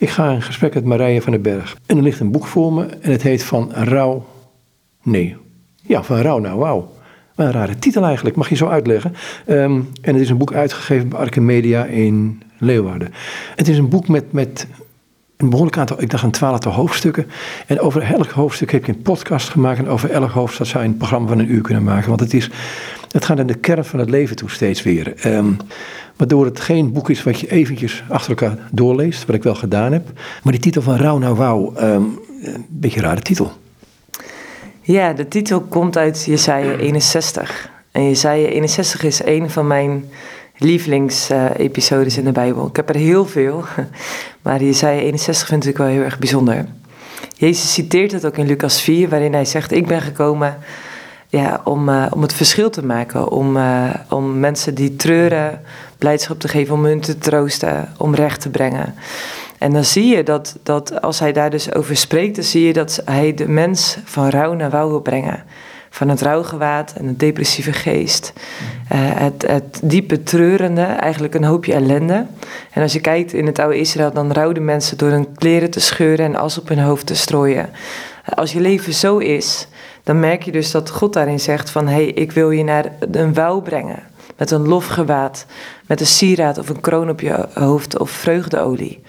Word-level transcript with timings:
Ik 0.00 0.08
ga 0.10 0.30
in 0.30 0.42
gesprek 0.42 0.74
met 0.74 0.84
Marije 0.84 1.22
van 1.22 1.32
den 1.32 1.42
Berg. 1.42 1.76
En 1.86 1.96
er 1.96 2.02
ligt 2.02 2.20
een 2.20 2.30
boek 2.30 2.46
voor 2.46 2.72
me 2.72 2.86
en 2.86 3.10
het 3.10 3.22
heet 3.22 3.42
Van 3.42 3.72
Rouw... 3.72 4.26
Nee, 5.02 5.36
ja, 5.82 6.02
Van 6.02 6.20
Rouw 6.20 6.38
naar 6.38 6.58
Wauw. 6.58 6.92
Wat 7.34 7.46
een 7.46 7.52
rare 7.52 7.78
titel 7.78 8.04
eigenlijk, 8.04 8.36
mag 8.36 8.48
je 8.48 8.54
zo 8.54 8.68
uitleggen. 8.68 9.14
Ehm, 9.46 9.80
en 10.00 10.14
het 10.14 10.20
is 10.20 10.30
een 10.30 10.38
boek 10.38 10.52
uitgegeven 10.52 11.08
bij 11.08 11.18
Archimedia 11.18 11.84
in 11.84 12.42
Leeuwarden. 12.58 13.12
Het 13.56 13.68
is 13.68 13.78
een 13.78 13.88
boek 13.88 14.08
met, 14.08 14.32
met 14.32 14.66
een 15.42 15.50
behoorlijk 15.50 15.76
aantal, 15.76 16.02
ik 16.02 16.10
dacht 16.10 16.22
een 16.22 16.30
twaalftal 16.30 16.72
hoofdstukken. 16.72 17.26
En 17.66 17.80
over 17.80 18.02
elk 18.02 18.30
hoofdstuk 18.30 18.72
heb 18.72 18.82
ik 18.82 18.88
een 18.88 19.02
podcast 19.02 19.48
gemaakt. 19.48 19.78
En 19.78 19.88
over 19.88 20.10
elk 20.10 20.30
hoofdstuk 20.30 20.66
zou 20.66 20.82
je 20.82 20.88
een 20.88 20.96
programma 20.96 21.28
van 21.28 21.38
een 21.38 21.52
uur 21.52 21.62
kunnen 21.62 21.82
maken. 21.82 22.08
Want 22.08 22.20
het, 22.20 22.34
is, 22.34 22.50
het 23.10 23.24
gaat 23.24 23.36
naar 23.36 23.46
de 23.46 23.54
kern 23.54 23.84
van 23.84 23.98
het 23.98 24.10
leven 24.10 24.36
toe 24.36 24.50
steeds 24.50 24.82
weer. 24.82 25.14
Um, 25.26 25.56
waardoor 26.16 26.44
het 26.44 26.60
geen 26.60 26.92
boek 26.92 27.10
is 27.10 27.22
wat 27.22 27.40
je 27.40 27.50
eventjes 27.50 28.04
achter 28.08 28.30
elkaar 28.30 28.58
doorleest. 28.72 29.26
Wat 29.26 29.36
ik 29.36 29.42
wel 29.42 29.54
gedaan 29.54 29.92
heb. 29.92 30.08
Maar 30.42 30.52
die 30.52 30.62
titel 30.62 30.82
van 30.82 30.96
Rauw 30.96 31.18
nou 31.18 31.34
Wauw, 31.34 31.72
um, 31.76 32.18
een 32.42 32.66
beetje 32.68 32.98
een 33.00 33.06
rare 33.06 33.20
titel. 33.20 33.52
Ja, 34.80 35.12
de 35.12 35.28
titel 35.28 35.60
komt 35.60 35.96
uit 35.96 36.24
Jesaja 36.24 36.72
61. 36.92 37.70
En 37.92 38.04
Jesaja 38.04 38.46
61 38.46 39.02
is 39.02 39.24
een 39.24 39.50
van 39.50 39.66
mijn 39.66 40.04
lievelingsepisodes 40.60 42.16
in 42.16 42.24
de 42.24 42.32
Bijbel. 42.32 42.66
Ik 42.66 42.76
heb 42.76 42.88
er 42.88 42.94
heel 42.94 43.26
veel, 43.26 43.64
maar 44.42 44.62
Jesaja 44.62 45.00
61 45.00 45.48
vind 45.48 45.66
ik 45.66 45.76
wel 45.76 45.86
heel 45.86 46.02
erg 46.02 46.18
bijzonder. 46.18 46.66
Jezus 47.36 47.72
citeert 47.72 48.12
het 48.12 48.26
ook 48.26 48.36
in 48.36 48.46
Lucas 48.46 48.80
4, 48.82 49.08
waarin 49.08 49.32
hij 49.32 49.44
zegt: 49.44 49.72
Ik 49.72 49.86
ben 49.86 50.00
gekomen 50.00 50.58
ja, 51.28 51.60
om, 51.64 51.88
uh, 51.88 52.06
om 52.10 52.22
het 52.22 52.32
verschil 52.32 52.70
te 52.70 52.84
maken. 52.84 53.30
Om, 53.30 53.56
uh, 53.56 53.90
om 54.08 54.40
mensen 54.40 54.74
die 54.74 54.96
treuren 54.96 55.60
blijdschap 55.98 56.40
te 56.40 56.48
geven, 56.48 56.74
om 56.74 56.84
hun 56.84 57.00
te 57.00 57.18
troosten, 57.18 57.92
om 57.96 58.14
recht 58.14 58.40
te 58.40 58.50
brengen. 58.50 58.94
En 59.58 59.72
dan 59.72 59.84
zie 59.84 60.16
je 60.16 60.22
dat, 60.22 60.58
dat 60.62 61.02
als 61.02 61.18
hij 61.18 61.32
daar 61.32 61.50
dus 61.50 61.74
over 61.74 61.96
spreekt, 61.96 62.34
dan 62.34 62.44
zie 62.44 62.66
je 62.66 62.72
dat 62.72 63.02
hij 63.04 63.34
de 63.34 63.48
mens 63.48 63.98
van 64.04 64.28
rouw 64.28 64.52
naar 64.52 64.70
wou 64.70 64.90
wil 64.90 65.00
brengen. 65.00 65.44
Van 65.90 66.08
het 66.08 66.20
rouwgewaad 66.20 66.92
en 66.92 67.06
het 67.06 67.18
depressieve 67.18 67.72
geest. 67.72 68.32
Uh, 68.92 68.98
het, 68.98 69.46
het 69.46 69.80
diepe 69.82 70.22
treurende, 70.22 70.82
eigenlijk 70.82 71.34
een 71.34 71.44
hoopje 71.44 71.72
ellende. 71.72 72.26
En 72.70 72.82
als 72.82 72.92
je 72.92 73.00
kijkt 73.00 73.32
in 73.32 73.46
het 73.46 73.58
oude 73.58 73.78
Israël, 73.78 74.12
dan 74.12 74.32
rouwden 74.32 74.64
mensen 74.64 74.98
door 74.98 75.10
hun 75.10 75.34
kleren 75.34 75.70
te 75.70 75.80
scheuren 75.80 76.24
en 76.24 76.36
as 76.36 76.58
op 76.58 76.68
hun 76.68 76.78
hoofd 76.78 77.06
te 77.06 77.14
strooien. 77.14 77.70
Als 78.34 78.52
je 78.52 78.60
leven 78.60 78.92
zo 78.92 79.18
is, 79.18 79.68
dan 80.02 80.20
merk 80.20 80.42
je 80.42 80.52
dus 80.52 80.70
dat 80.70 80.90
God 80.90 81.12
daarin 81.12 81.40
zegt 81.40 81.70
van... 81.70 81.86
hé, 81.86 81.92
hey, 81.92 82.06
ik 82.06 82.32
wil 82.32 82.50
je 82.50 82.64
naar 82.64 82.92
een 83.10 83.34
wouw 83.34 83.60
brengen. 83.60 84.02
Met 84.36 84.50
een 84.50 84.68
lofgewaad, 84.68 85.46
met 85.86 86.00
een 86.00 86.06
sieraad 86.06 86.58
of 86.58 86.68
een 86.68 86.80
kroon 86.80 87.10
op 87.10 87.20
je 87.20 87.48
hoofd 87.54 87.98
of 87.98 88.10
vreugdeolie. 88.10 89.02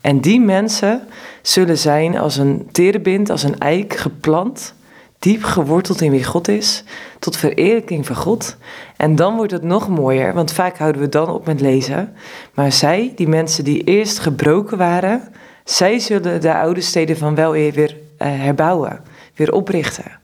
En 0.00 0.20
die 0.20 0.40
mensen 0.40 1.02
zullen 1.42 1.78
zijn 1.78 2.18
als 2.18 2.36
een 2.36 2.68
terebind, 2.72 3.30
als 3.30 3.42
een 3.42 3.58
eik 3.58 3.96
geplant, 3.96 4.74
diep 5.18 5.44
geworteld 5.44 6.00
in 6.00 6.10
wie 6.10 6.24
God 6.24 6.48
is, 6.48 6.84
tot 7.18 7.36
vereerlijking 7.36 8.06
van 8.06 8.16
God. 8.16 8.56
En 8.96 9.16
dan 9.16 9.36
wordt 9.36 9.52
het 9.52 9.62
nog 9.62 9.88
mooier, 9.88 10.34
want 10.34 10.52
vaak 10.52 10.78
houden 10.78 11.00
we 11.00 11.08
dan 11.08 11.28
op 11.28 11.46
met 11.46 11.60
lezen. 11.60 12.14
Maar 12.54 12.72
zij, 12.72 13.12
die 13.16 13.28
mensen 13.28 13.64
die 13.64 13.84
eerst 13.84 14.18
gebroken 14.18 14.78
waren, 14.78 15.22
zij 15.64 15.98
zullen 15.98 16.40
de 16.40 16.54
oude 16.54 16.80
steden 16.80 17.16
van 17.16 17.34
wel 17.34 17.52
weer 17.52 17.96
uh, 17.96 17.96
herbouwen, 18.18 19.00
weer 19.34 19.52
oprichten. 19.52 20.18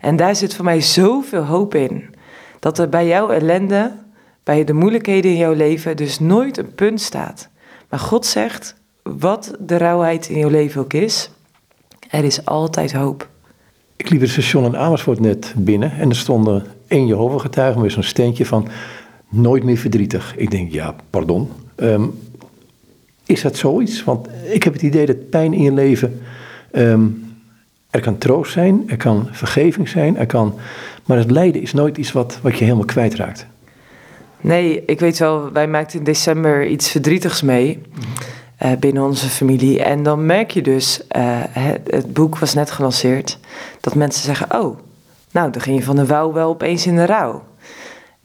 En 0.00 0.16
daar 0.16 0.36
zit 0.36 0.54
voor 0.54 0.64
mij 0.64 0.80
zoveel 0.80 1.44
hoop 1.44 1.74
in. 1.74 2.14
Dat 2.60 2.78
er 2.78 2.88
bij 2.88 3.06
jouw 3.06 3.28
ellende, 3.28 3.92
bij 4.42 4.64
de 4.64 4.72
moeilijkheden 4.72 5.30
in 5.30 5.36
jouw 5.36 5.52
leven, 5.52 5.96
dus 5.96 6.18
nooit 6.18 6.58
een 6.58 6.74
punt 6.74 7.00
staat. 7.00 7.48
Maar 7.88 8.00
God 8.00 8.26
zegt: 8.26 8.74
wat 9.02 9.54
de 9.58 9.76
rauwheid 9.76 10.28
in 10.28 10.38
jouw 10.38 10.48
leven 10.48 10.80
ook 10.80 10.92
is, 10.92 11.30
er 12.10 12.24
is 12.24 12.44
altijd 12.44 12.92
hoop. 12.92 13.28
Ik 14.04 14.10
liep 14.10 14.20
het 14.20 14.30
station 14.30 14.64
in 14.64 14.76
Amersfoort 14.76 15.20
net 15.20 15.54
binnen 15.56 15.92
en 15.92 16.08
er 16.08 16.16
stonden 16.16 16.64
één 16.86 17.06
Jehovah-getuige 17.06 17.78
met 17.78 17.92
zo'n 17.92 18.02
steentje 18.02 18.46
van 18.46 18.68
nooit 19.28 19.64
meer 19.64 19.76
verdrietig. 19.76 20.34
Ik 20.36 20.50
denk, 20.50 20.72
ja, 20.72 20.94
pardon. 21.10 21.48
Um, 21.76 22.18
is 23.26 23.42
dat 23.42 23.56
zoiets? 23.56 24.04
Want 24.04 24.28
ik 24.50 24.62
heb 24.62 24.72
het 24.72 24.82
idee 24.82 25.06
dat 25.06 25.30
pijn 25.30 25.52
in 25.52 25.62
je 25.62 25.72
leven. 25.72 26.20
Um, 26.72 27.36
er 27.90 28.00
kan 28.00 28.18
troost 28.18 28.52
zijn, 28.52 28.82
er 28.86 28.96
kan 28.96 29.28
vergeving 29.30 29.88
zijn, 29.88 30.16
er 30.16 30.26
kan. 30.26 30.54
Maar 31.04 31.18
het 31.18 31.30
lijden 31.30 31.62
is 31.62 31.72
nooit 31.72 31.96
iets 31.96 32.12
wat, 32.12 32.38
wat 32.42 32.58
je 32.58 32.64
helemaal 32.64 32.84
kwijtraakt. 32.84 33.46
Nee, 34.40 34.82
ik 34.86 35.00
weet 35.00 35.18
wel, 35.18 35.52
wij 35.52 35.68
maakten 35.68 35.98
in 35.98 36.04
december 36.04 36.66
iets 36.66 36.90
verdrietigs 36.90 37.42
mee. 37.42 37.82
Uh, 38.64 38.72
binnen 38.78 39.02
onze 39.02 39.28
familie. 39.28 39.82
En 39.82 40.02
dan 40.02 40.26
merk 40.26 40.50
je 40.50 40.62
dus, 40.62 41.00
uh, 41.16 41.22
het, 41.86 42.12
boek 42.12 42.38
was 42.38 42.54
net 42.54 42.70
gelanceerd, 42.70 43.38
dat 43.80 43.94
mensen 43.94 44.22
zeggen: 44.22 44.60
Oh, 44.60 44.78
nou, 45.30 45.50
dan 45.50 45.62
ging 45.62 45.78
je 45.78 45.84
van 45.84 45.96
de 45.96 46.06
wouw 46.06 46.32
wel 46.32 46.48
opeens 46.48 46.86
in 46.86 46.96
de 46.96 47.06
rouw. 47.06 47.42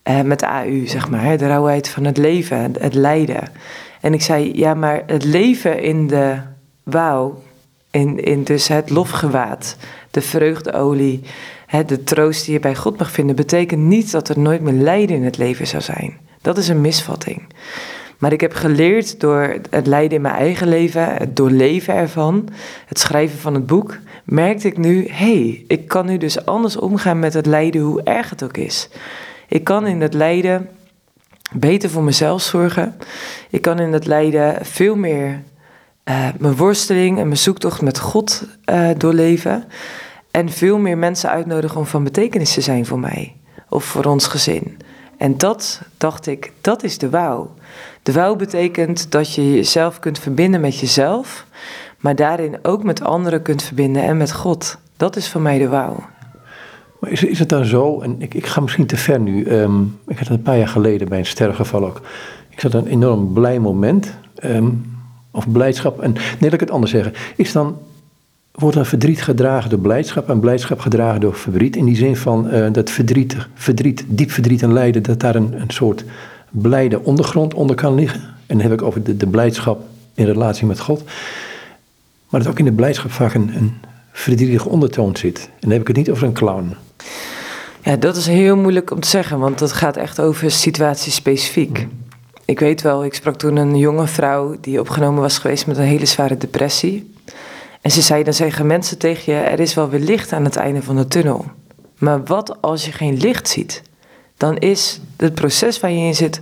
Uh, 0.03 0.21
met 0.21 0.43
AU, 0.43 0.87
zeg 0.87 1.09
maar, 1.09 1.37
de 1.37 1.47
rauwheid 1.47 1.89
van 1.89 2.03
het 2.03 2.17
leven, 2.17 2.73
het 2.79 2.93
lijden. 2.93 3.43
En 4.01 4.13
ik 4.13 4.21
zei: 4.21 4.57
Ja, 4.57 4.73
maar 4.73 5.03
het 5.05 5.23
leven 5.23 5.81
in 5.81 6.07
de 6.07 6.37
wouw, 6.83 7.41
in, 7.91 8.23
in 8.23 8.43
dus 8.43 8.67
het 8.67 8.89
lofgewaad, 8.89 9.77
de 10.11 10.21
vreugdeolie, 10.21 11.21
hè, 11.65 11.85
de 11.85 12.03
troost 12.03 12.45
die 12.45 12.53
je 12.53 12.59
bij 12.59 12.75
God 12.75 12.97
mag 12.97 13.11
vinden, 13.11 13.35
betekent 13.35 13.81
niet 13.81 14.11
dat 14.11 14.29
er 14.29 14.39
nooit 14.39 14.61
meer 14.61 14.73
lijden 14.73 15.15
in 15.15 15.23
het 15.23 15.37
leven 15.37 15.67
zou 15.67 15.83
zijn. 15.83 16.17
Dat 16.41 16.57
is 16.57 16.67
een 16.67 16.81
misvatting. 16.81 17.41
Maar 18.19 18.31
ik 18.31 18.41
heb 18.41 18.53
geleerd 18.53 19.19
door 19.19 19.55
het 19.69 19.87
lijden 19.87 20.15
in 20.15 20.21
mijn 20.21 20.35
eigen 20.35 20.67
leven, 20.67 21.13
het 21.13 21.35
doorleven 21.35 21.93
ervan, 21.93 22.49
het 22.85 22.99
schrijven 22.99 23.39
van 23.39 23.53
het 23.53 23.65
boek, 23.65 23.97
merkte 24.23 24.67
ik 24.67 24.77
nu, 24.77 25.07
hé, 25.07 25.13
hey, 25.13 25.63
ik 25.67 25.87
kan 25.87 26.05
nu 26.05 26.17
dus 26.17 26.45
anders 26.45 26.77
omgaan 26.77 27.19
met 27.19 27.33
het 27.33 27.45
lijden, 27.45 27.81
hoe 27.81 28.03
erg 28.03 28.29
het 28.29 28.43
ook 28.43 28.57
is. 28.57 28.89
Ik 29.47 29.63
kan 29.63 29.87
in 29.87 30.01
het 30.01 30.13
lijden 30.13 30.69
beter 31.51 31.89
voor 31.89 32.03
mezelf 32.03 32.41
zorgen. 32.41 32.95
Ik 33.49 33.61
kan 33.61 33.79
in 33.79 33.93
het 33.93 34.05
lijden 34.05 34.65
veel 34.65 34.95
meer 34.95 35.43
uh, 36.09 36.27
mijn 36.37 36.55
worsteling 36.55 37.17
en 37.19 37.25
mijn 37.25 37.37
zoektocht 37.37 37.81
met 37.81 37.99
God 37.99 38.47
uh, 38.65 38.89
doorleven. 38.97 39.63
En 40.31 40.49
veel 40.49 40.77
meer 40.77 40.97
mensen 40.97 41.29
uitnodigen 41.29 41.77
om 41.77 41.85
van 41.85 42.03
betekenis 42.03 42.53
te 42.53 42.61
zijn 42.61 42.85
voor 42.85 42.99
mij 42.99 43.35
of 43.69 43.83
voor 43.83 44.05
ons 44.05 44.27
gezin. 44.27 44.77
En 45.17 45.37
dat 45.37 45.81
dacht 45.97 46.27
ik, 46.27 46.51
dat 46.61 46.83
is 46.83 46.97
de 46.97 47.09
wauw. 47.09 47.53
De 48.09 48.15
wouw 48.15 48.35
betekent 48.35 49.11
dat 49.11 49.33
je 49.33 49.51
jezelf 49.51 49.99
kunt 49.99 50.19
verbinden 50.19 50.61
met 50.61 50.79
jezelf, 50.79 51.45
maar 51.99 52.15
daarin 52.15 52.57
ook 52.61 52.83
met 52.83 53.03
anderen 53.03 53.41
kunt 53.41 53.63
verbinden 53.63 54.03
en 54.03 54.17
met 54.17 54.33
God. 54.33 54.77
Dat 54.97 55.15
is 55.15 55.29
voor 55.29 55.41
mij 55.41 55.57
de 55.57 55.67
wouw. 55.67 56.05
Maar 56.99 57.11
is, 57.11 57.23
is 57.23 57.39
het 57.39 57.49
dan 57.49 57.65
zo, 57.65 58.01
en 58.01 58.15
ik, 58.21 58.33
ik 58.33 58.45
ga 58.45 58.61
misschien 58.61 58.85
te 58.85 58.97
ver 58.97 59.19
nu, 59.19 59.51
um, 59.51 59.99
ik 60.07 60.17
had 60.17 60.27
het 60.27 60.37
een 60.37 60.43
paar 60.43 60.57
jaar 60.57 60.67
geleden 60.67 61.09
bij 61.09 61.19
een 61.19 61.25
sterrengeval 61.25 61.85
ook. 61.85 62.01
Ik 62.49 62.59
zat 62.59 62.73
een 62.73 62.87
enorm 62.87 63.33
blij 63.33 63.59
moment, 63.59 64.13
um, 64.43 64.85
of 65.31 65.51
blijdschap, 65.51 66.01
en 66.01 66.13
nee, 66.13 66.21
laat 66.39 66.53
ik 66.53 66.59
het 66.59 66.71
anders 66.71 66.91
zeggen. 66.91 67.13
Is 67.35 67.51
dan, 67.51 67.77
wordt 68.51 68.75
dan 68.75 68.85
verdriet 68.85 69.21
gedragen 69.21 69.69
door 69.69 69.79
blijdschap 69.79 70.29
en 70.29 70.39
blijdschap 70.39 70.79
gedragen 70.79 71.21
door 71.21 71.35
verdriet? 71.35 71.75
In 71.75 71.85
die 71.85 71.95
zin 71.95 72.15
van 72.15 72.47
uh, 72.53 72.67
dat 72.71 72.89
verdriet, 72.89 73.37
verdriet, 73.53 74.05
diep 74.07 74.31
verdriet 74.31 74.61
en 74.61 74.73
lijden, 74.73 75.03
dat 75.03 75.19
daar 75.19 75.35
een, 75.35 75.61
een 75.61 75.71
soort 75.71 76.05
blijde 76.49 77.03
ondergrond 77.03 77.53
onder 77.53 77.75
kan 77.75 77.95
liggen. 77.95 78.19
En 78.19 78.57
dan 78.57 78.59
heb 78.59 78.71
ik 78.71 78.81
over 78.81 79.03
de, 79.03 79.17
de 79.17 79.27
blijdschap 79.27 79.81
in 80.13 80.25
relatie 80.25 80.65
met 80.65 80.79
God. 80.79 81.03
Maar 82.29 82.41
dat 82.41 82.49
ook 82.49 82.59
in 82.59 82.65
de 82.65 82.71
blijdschap 82.71 83.11
vaak 83.11 83.33
een, 83.33 83.51
een 83.55 83.73
verdrietige 84.11 84.69
ondertoon 84.69 85.15
zit. 85.15 85.39
En 85.39 85.59
dan 85.59 85.71
heb 85.71 85.81
ik 85.81 85.87
het 85.87 85.97
niet 85.97 86.09
over 86.09 86.27
een 86.27 86.33
clown. 86.33 86.75
Ja, 87.83 87.95
dat 87.95 88.15
is 88.15 88.25
heel 88.25 88.55
moeilijk 88.55 88.91
om 88.91 88.99
te 88.99 89.07
zeggen, 89.07 89.39
want 89.39 89.59
dat 89.59 89.71
gaat 89.71 89.97
echt 89.97 90.21
over 90.21 90.51
situatie 90.51 91.11
specifiek. 91.11 91.79
Mm. 91.79 92.07
Ik 92.45 92.59
weet 92.59 92.81
wel, 92.81 93.05
ik 93.05 93.13
sprak 93.13 93.35
toen 93.35 93.55
een 93.55 93.77
jonge 93.77 94.07
vrouw 94.07 94.55
die 94.61 94.79
opgenomen 94.79 95.21
was 95.21 95.37
geweest 95.37 95.67
met 95.67 95.77
een 95.77 95.83
hele 95.83 96.05
zware 96.05 96.37
depressie. 96.37 97.13
En 97.81 97.91
ze 97.91 98.01
zei, 98.01 98.23
dan 98.23 98.33
zeggen 98.33 98.67
mensen 98.67 98.97
tegen 98.97 99.33
je, 99.33 99.39
er 99.39 99.59
is 99.59 99.73
wel 99.73 99.89
weer 99.89 99.99
licht 99.99 100.33
aan 100.33 100.43
het 100.43 100.55
einde 100.55 100.81
van 100.81 100.95
de 100.95 101.07
tunnel. 101.07 101.45
Maar 101.97 102.23
wat 102.23 102.61
als 102.61 102.85
je 102.85 102.91
geen 102.91 103.17
licht 103.17 103.47
ziet? 103.47 103.81
Dan 104.39 104.57
is 104.57 104.99
het 105.17 105.35
proces 105.35 105.79
waar 105.79 105.91
je 105.91 106.05
in 106.05 106.15
zit 106.15 106.41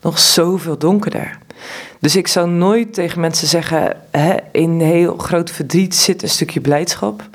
nog 0.00 0.18
zoveel 0.18 0.78
donkerder. 0.78 1.38
Dus 2.00 2.16
ik 2.16 2.26
zou 2.26 2.48
nooit 2.48 2.94
tegen 2.94 3.20
mensen 3.20 3.48
zeggen: 3.48 3.96
hè, 4.10 4.34
in 4.52 4.80
heel 4.80 5.16
groot 5.16 5.50
verdriet 5.50 5.94
zit 5.94 6.22
een 6.22 6.28
stukje 6.28 6.60
blijdschap. 6.60 7.28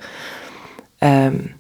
Um, 0.99 1.55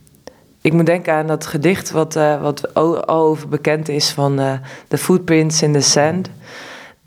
ik 0.61 0.73
moet 0.73 0.85
denken 0.85 1.13
aan 1.13 1.27
dat 1.27 1.45
gedicht 1.45 1.91
wat, 1.91 2.15
uh, 2.15 2.41
wat 2.41 2.73
al 2.73 3.07
over 3.07 3.47
bekend 3.47 3.89
is 3.89 4.09
van 4.09 4.39
uh, 4.39 4.53
The 4.87 4.97
Footprints 4.97 5.61
in 5.61 5.73
the 5.73 5.81
Sand. 5.81 6.29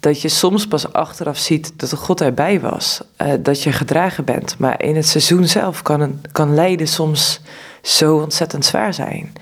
Dat 0.01 0.23
je 0.23 0.29
soms 0.29 0.67
pas 0.67 0.93
achteraf 0.93 1.39
ziet 1.39 1.73
dat 1.77 1.91
de 1.91 1.97
God 1.97 2.21
erbij 2.21 2.61
was. 2.61 3.01
Uh, 3.23 3.33
dat 3.41 3.63
je 3.63 3.73
gedragen 3.73 4.25
bent. 4.25 4.59
Maar 4.59 4.83
in 4.83 4.97
het 4.97 5.07
seizoen 5.07 5.47
zelf 5.47 5.83
kan, 5.83 6.21
kan 6.33 6.55
lijden 6.55 6.89
soms 6.89 7.41
zo 7.83 8.17
ontzettend 8.17 8.65
zwaar 8.65 8.95
zijn. 8.95 9.33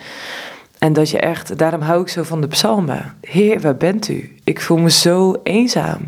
En 0.85 0.93
dat 0.93 1.11
je 1.11 1.19
echt, 1.19 1.59
daarom 1.59 1.81
hou 1.81 2.01
ik 2.01 2.09
zo 2.09 2.23
van 2.23 2.41
de 2.41 2.47
psalmen. 2.47 3.15
Heer, 3.21 3.61
waar 3.61 3.77
bent 3.77 4.09
u? 4.09 4.37
Ik 4.45 4.61
voel 4.61 4.77
me 4.77 4.91
zo 4.91 5.41
eenzaam. 5.43 6.01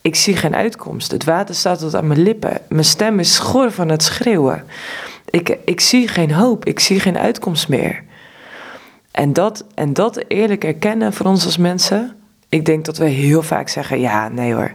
ik 0.00 0.14
zie 0.14 0.36
geen 0.36 0.54
uitkomst. 0.54 1.10
Het 1.10 1.24
water 1.24 1.54
staat 1.54 1.78
tot 1.78 1.94
aan 1.94 2.06
mijn 2.06 2.22
lippen. 2.22 2.60
Mijn 2.68 2.84
stem 2.84 3.18
is 3.18 3.34
schor 3.34 3.70
van 3.70 3.88
het 3.88 4.02
schreeuwen. 4.02 4.64
Ik, 5.30 5.58
ik 5.64 5.80
zie 5.80 6.08
geen 6.08 6.32
hoop, 6.32 6.64
ik 6.64 6.80
zie 6.80 7.00
geen 7.00 7.18
uitkomst 7.18 7.68
meer. 7.68 8.02
En 9.10 9.32
dat, 9.32 9.64
en 9.74 9.92
dat 9.92 10.24
eerlijk 10.28 10.64
erkennen 10.64 11.12
voor 11.12 11.26
ons 11.26 11.44
als 11.44 11.56
mensen. 11.56 12.16
Ik 12.48 12.64
denk 12.64 12.84
dat 12.84 12.96
we 12.96 13.04
heel 13.04 13.42
vaak 13.42 13.68
zeggen: 13.68 14.00
ja, 14.00 14.28
nee 14.28 14.54
hoor. 14.54 14.72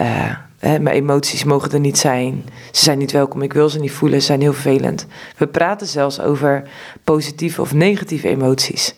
Uh, 0.00 0.36
mijn 0.66 0.88
emoties 0.88 1.44
mogen 1.44 1.72
er 1.72 1.80
niet 1.80 1.98
zijn. 1.98 2.44
Ze 2.72 2.84
zijn 2.84 2.98
niet 2.98 3.12
welkom. 3.12 3.42
Ik 3.42 3.52
wil 3.52 3.68
ze 3.68 3.78
niet 3.78 3.92
voelen. 3.92 4.20
Ze 4.20 4.26
zijn 4.26 4.40
heel 4.40 4.52
vervelend. 4.52 5.06
We 5.36 5.46
praten 5.46 5.86
zelfs 5.86 6.20
over 6.20 6.62
positieve 7.04 7.60
of 7.60 7.74
negatieve 7.74 8.28
emoties. 8.28 8.94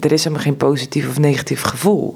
Er 0.00 0.12
is 0.12 0.24
helemaal 0.24 0.44
geen 0.44 0.56
positief 0.56 1.08
of 1.08 1.18
negatief 1.18 1.62
gevoel. 1.62 2.14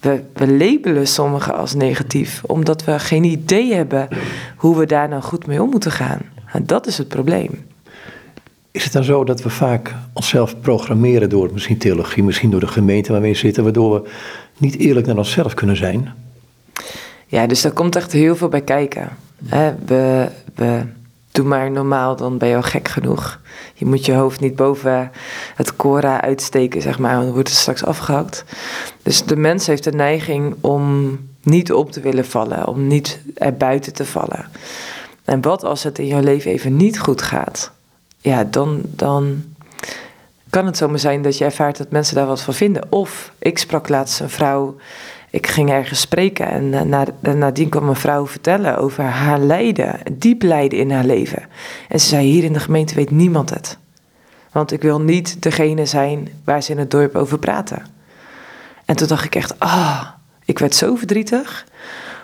We, 0.00 0.22
we 0.34 0.52
labelen 0.52 1.06
sommige 1.06 1.52
als 1.52 1.74
negatief, 1.74 2.42
omdat 2.46 2.84
we 2.84 2.98
geen 2.98 3.24
idee 3.24 3.74
hebben 3.74 4.08
hoe 4.56 4.78
we 4.78 4.86
daar 4.86 5.08
nou 5.08 5.22
goed 5.22 5.46
mee 5.46 5.62
om 5.62 5.70
moeten 5.70 5.92
gaan. 5.92 6.20
En 6.52 6.66
dat 6.66 6.86
is 6.86 6.98
het 6.98 7.08
probleem. 7.08 7.64
Is 8.70 8.84
het 8.84 8.92
dan 8.92 9.04
zo 9.04 9.24
dat 9.24 9.42
we 9.42 9.50
vaak 9.50 9.94
onszelf 10.12 10.60
programmeren 10.60 11.28
door 11.28 11.50
misschien 11.52 11.78
theologie, 11.78 12.22
misschien 12.22 12.50
door 12.50 12.60
de 12.60 12.66
gemeente 12.66 13.12
waarmee 13.12 13.32
we 13.32 13.38
zitten, 13.38 13.62
waardoor 13.62 14.02
we 14.02 14.08
niet 14.58 14.76
eerlijk 14.76 15.06
naar 15.06 15.16
onszelf 15.16 15.54
kunnen 15.54 15.76
zijn? 15.76 16.12
Ja, 17.32 17.46
dus 17.46 17.62
daar 17.62 17.72
komt 17.72 17.96
echt 17.96 18.12
heel 18.12 18.36
veel 18.36 18.48
bij 18.48 18.60
kijken. 18.60 19.08
We, 19.86 20.28
we 20.54 20.82
doen 21.30 21.48
maar 21.48 21.70
normaal, 21.70 22.16
dan 22.16 22.38
ben 22.38 22.48
je 22.48 22.56
al 22.56 22.62
gek 22.62 22.88
genoeg. 22.88 23.40
Je 23.74 23.86
moet 23.86 24.06
je 24.06 24.12
hoofd 24.12 24.40
niet 24.40 24.56
boven 24.56 25.10
het 25.54 25.76
Cora 25.76 26.20
uitsteken, 26.20 26.82
zeg 26.82 26.98
maar, 26.98 27.12
want 27.12 27.24
dan 27.24 27.32
wordt 27.32 27.48
het 27.48 27.58
straks 27.58 27.84
afgehakt. 27.84 28.44
Dus 29.02 29.24
de 29.24 29.36
mens 29.36 29.66
heeft 29.66 29.84
de 29.84 29.92
neiging 29.92 30.54
om 30.60 31.18
niet 31.42 31.72
op 31.72 31.92
te 31.92 32.00
willen 32.00 32.26
vallen, 32.26 32.66
om 32.66 32.86
niet 32.86 33.20
er 33.34 33.54
buiten 33.54 33.92
te 33.92 34.04
vallen. 34.04 34.46
En 35.24 35.40
wat 35.40 35.64
als 35.64 35.82
het 35.82 35.98
in 35.98 36.06
jouw 36.06 36.22
leven 36.22 36.50
even 36.50 36.76
niet 36.76 36.98
goed 36.98 37.22
gaat? 37.22 37.70
Ja, 38.18 38.44
dan, 38.44 38.80
dan 38.84 39.44
kan 40.50 40.66
het 40.66 40.76
zomaar 40.76 40.98
zijn 40.98 41.22
dat 41.22 41.38
je 41.38 41.44
ervaart 41.44 41.76
dat 41.76 41.90
mensen 41.90 42.14
daar 42.14 42.26
wat 42.26 42.42
van 42.42 42.54
vinden. 42.54 42.86
Of 42.88 43.32
ik 43.38 43.58
sprak 43.58 43.88
laatst 43.88 44.20
een 44.20 44.30
vrouw 44.30 44.76
ik 45.32 45.46
ging 45.46 45.70
ergens 45.70 46.00
spreken 46.00 46.46
en 46.46 46.96
uh, 47.22 47.32
nadien 47.34 47.68
kwam 47.68 47.88
een 47.88 47.96
vrouw 47.96 48.26
vertellen 48.26 48.78
over 48.78 49.04
haar 49.04 49.38
lijden, 49.38 49.98
diep 50.12 50.42
lijden 50.42 50.78
in 50.78 50.90
haar 50.90 51.04
leven. 51.04 51.42
En 51.88 52.00
ze 52.00 52.06
zei: 52.06 52.26
Hier 52.26 52.44
in 52.44 52.52
de 52.52 52.60
gemeente 52.60 52.94
weet 52.94 53.10
niemand 53.10 53.50
het. 53.50 53.78
Want 54.50 54.72
ik 54.72 54.82
wil 54.82 55.00
niet 55.00 55.42
degene 55.42 55.86
zijn 55.86 56.28
waar 56.44 56.62
ze 56.62 56.72
in 56.72 56.78
het 56.78 56.90
dorp 56.90 57.16
over 57.16 57.38
praten. 57.38 57.82
En 58.84 58.96
toen 58.96 59.08
dacht 59.08 59.24
ik 59.24 59.34
echt: 59.34 59.58
Ah, 59.58 60.06
ik 60.44 60.58
werd 60.58 60.74
zo 60.74 60.94
verdrietig, 60.94 61.66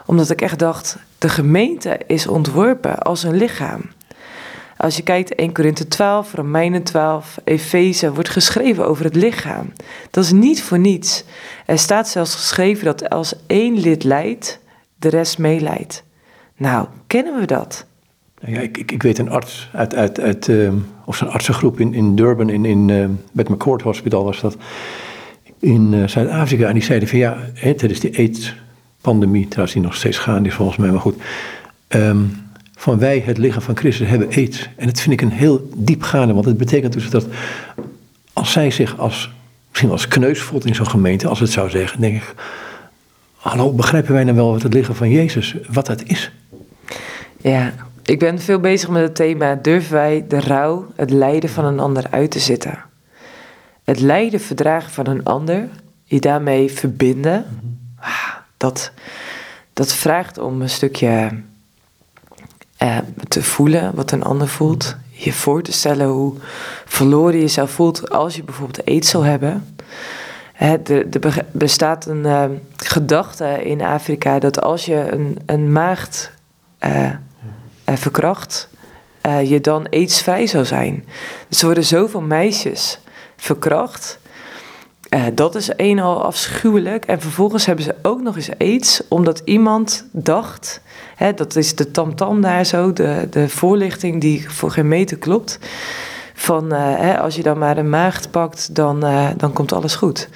omdat 0.06 0.30
ik 0.30 0.42
echt 0.42 0.58
dacht: 0.58 0.96
de 1.18 1.28
gemeente 1.28 2.00
is 2.06 2.26
ontworpen 2.26 2.98
als 2.98 3.22
een 3.22 3.36
lichaam. 3.36 3.80
Als 4.78 4.96
je 4.96 5.02
kijkt 5.02 5.34
1 5.34 5.52
Korinthe 5.52 5.88
12, 5.88 6.34
Romeinen 6.34 6.82
12, 6.82 7.38
Efeze, 7.44 8.12
wordt 8.12 8.28
geschreven 8.28 8.86
over 8.86 9.04
het 9.04 9.14
lichaam. 9.14 9.72
Dat 10.10 10.24
is 10.24 10.32
niet 10.32 10.62
voor 10.62 10.78
niets. 10.78 11.24
Er 11.66 11.78
staat 11.78 12.08
zelfs 12.08 12.34
geschreven 12.34 12.84
dat 12.84 13.10
als 13.10 13.34
één 13.46 13.78
lid 13.78 14.04
lijdt, 14.04 14.60
de 14.96 15.08
rest 15.08 15.38
meeleidt. 15.38 16.04
Nou, 16.56 16.86
kennen 17.06 17.40
we 17.40 17.46
dat? 17.46 17.86
Ja, 18.46 18.60
ik, 18.60 18.78
ik, 18.78 18.92
ik 18.92 19.02
weet 19.02 19.18
een 19.18 19.30
arts 19.30 19.68
uit, 19.72 19.94
uit, 19.94 20.20
uit 20.20 20.48
uh, 20.48 20.72
of 21.04 21.16
zijn 21.16 21.30
artsengroep 21.30 21.80
in, 21.80 21.94
in 21.94 22.16
Durban, 22.16 22.48
in, 22.48 22.64
in 22.64 23.18
met 23.32 23.48
McCord 23.48 23.82
Hospital 23.82 24.24
was 24.24 24.40
dat, 24.40 24.56
in 25.58 25.92
uh, 25.92 26.08
Zuid-Afrika. 26.08 26.66
En 26.66 26.74
die 26.74 26.82
zeiden 26.82 27.08
van 27.08 27.18
ja, 27.18 27.36
hè, 27.54 27.74
tijdens 27.74 28.00
die 28.00 28.18
AIDS-pandemie, 28.18 29.48
trouwens 29.48 29.74
die 29.74 29.82
nog 29.82 29.94
steeds 29.94 30.18
gaande 30.18 30.48
is 30.48 30.54
volgens 30.54 30.78
mij, 30.78 30.90
maar 30.90 31.00
goed. 31.00 31.16
Um, 31.88 32.47
van 32.78 32.98
wij, 32.98 33.22
het 33.26 33.38
lichaam 33.38 33.62
van 33.62 33.76
Christus, 33.76 34.08
hebben 34.08 34.28
aids. 34.28 34.68
En 34.76 34.86
dat 34.86 35.00
vind 35.00 35.12
ik 35.12 35.20
een 35.20 35.36
heel 35.36 35.68
diepgaande, 35.76 36.32
want 36.34 36.44
het 36.44 36.56
betekent 36.56 36.92
dus 36.92 37.10
dat 37.10 37.26
als 38.32 38.52
zij 38.52 38.70
zich 38.70 38.98
als, 38.98 39.30
misschien 39.68 39.90
als 39.90 40.08
kneus 40.08 40.40
voelt 40.40 40.64
in 40.64 40.74
zo'n 40.74 40.90
gemeente, 40.90 41.28
als 41.28 41.40
het 41.40 41.50
zou 41.50 41.70
zeggen, 41.70 42.00
denk 42.00 42.16
ik, 42.16 42.34
hallo, 43.36 43.72
begrijpen 43.72 44.12
wij 44.12 44.24
nou 44.24 44.36
wel 44.36 44.52
wat 44.52 44.62
het 44.62 44.74
lichaam 44.74 44.94
van 44.94 45.10
Jezus, 45.10 45.56
wat 45.68 45.86
dat 45.86 46.02
is? 46.02 46.30
Ja, 47.36 47.72
ik 48.02 48.18
ben 48.18 48.38
veel 48.38 48.60
bezig 48.60 48.88
met 48.88 49.02
het 49.02 49.14
thema, 49.14 49.54
durven 49.54 49.92
wij 49.92 50.24
de 50.28 50.40
rouw, 50.40 50.86
het 50.96 51.10
lijden 51.10 51.50
van 51.50 51.64
een 51.64 51.80
ander 51.80 52.04
uit 52.10 52.30
te 52.30 52.38
zitten? 52.38 52.78
Het 53.84 54.00
lijden 54.00 54.40
verdragen 54.40 54.90
van 54.90 55.06
een 55.06 55.24
ander, 55.24 55.68
je 56.04 56.20
daarmee 56.20 56.70
verbinden, 56.70 57.44
ah, 58.00 58.34
dat, 58.56 58.92
dat 59.72 59.92
vraagt 59.92 60.38
om 60.38 60.62
een 60.62 60.70
stukje 60.70 61.30
uh, 62.82 62.98
te 63.28 63.42
voelen 63.42 63.94
wat 63.94 64.10
een 64.10 64.22
ander 64.22 64.48
voelt. 64.48 64.96
Je 65.10 65.32
voor 65.32 65.62
te 65.62 65.72
stellen 65.72 66.06
hoe 66.06 66.34
verloren 66.84 67.34
je 67.34 67.40
jezelf 67.40 67.70
voelt 67.70 68.10
als 68.10 68.36
je 68.36 68.42
bijvoorbeeld 68.42 68.86
aids 68.86 69.10
zou 69.10 69.26
hebben. 69.26 69.76
er 70.52 71.44
bestaat 71.52 72.06
een 72.06 72.24
uh, 72.24 72.44
gedachte 72.76 73.64
in 73.64 73.82
Afrika 73.82 74.38
dat 74.38 74.62
als 74.62 74.84
je 74.84 75.12
een, 75.12 75.38
een 75.46 75.72
maagd 75.72 76.32
uh, 76.80 77.12
verkracht, 77.84 78.68
je 79.44 79.60
dan 79.60 79.88
aidsvrij 79.90 80.46
zou 80.46 80.64
zijn. 80.64 81.04
Er 81.48 81.64
worden 81.66 81.84
zoveel 81.84 82.20
meisjes 82.20 83.00
verkracht. 83.36 84.18
Dat 85.34 85.54
is 85.54 85.70
een 85.76 86.00
al 86.00 86.24
afschuwelijk. 86.24 87.04
En 87.04 87.20
vervolgens 87.20 87.66
hebben 87.66 87.84
ze 87.84 87.94
ook 88.02 88.22
nog 88.22 88.36
eens 88.36 88.58
aids, 88.58 89.02
omdat 89.08 89.42
iemand 89.44 90.06
dacht 90.12 90.80
Hè, 91.18 91.34
dat 91.34 91.56
is 91.56 91.74
de 91.74 91.90
tamtam 91.90 92.40
daar 92.40 92.64
zo, 92.64 92.92
de, 92.92 93.26
de 93.30 93.48
voorlichting 93.48 94.20
die 94.20 94.50
voor 94.50 94.70
geen 94.70 94.88
meter 94.88 95.16
klopt. 95.16 95.58
Van 96.34 96.74
uh, 96.74 96.78
hè, 96.80 97.20
als 97.20 97.36
je 97.36 97.42
dan 97.42 97.58
maar 97.58 97.76
een 97.76 97.88
maagd 97.88 98.30
pakt, 98.30 98.74
dan, 98.74 99.04
uh, 99.04 99.28
dan 99.36 99.52
komt 99.52 99.72
alles 99.72 99.94
goed. 99.94 100.28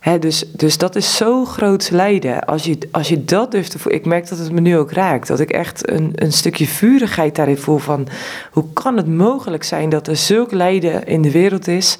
Hè, 0.00 0.18
dus, 0.18 0.44
dus 0.52 0.78
dat 0.78 0.96
is 0.96 1.16
zo 1.16 1.44
groot 1.44 1.90
lijden. 1.90 2.44
Als 2.44 2.64
je, 2.64 2.78
als 2.90 3.08
je 3.08 3.24
dat 3.24 3.50
durft 3.50 3.70
te. 3.70 3.90
Ik 3.90 4.06
merk 4.06 4.28
dat 4.28 4.38
het 4.38 4.52
me 4.52 4.60
nu 4.60 4.76
ook 4.76 4.92
raakt. 4.92 5.28
Dat 5.28 5.40
ik 5.40 5.50
echt 5.50 5.90
een, 5.90 6.12
een 6.14 6.32
stukje 6.32 6.66
vurigheid 6.66 7.36
daarin 7.36 7.58
voel. 7.58 7.78
Van 7.78 8.08
hoe 8.52 8.64
kan 8.72 8.96
het 8.96 9.08
mogelijk 9.08 9.64
zijn 9.64 9.88
dat 9.88 10.08
er 10.08 10.16
zulk 10.16 10.52
lijden 10.52 11.06
in 11.06 11.22
de 11.22 11.30
wereld 11.30 11.68
is? 11.68 11.98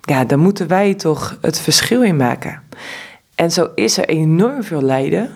Ja, 0.00 0.24
dan 0.24 0.38
moeten 0.38 0.68
wij 0.68 0.94
toch 0.94 1.38
het 1.40 1.60
verschil 1.60 2.02
in 2.02 2.16
maken. 2.16 2.62
En 3.34 3.50
zo 3.50 3.68
is 3.74 3.98
er 3.98 4.08
enorm 4.08 4.62
veel 4.62 4.82
lijden. 4.82 5.30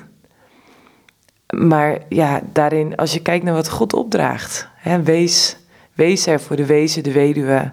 Maar 1.57 1.99
ja, 2.09 2.41
daarin, 2.53 2.97
als 2.97 3.13
je 3.13 3.23
kijkt 3.23 3.45
naar 3.45 3.55
wat 3.55 3.69
God 3.69 3.93
opdraagt, 3.93 4.69
hè, 4.77 5.03
wees, 5.03 5.56
wees 5.94 6.27
er 6.27 6.41
voor 6.41 6.56
de 6.56 6.67
wezen, 6.67 7.03
de 7.03 7.13
weduwe, 7.13 7.73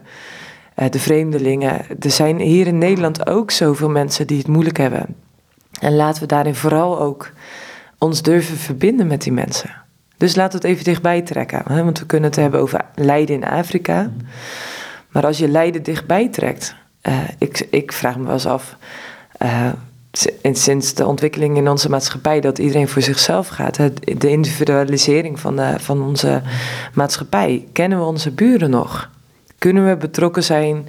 uh, 0.76 0.90
de 0.90 1.00
vreemdelingen. 1.00 1.86
Er 2.00 2.12
zijn 2.12 2.40
hier 2.40 2.68
in 2.68 2.78
Nederland 2.78 3.28
ook 3.28 3.52
zoveel 3.52 3.90
mensen 3.90 4.28
die 4.28 4.38
het 4.38 4.48
moeilijk 4.48 4.78
hebben. 4.78 5.16
En 5.80 5.96
laten 5.96 6.22
we 6.22 6.28
daarin 6.28 6.56
vooral 6.56 7.00
ook 7.00 7.32
ons 7.98 8.22
durven 8.22 8.58
verbinden 8.58 9.08
met 9.08 9.22
die 9.22 9.34
mensen. 9.34 9.76
Dus 10.18 10.36
we 10.36 10.42
het 10.42 10.64
even 10.64 10.84
dichtbij 10.84 11.22
trekken. 11.22 11.62
Hè, 11.68 11.84
want 11.84 12.00
we 12.00 12.06
kunnen 12.06 12.30
het 12.30 12.40
hebben 12.40 12.60
over 12.60 12.86
lijden 12.96 13.36
in 13.36 13.44
Afrika. 13.44 14.12
Maar 15.10 15.26
als 15.26 15.38
je 15.38 15.48
lijden 15.48 15.84
dichtbij 15.84 16.30
trekt, 16.30 16.76
uh, 17.04 17.18
ik, 17.38 17.68
ik 17.70 17.92
vraag 17.92 18.18
me 18.18 18.24
wel 18.24 18.34
eens 18.34 18.46
af. 18.46 18.76
Uh, 19.42 19.70
en 20.42 20.56
sinds 20.56 20.94
de 20.94 21.06
ontwikkeling 21.06 21.58
in 21.58 21.70
onze 21.70 21.90
maatschappij 21.90 22.40
dat 22.40 22.58
iedereen 22.58 22.88
voor 22.88 23.02
zichzelf 23.02 23.48
gaat, 23.48 23.76
de 24.18 24.30
individualisering 24.30 25.40
van, 25.40 25.80
van 25.80 26.02
onze 26.02 26.42
maatschappij, 26.94 27.68
kennen 27.72 27.98
we 27.98 28.04
onze 28.04 28.32
buren 28.32 28.70
nog? 28.70 29.10
Kunnen 29.58 29.88
we 29.88 29.98
betrokken 29.98 30.44
zijn 30.44 30.88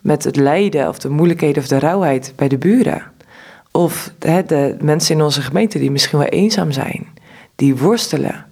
met 0.00 0.24
het 0.24 0.36
lijden 0.36 0.88
of 0.88 0.98
de 0.98 1.08
moeilijkheden 1.08 1.62
of 1.62 1.68
de 1.68 1.78
rauwheid 1.78 2.32
bij 2.36 2.48
de 2.48 2.58
buren? 2.58 3.02
Of 3.70 4.12
de 4.18 4.76
mensen 4.80 5.14
in 5.14 5.22
onze 5.22 5.42
gemeente 5.42 5.78
die 5.78 5.90
misschien 5.90 6.18
wel 6.18 6.28
eenzaam 6.28 6.72
zijn, 6.72 7.06
die 7.54 7.76
worstelen, 7.76 8.46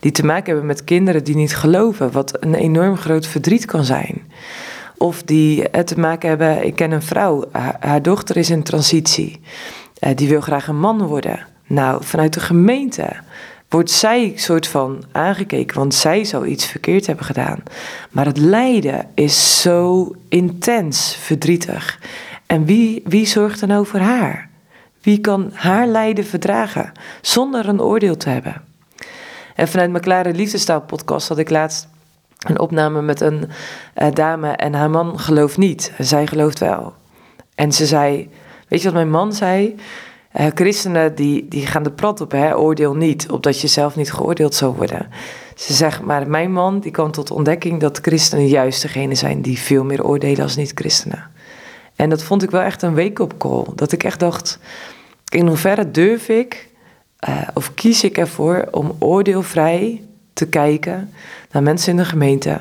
die 0.00 0.12
te 0.12 0.24
maken 0.24 0.46
hebben 0.46 0.66
met 0.66 0.84
kinderen 0.84 1.24
die 1.24 1.36
niet 1.36 1.56
geloven, 1.56 2.12
wat 2.12 2.42
een 2.44 2.54
enorm 2.54 2.96
groot 2.96 3.26
verdriet 3.26 3.64
kan 3.64 3.84
zijn. 3.84 4.22
Of 4.98 5.22
die 5.22 5.68
eh, 5.68 5.82
te 5.82 5.98
maken 5.98 6.28
hebben, 6.28 6.66
ik 6.66 6.76
ken 6.76 6.90
een 6.90 7.02
vrouw, 7.02 7.44
haar, 7.80 8.02
dochter 8.02 8.36
is 8.36 8.50
in 8.50 8.62
transitie. 8.62 9.40
Uh, 10.00 10.10
die 10.14 10.28
wil 10.28 10.40
graag 10.40 10.68
een 10.68 10.80
man 10.80 11.02
worden. 11.06 11.46
Nou, 11.66 12.04
vanuit 12.04 12.34
de 12.34 12.40
gemeente 12.40 13.16
wordt 13.68 13.90
zij 13.90 14.32
soort 14.36 14.66
van 14.66 15.04
aangekeken, 15.12 15.76
want 15.76 15.94
zij 15.94 16.24
zou 16.24 16.46
iets 16.46 16.66
verkeerd 16.66 17.06
hebben 17.06 17.24
gedaan. 17.24 17.62
Maar 18.10 18.26
het 18.26 18.38
lijden 18.38 19.06
is 19.14 19.60
zo 19.60 20.12
intens 20.28 21.16
verdrietig. 21.20 22.00
En 22.46 22.64
wie, 22.64 23.02
wie 23.04 23.26
zorgt 23.26 23.60
er 23.60 23.68
nou 23.68 23.86
voor 23.86 24.00
haar? 24.00 24.48
Wie 25.02 25.20
kan 25.20 25.50
haar 25.54 25.86
lijden 25.86 26.26
verdragen 26.26 26.92
zonder 27.20 27.68
een 27.68 27.82
oordeel 27.82 28.16
te 28.16 28.28
hebben? 28.28 28.62
En 29.54 29.68
vanuit 29.68 29.90
mijn 29.90 30.02
Klare 30.02 30.34
Liefdestaal 30.34 30.80
podcast 30.80 31.28
had 31.28 31.38
ik 31.38 31.50
laatst 31.50 31.88
een 32.46 32.58
opname 32.58 33.02
met 33.02 33.20
een 33.20 33.44
uh, 33.96 34.06
dame 34.12 34.50
en 34.50 34.74
haar 34.74 34.90
man 34.90 35.18
gelooft 35.18 35.56
niet. 35.56 35.92
Zij 35.98 36.26
gelooft 36.26 36.58
wel. 36.58 36.94
En 37.54 37.72
ze 37.72 37.86
zei, 37.86 38.30
weet 38.68 38.80
je 38.80 38.84
wat 38.84 38.94
mijn 38.94 39.10
man 39.10 39.32
zei? 39.32 39.74
Uh, 40.40 40.46
christenen 40.54 41.14
die, 41.14 41.48
die 41.48 41.66
gaan 41.66 41.82
de 41.82 41.90
prat 41.90 42.20
op, 42.20 42.30
hè, 42.30 42.56
oordeel 42.56 42.94
niet, 42.94 43.30
opdat 43.30 43.60
je 43.60 43.66
zelf 43.66 43.96
niet 43.96 44.12
geoordeeld 44.12 44.54
zal 44.54 44.74
worden. 44.74 45.08
Ze 45.54 45.72
zegt, 45.72 46.02
maar 46.02 46.28
mijn 46.28 46.52
man 46.52 46.80
die 46.80 46.90
kwam 46.90 47.10
tot 47.10 47.30
ontdekking 47.30 47.80
dat 47.80 47.98
christenen 48.02 48.46
juist 48.46 48.82
degene 48.82 49.14
zijn 49.14 49.42
die 49.42 49.58
veel 49.58 49.84
meer 49.84 50.04
oordelen 50.04 50.42
als 50.42 50.56
niet-christenen. 50.56 51.30
En 51.96 52.10
dat 52.10 52.22
vond 52.22 52.42
ik 52.42 52.50
wel 52.50 52.60
echt 52.60 52.82
een 52.82 52.94
wake-up 52.94 53.34
call. 53.38 53.64
Dat 53.74 53.92
ik 53.92 54.04
echt 54.04 54.20
dacht, 54.20 54.58
in 55.28 55.46
hoeverre 55.46 55.90
durf 55.90 56.28
ik 56.28 56.68
uh, 57.28 57.40
of 57.54 57.74
kies 57.74 58.04
ik 58.04 58.18
ervoor 58.18 58.68
om 58.70 58.96
oordeelvrij 58.98 60.02
te 60.38 60.46
kijken 60.46 61.10
naar 61.52 61.62
mensen 61.62 61.90
in 61.90 61.96
de 61.96 62.04
gemeente, 62.04 62.58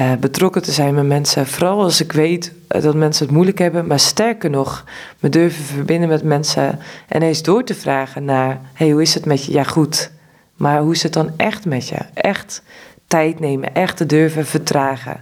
uh, 0.00 0.12
betrokken 0.20 0.62
te 0.62 0.72
zijn 0.72 0.94
met 0.94 1.06
mensen. 1.06 1.46
Vooral 1.46 1.82
als 1.82 2.00
ik 2.00 2.12
weet 2.12 2.52
dat 2.68 2.94
mensen 2.94 3.24
het 3.26 3.34
moeilijk 3.34 3.58
hebben, 3.58 3.86
maar 3.86 4.00
sterker 4.00 4.50
nog, 4.50 4.84
me 5.20 5.28
durven 5.28 5.64
verbinden 5.64 6.08
met 6.08 6.22
mensen 6.22 6.78
en 7.08 7.22
eens 7.22 7.42
door 7.42 7.64
te 7.64 7.74
vragen 7.74 8.24
naar: 8.24 8.60
hey, 8.72 8.90
hoe 8.90 9.02
is 9.02 9.14
het 9.14 9.24
met 9.24 9.44
je? 9.44 9.52
Ja, 9.52 9.62
goed. 9.62 10.10
Maar 10.56 10.80
hoe 10.80 10.92
is 10.92 11.02
het 11.02 11.12
dan 11.12 11.30
echt 11.36 11.64
met 11.64 11.88
je? 11.88 11.98
Echt 12.14 12.62
tijd 13.06 13.40
nemen, 13.40 13.74
echt 13.74 13.96
te 13.96 14.06
durven 14.06 14.46
vertragen, 14.46 15.20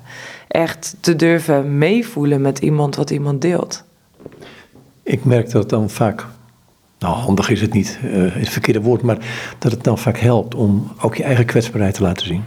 echt 0.48 0.96
te 1.00 1.16
durven 1.16 1.78
meevoelen 1.78 2.40
met 2.40 2.58
iemand 2.58 2.96
wat 2.96 3.10
iemand 3.10 3.40
deelt. 3.40 3.84
Ik 5.02 5.24
merk 5.24 5.50
dat 5.50 5.68
dan 5.68 5.90
vaak 5.90 6.26
nou 7.04 7.16
handig 7.16 7.50
is 7.50 7.60
het 7.60 7.72
niet, 7.72 7.98
uh, 8.04 8.34
het 8.34 8.48
verkeerde 8.48 8.80
woord, 8.80 9.02
maar 9.02 9.18
dat 9.58 9.72
het 9.72 9.84
dan 9.84 9.98
vaak 9.98 10.18
helpt 10.18 10.54
om 10.54 10.92
ook 11.00 11.14
je 11.14 11.22
eigen 11.22 11.44
kwetsbaarheid 11.44 11.94
te 11.94 12.02
laten 12.02 12.26
zien. 12.26 12.44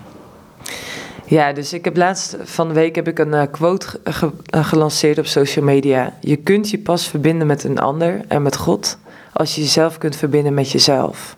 Ja, 1.26 1.54
dus 1.54 1.74
ik 1.74 1.86
heb 1.86 1.98
laatst 1.98 2.38
van 2.44 2.68
de 2.68 2.74
week 2.74 2.96
heb 2.96 3.08
ik 3.08 3.20
een 3.20 3.34
uh, 3.34 3.42
quote 3.52 4.00
uh, 4.04 4.66
gelanceerd 4.66 5.18
op 5.18 5.26
social 5.26 5.66
media. 5.66 6.14
Je 6.22 6.36
kunt 6.36 6.70
je 6.70 6.78
pas 6.78 7.08
verbinden 7.08 7.48
met 7.48 7.64
een 7.64 7.80
ander 7.80 8.22
en 8.28 8.42
met 8.42 8.56
God 8.56 8.98
als 9.34 9.56
je 9.56 9.62
jezelf 9.62 9.98
kunt 9.98 10.16
verbinden 10.16 10.54
met 10.54 10.72
jezelf. 10.72 11.38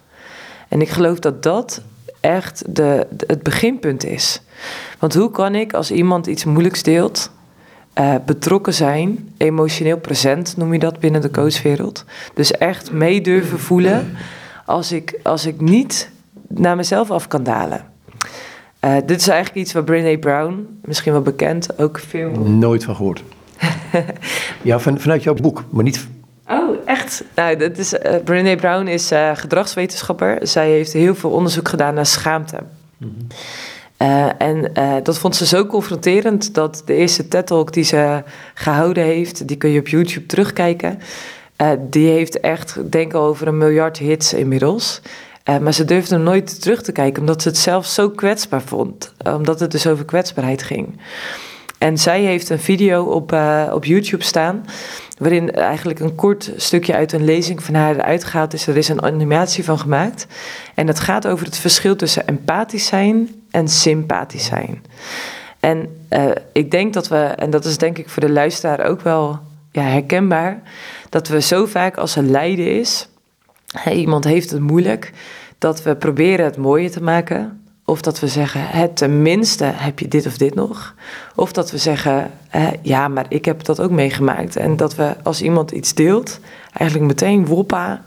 En 0.67 0.81
ik 0.81 0.89
geloof 0.89 1.19
dat 1.19 1.43
dat 1.43 1.81
echt 2.19 2.63
de, 2.75 3.07
de 3.09 3.25
het 3.27 3.43
beginpunt 3.43 4.05
is. 4.05 4.41
Want 4.99 5.13
hoe 5.13 5.31
kan 5.31 5.55
ik 5.55 5.73
als 5.73 5.91
iemand 5.91 6.27
iets 6.27 6.45
moeilijks 6.45 6.83
deelt, 6.83 7.31
uh, 7.99 8.15
betrokken 8.25 8.73
zijn, 8.73 9.33
emotioneel 9.37 9.97
present 9.97 10.57
noem 10.57 10.73
je 10.73 10.79
dat 10.79 10.99
binnen 10.99 11.21
de 11.21 11.31
coachwereld. 11.31 12.05
Dus 12.33 12.51
echt 12.51 12.91
mee 12.91 13.21
durven 13.21 13.59
voelen 13.59 14.11
als 14.65 14.91
ik, 14.91 15.19
als 15.23 15.45
ik 15.45 15.61
niet 15.61 16.09
naar 16.47 16.75
mezelf 16.75 17.11
af 17.11 17.27
kan 17.27 17.43
dalen. 17.43 17.85
Uh, 18.85 18.95
dit 19.05 19.19
is 19.19 19.27
eigenlijk 19.27 19.65
iets 19.65 19.73
waar 19.73 19.83
Brené 19.83 20.17
Brown, 20.17 20.79
misschien 20.81 21.11
wel 21.11 21.21
bekend, 21.21 21.79
ook 21.79 21.99
veel. 21.99 22.29
Nooit 22.31 22.83
van 22.83 22.95
gehoord. 22.95 23.23
ja, 24.61 24.79
van, 24.79 24.99
vanuit 24.99 25.23
jouw 25.23 25.33
boek, 25.33 25.63
maar 25.69 25.83
niet. 25.83 26.07
Oh, 26.47 26.75
echt? 26.85 27.23
Nou, 27.35 27.55
dat 27.55 27.77
is, 27.77 27.93
uh, 27.93 27.99
Brené 28.23 28.55
Brown 28.55 28.87
is 28.87 29.11
gedragswetenschapper. 29.33 30.47
Zij 30.47 30.69
heeft 30.69 30.93
heel 30.93 31.15
veel 31.15 31.29
onderzoek 31.29 31.69
gedaan 31.69 31.93
naar 31.93 32.05
schaamte. 32.05 32.57
Mm 32.97 33.13
-hmm. 33.17 33.27
Uh, 34.01 34.41
en 34.41 34.71
uh, 34.77 34.95
dat 35.03 35.17
vond 35.17 35.35
ze 35.35 35.45
zo 35.45 35.65
confronterend 35.65 36.53
dat 36.53 36.81
de 36.85 36.93
eerste 36.93 37.27
TED-talk 37.27 37.73
die 37.73 37.83
ze 37.83 38.23
gehouden 38.53 39.03
heeft, 39.03 39.47
die 39.47 39.57
kun 39.57 39.69
je 39.69 39.79
op 39.79 39.87
YouTube 39.87 40.25
terugkijken, 40.25 40.99
uh, 41.61 41.69
die 41.79 42.09
heeft 42.09 42.39
echt, 42.39 42.91
denk 42.91 43.11
ik, 43.11 43.15
over 43.15 43.47
een 43.47 43.57
miljard 43.57 43.97
hits 43.97 44.33
inmiddels. 44.33 45.01
maar 45.61 45.73
ze 45.73 45.85
durfde 45.85 46.17
nooit 46.17 46.61
terug 46.61 46.81
te 46.81 46.91
kijken, 46.91 47.21
omdat 47.21 47.41
ze 47.41 47.47
het 47.47 47.57
zelf 47.57 47.85
zo 47.85 48.09
kwetsbaar 48.09 48.61
vond. 48.61 49.13
Omdat 49.23 49.59
het 49.59 49.71
dus 49.71 49.87
over 49.87 50.05
kwetsbaarheid 50.05 50.63
ging. 50.63 50.99
En 51.79 51.97
zij 51.97 52.21
heeft 52.21 52.49
een 52.49 52.59
video 52.59 53.03
op, 53.03 53.35
op 53.71 53.85
YouTube 53.85 54.23
staan 54.23 54.65
waarin 55.17 55.51
eigenlijk 55.51 55.99
een 55.99 56.15
kort 56.15 56.51
stukje 56.55 56.95
uit 56.95 57.11
een 57.11 57.23
lezing 57.23 57.63
van 57.63 57.75
haar 57.75 57.95
eruit 57.95 58.23
gaat. 58.23 58.51
Dus 58.51 58.67
er 58.67 58.77
is 58.77 58.89
een 58.89 59.01
animatie 59.01 59.63
van 59.63 59.79
gemaakt. 59.79 60.27
En 60.75 60.85
dat 60.85 60.99
gaat 60.99 61.27
over 61.27 61.45
het 61.45 61.57
verschil 61.57 61.95
tussen 61.95 62.27
empathisch 62.27 62.85
zijn 62.85 63.29
en 63.51 63.67
sympathisch 63.67 64.45
zijn. 64.45 64.83
En 65.59 65.97
uh, 66.09 66.31
ik 66.53 66.71
denk 66.71 66.93
dat 66.93 67.07
we, 67.07 67.17
en 67.17 67.49
dat 67.49 67.65
is 67.65 67.77
denk 67.77 67.97
ik 67.97 68.09
voor 68.09 68.21
de 68.21 68.31
luisteraar 68.31 68.85
ook 68.85 69.01
wel 69.01 69.39
ja, 69.71 69.81
herkenbaar, 69.81 70.61
dat 71.09 71.27
we 71.27 71.41
zo 71.41 71.65
vaak 71.65 71.97
als 71.97 72.15
er 72.15 72.23
lijden 72.23 72.79
is, 72.79 73.09
iemand 73.91 74.23
heeft 74.23 74.49
het 74.49 74.59
moeilijk, 74.59 75.11
dat 75.57 75.83
we 75.83 75.95
proberen 75.95 76.45
het 76.45 76.57
mooier 76.57 76.91
te 76.91 77.03
maken. 77.03 77.58
Of 77.89 78.01
dat 78.01 78.19
we 78.19 78.27
zeggen, 78.27 78.61
hè, 78.67 78.87
tenminste 78.87 79.63
heb 79.63 79.99
je 79.99 80.07
dit 80.07 80.25
of 80.25 80.37
dit 80.37 80.55
nog. 80.55 80.95
Of 81.35 81.51
dat 81.51 81.71
we 81.71 81.77
zeggen, 81.77 82.31
ja, 82.81 83.07
maar 83.07 83.25
ik 83.29 83.45
heb 83.45 83.63
dat 83.63 83.79
ook 83.79 83.91
meegemaakt. 83.91 84.55
En 84.55 84.77
dat 84.77 84.95
we 84.95 85.15
als 85.23 85.41
iemand 85.41 85.71
iets 85.71 85.93
deelt, 85.93 86.39
eigenlijk 86.73 87.07
meteen 87.09 87.45
woppa, 87.45 88.03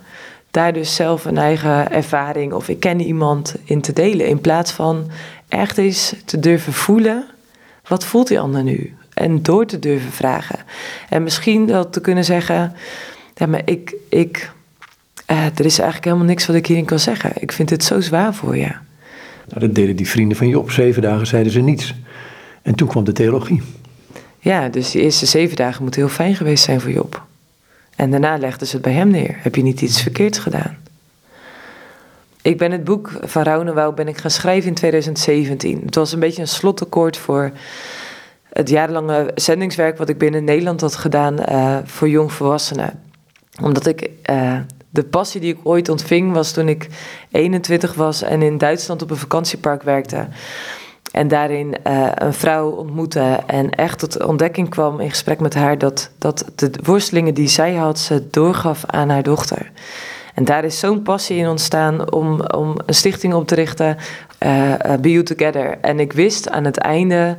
daar 0.51 0.73
dus 0.73 0.95
zelf 0.95 1.25
een 1.25 1.39
eigen 1.39 1.91
ervaring 1.91 2.53
of 2.53 2.69
ik 2.69 2.81
ken 2.81 3.01
iemand 3.01 3.55
in 3.65 3.81
te 3.81 3.93
delen. 3.93 4.27
In 4.27 4.41
plaats 4.41 4.73
van 4.73 5.11
echt 5.49 5.79
eens 5.79 6.15
te 6.25 6.39
durven 6.39 6.73
voelen, 6.73 7.25
wat 7.89 8.05
voelt 8.05 8.29
die 8.29 8.41
ander 8.41 8.62
nu? 8.62 8.97
En 9.15 9.43
door 9.43 9.67
te 9.67 9.79
durven 9.79 10.12
vragen. 10.12 10.59
En 11.09 11.23
misschien 11.23 11.67
wel 11.67 11.91
te 11.91 12.01
kunnen 12.01 12.25
zeggen, 12.25 12.73
ja, 13.35 13.47
maar 13.47 13.62
ik, 13.65 13.95
ik, 14.09 14.51
uh, 15.31 15.45
er 15.45 15.65
is 15.65 15.79
eigenlijk 15.79 16.05
helemaal 16.05 16.27
niks 16.27 16.47
wat 16.47 16.57
ik 16.57 16.67
hierin 16.67 16.85
kan 16.85 16.99
zeggen. 16.99 17.33
Ik 17.35 17.53
vind 17.53 17.71
het 17.71 17.85
zo 17.85 18.01
zwaar 18.01 18.35
voor 18.35 18.57
je. 18.57 18.91
Nou, 19.53 19.67
dat 19.67 19.75
deden 19.75 19.97
die 19.97 20.09
vrienden 20.09 20.37
van 20.37 20.49
Job. 20.49 20.71
Zeven 20.71 21.03
dagen 21.03 21.27
zeiden 21.27 21.53
ze 21.53 21.61
niets. 21.61 21.95
En 22.63 22.75
toen 22.75 22.89
kwam 22.89 23.05
de 23.05 23.13
theologie. 23.13 23.63
Ja, 24.39 24.69
dus 24.69 24.91
de 24.91 25.01
eerste 25.01 25.27
zeven 25.27 25.57
dagen 25.57 25.83
moeten 25.83 26.01
heel 26.01 26.11
fijn 26.11 26.37
geweest 26.37 26.65
zijn 26.65 26.81
voor 26.81 26.91
Job. 26.91 27.23
En 27.97 28.11
daarna 28.11 28.37
legden 28.39 28.67
ze 28.67 28.73
het 28.73 28.85
bij 28.85 28.93
hem 28.93 29.11
neer. 29.11 29.37
Heb 29.39 29.55
je 29.55 29.63
niet 29.63 29.81
iets 29.81 30.03
verkeerds 30.03 30.39
gedaan? 30.39 30.77
Ik 32.43 32.59
ben 32.59 32.73
het 32.73 32.85
boek 32.85 33.13
van 33.21 33.43
Raunewouw 33.43 33.93
ben 33.93 34.09
ik 34.09 34.19
gaan 34.19 34.31
schrijven 34.31 34.69
in 34.69 34.75
2017. 34.75 35.83
Het 35.85 35.95
was 35.95 36.13
een 36.13 36.21
beetje 36.21 36.43
een 36.43 36.49
slotakkoord 36.49 37.17
voor 37.17 37.53
het 38.53 38.69
jarenlange 38.69 39.31
zendingswerk 39.35 39.99
wat 39.99 40.09
ik 40.09 40.19
binnen 40.19 40.45
Nederland 40.45 40.81
had 40.81 40.97
gedaan 40.97 41.37
uh, 41.41 41.79
voor 41.85 42.09
jongvolwassenen. 42.09 43.01
Omdat 43.63 43.87
ik 43.87 44.11
uh, 44.31 44.59
de 44.93 45.03
passie 45.03 45.41
die 45.41 45.53
ik 45.53 45.59
ooit 45.63 45.89
ontving 45.89 46.33
was 46.33 46.53
toen 46.53 46.69
ik 46.69 46.89
21 47.31 47.95
was 47.95 48.23
en 48.23 48.43
in 48.43 48.59
Duitsland 48.59 49.03
op 49.03 49.11
een 49.11 49.17
vakantiepark 49.17 49.83
werkte. 49.83 50.27
En 51.13 51.29
daarin 51.29 51.75
uh, 51.87 52.09
een 52.15 52.33
vrouw 52.33 52.71
ontmoette 52.71 53.41
en 53.47 53.71
echt 53.71 53.99
tot 53.99 54.25
ontdekking 54.25 54.69
kwam 54.69 55.01
in 55.01 55.11
gesprek 55.11 55.41
met 55.41 55.55
haar 55.55 55.79
dat, 55.79 56.11
dat 56.19 56.53
de 56.55 56.71
worstelingen 56.83 57.35
die 57.35 57.49
zij 57.49 57.75
had, 57.75 57.99
ze 57.99 58.27
doorgaf 58.31 58.85
aan 58.87 59.09
haar 59.09 59.23
dochter. 59.23 59.71
En 60.35 60.45
daar 60.45 60.65
is 60.65 60.79
zo'n 60.79 61.03
passie 61.03 61.37
in 61.37 61.49
ontstaan 61.49 62.13
om, 62.13 62.41
om 62.41 62.75
een 62.87 62.95
stichting 62.95 63.35
op 63.35 63.47
te 63.47 63.55
richten, 63.55 63.97
uh, 64.47 64.75
Be 65.01 65.11
You 65.11 65.23
Together. 65.23 65.79
En 65.81 66.01
ik 66.01 66.13
wist 66.13 66.51
aan 66.51 66.65
het 66.65 66.79
einde, 66.79 67.37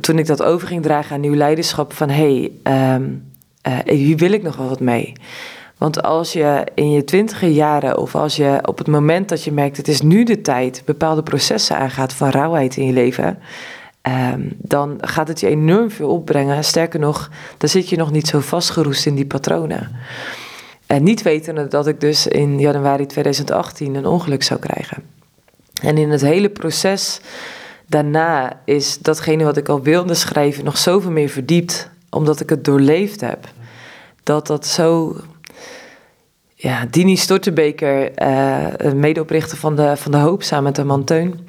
toen 0.00 0.18
ik 0.18 0.26
dat 0.26 0.42
over 0.42 0.68
ging 0.68 0.82
dragen 0.82 1.14
aan 1.14 1.20
nieuw 1.20 1.34
leiderschap, 1.34 1.92
van 1.92 2.08
hé, 2.08 2.50
hey, 2.62 2.96
um, 2.96 3.32
hier 3.84 4.16
wil 4.16 4.32
ik 4.32 4.42
nog 4.42 4.56
wel 4.56 4.68
wat 4.68 4.80
mee. 4.80 5.12
Want 5.78 6.02
als 6.02 6.32
je 6.32 6.66
in 6.74 6.90
je 6.90 7.04
twintige 7.04 7.52
jaren 7.52 7.98
of 7.98 8.14
als 8.14 8.36
je 8.36 8.58
op 8.62 8.78
het 8.78 8.86
moment 8.86 9.28
dat 9.28 9.44
je 9.44 9.52
merkt 9.52 9.76
het 9.76 9.88
is 9.88 10.00
nu 10.00 10.24
de 10.24 10.40
tijd 10.40 10.82
bepaalde 10.84 11.22
processen 11.22 11.76
aangaat 11.76 12.12
van 12.12 12.28
rauwheid 12.28 12.76
in 12.76 12.86
je 12.86 12.92
leven, 12.92 13.38
um, 14.02 14.52
dan 14.58 14.98
gaat 15.00 15.28
het 15.28 15.40
je 15.40 15.46
enorm 15.46 15.90
veel 15.90 16.08
opbrengen. 16.08 16.64
Sterker 16.64 17.00
nog, 17.00 17.30
dan 17.56 17.68
zit 17.68 17.88
je 17.88 17.96
nog 17.96 18.10
niet 18.10 18.26
zo 18.26 18.40
vastgeroest 18.40 19.06
in 19.06 19.14
die 19.14 19.26
patronen. 19.26 19.90
En 20.86 21.02
niet 21.02 21.22
wetende 21.22 21.68
dat 21.68 21.86
ik 21.86 22.00
dus 22.00 22.26
in 22.26 22.58
januari 22.58 23.06
2018 23.06 23.94
een 23.94 24.06
ongeluk 24.06 24.42
zou 24.42 24.60
krijgen. 24.60 25.02
En 25.82 25.98
in 25.98 26.10
het 26.10 26.20
hele 26.20 26.48
proces 26.48 27.20
daarna 27.86 28.60
is 28.64 28.98
datgene 28.98 29.44
wat 29.44 29.56
ik 29.56 29.68
al 29.68 29.82
wilde 29.82 30.14
schrijven 30.14 30.64
nog 30.64 30.78
zoveel 30.78 31.10
meer 31.10 31.28
verdiept, 31.28 31.90
omdat 32.10 32.40
ik 32.40 32.48
het 32.48 32.64
doorleefd 32.64 33.20
heb. 33.20 33.48
Dat 34.22 34.46
dat 34.46 34.66
zo 34.66 35.16
ja, 36.66 36.86
Dini 36.90 37.16
Stortebeker, 37.16 38.22
uh, 38.22 38.92
medeoprichter 38.92 39.58
van 39.58 39.76
de, 39.76 39.96
van 39.96 40.12
de 40.12 40.16
Hoop, 40.16 40.42
samen 40.42 40.72
met 40.76 40.84
man 40.84 41.04
Teun. 41.04 41.48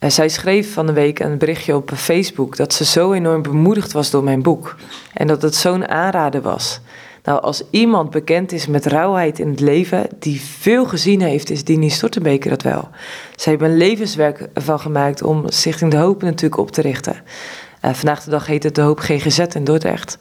Uh, 0.00 0.10
zij 0.10 0.28
schreef 0.28 0.72
van 0.72 0.86
de 0.86 0.92
week 0.92 1.18
een 1.18 1.38
berichtje 1.38 1.76
op 1.76 1.90
Facebook 1.94 2.56
dat 2.56 2.74
ze 2.74 2.84
zo 2.84 3.12
enorm 3.12 3.42
bemoedigd 3.42 3.92
was 3.92 4.10
door 4.10 4.24
mijn 4.24 4.42
boek. 4.42 4.76
En 5.12 5.26
dat 5.26 5.42
het 5.42 5.54
zo'n 5.54 5.88
aanrader 5.88 6.42
was. 6.42 6.80
Nou, 7.22 7.42
als 7.42 7.62
iemand 7.70 8.10
bekend 8.10 8.52
is 8.52 8.66
met 8.66 8.86
rauwheid 8.86 9.38
in 9.38 9.48
het 9.48 9.60
leven, 9.60 10.06
die 10.18 10.40
veel 10.40 10.86
gezien 10.86 11.20
heeft, 11.20 11.50
is 11.50 11.64
Dini 11.64 11.90
Stortenbeker 11.90 12.50
dat 12.50 12.62
wel. 12.62 12.88
Zij 13.36 13.52
hebben 13.52 13.70
een 13.70 13.76
levenswerk 13.76 14.48
van 14.54 14.80
gemaakt 14.80 15.22
om 15.22 15.44
Stichting 15.46 15.90
De 15.90 15.96
Hoop 15.96 16.22
natuurlijk 16.22 16.60
op 16.60 16.70
te 16.70 16.80
richten. 16.80 17.16
Uh, 17.84 17.92
vandaag 17.92 18.24
de 18.24 18.30
dag 18.30 18.46
heet 18.46 18.62
het 18.62 18.74
De 18.74 18.80
Hoop 18.80 18.98
GGZ 18.98 19.38
in 19.38 19.64
Dordrecht. 19.64 20.18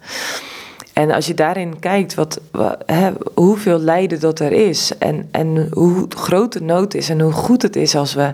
En 0.98 1.12
als 1.12 1.28
je 1.28 1.34
daarin 1.34 1.80
kijkt 1.80 2.14
wat, 2.14 2.42
hè, 2.86 3.12
hoeveel 3.34 3.80
lijden 3.80 4.20
dat 4.20 4.40
er 4.40 4.52
is 4.52 4.98
en, 4.98 5.28
en 5.32 5.68
hoe 5.72 6.06
groot 6.10 6.54
de 6.54 6.62
nood 6.62 6.94
is 6.94 7.10
en 7.10 7.22
hoe 7.22 7.32
goed 7.32 7.62
het 7.62 7.76
is 7.76 7.96
als 7.96 8.14
we 8.14 8.34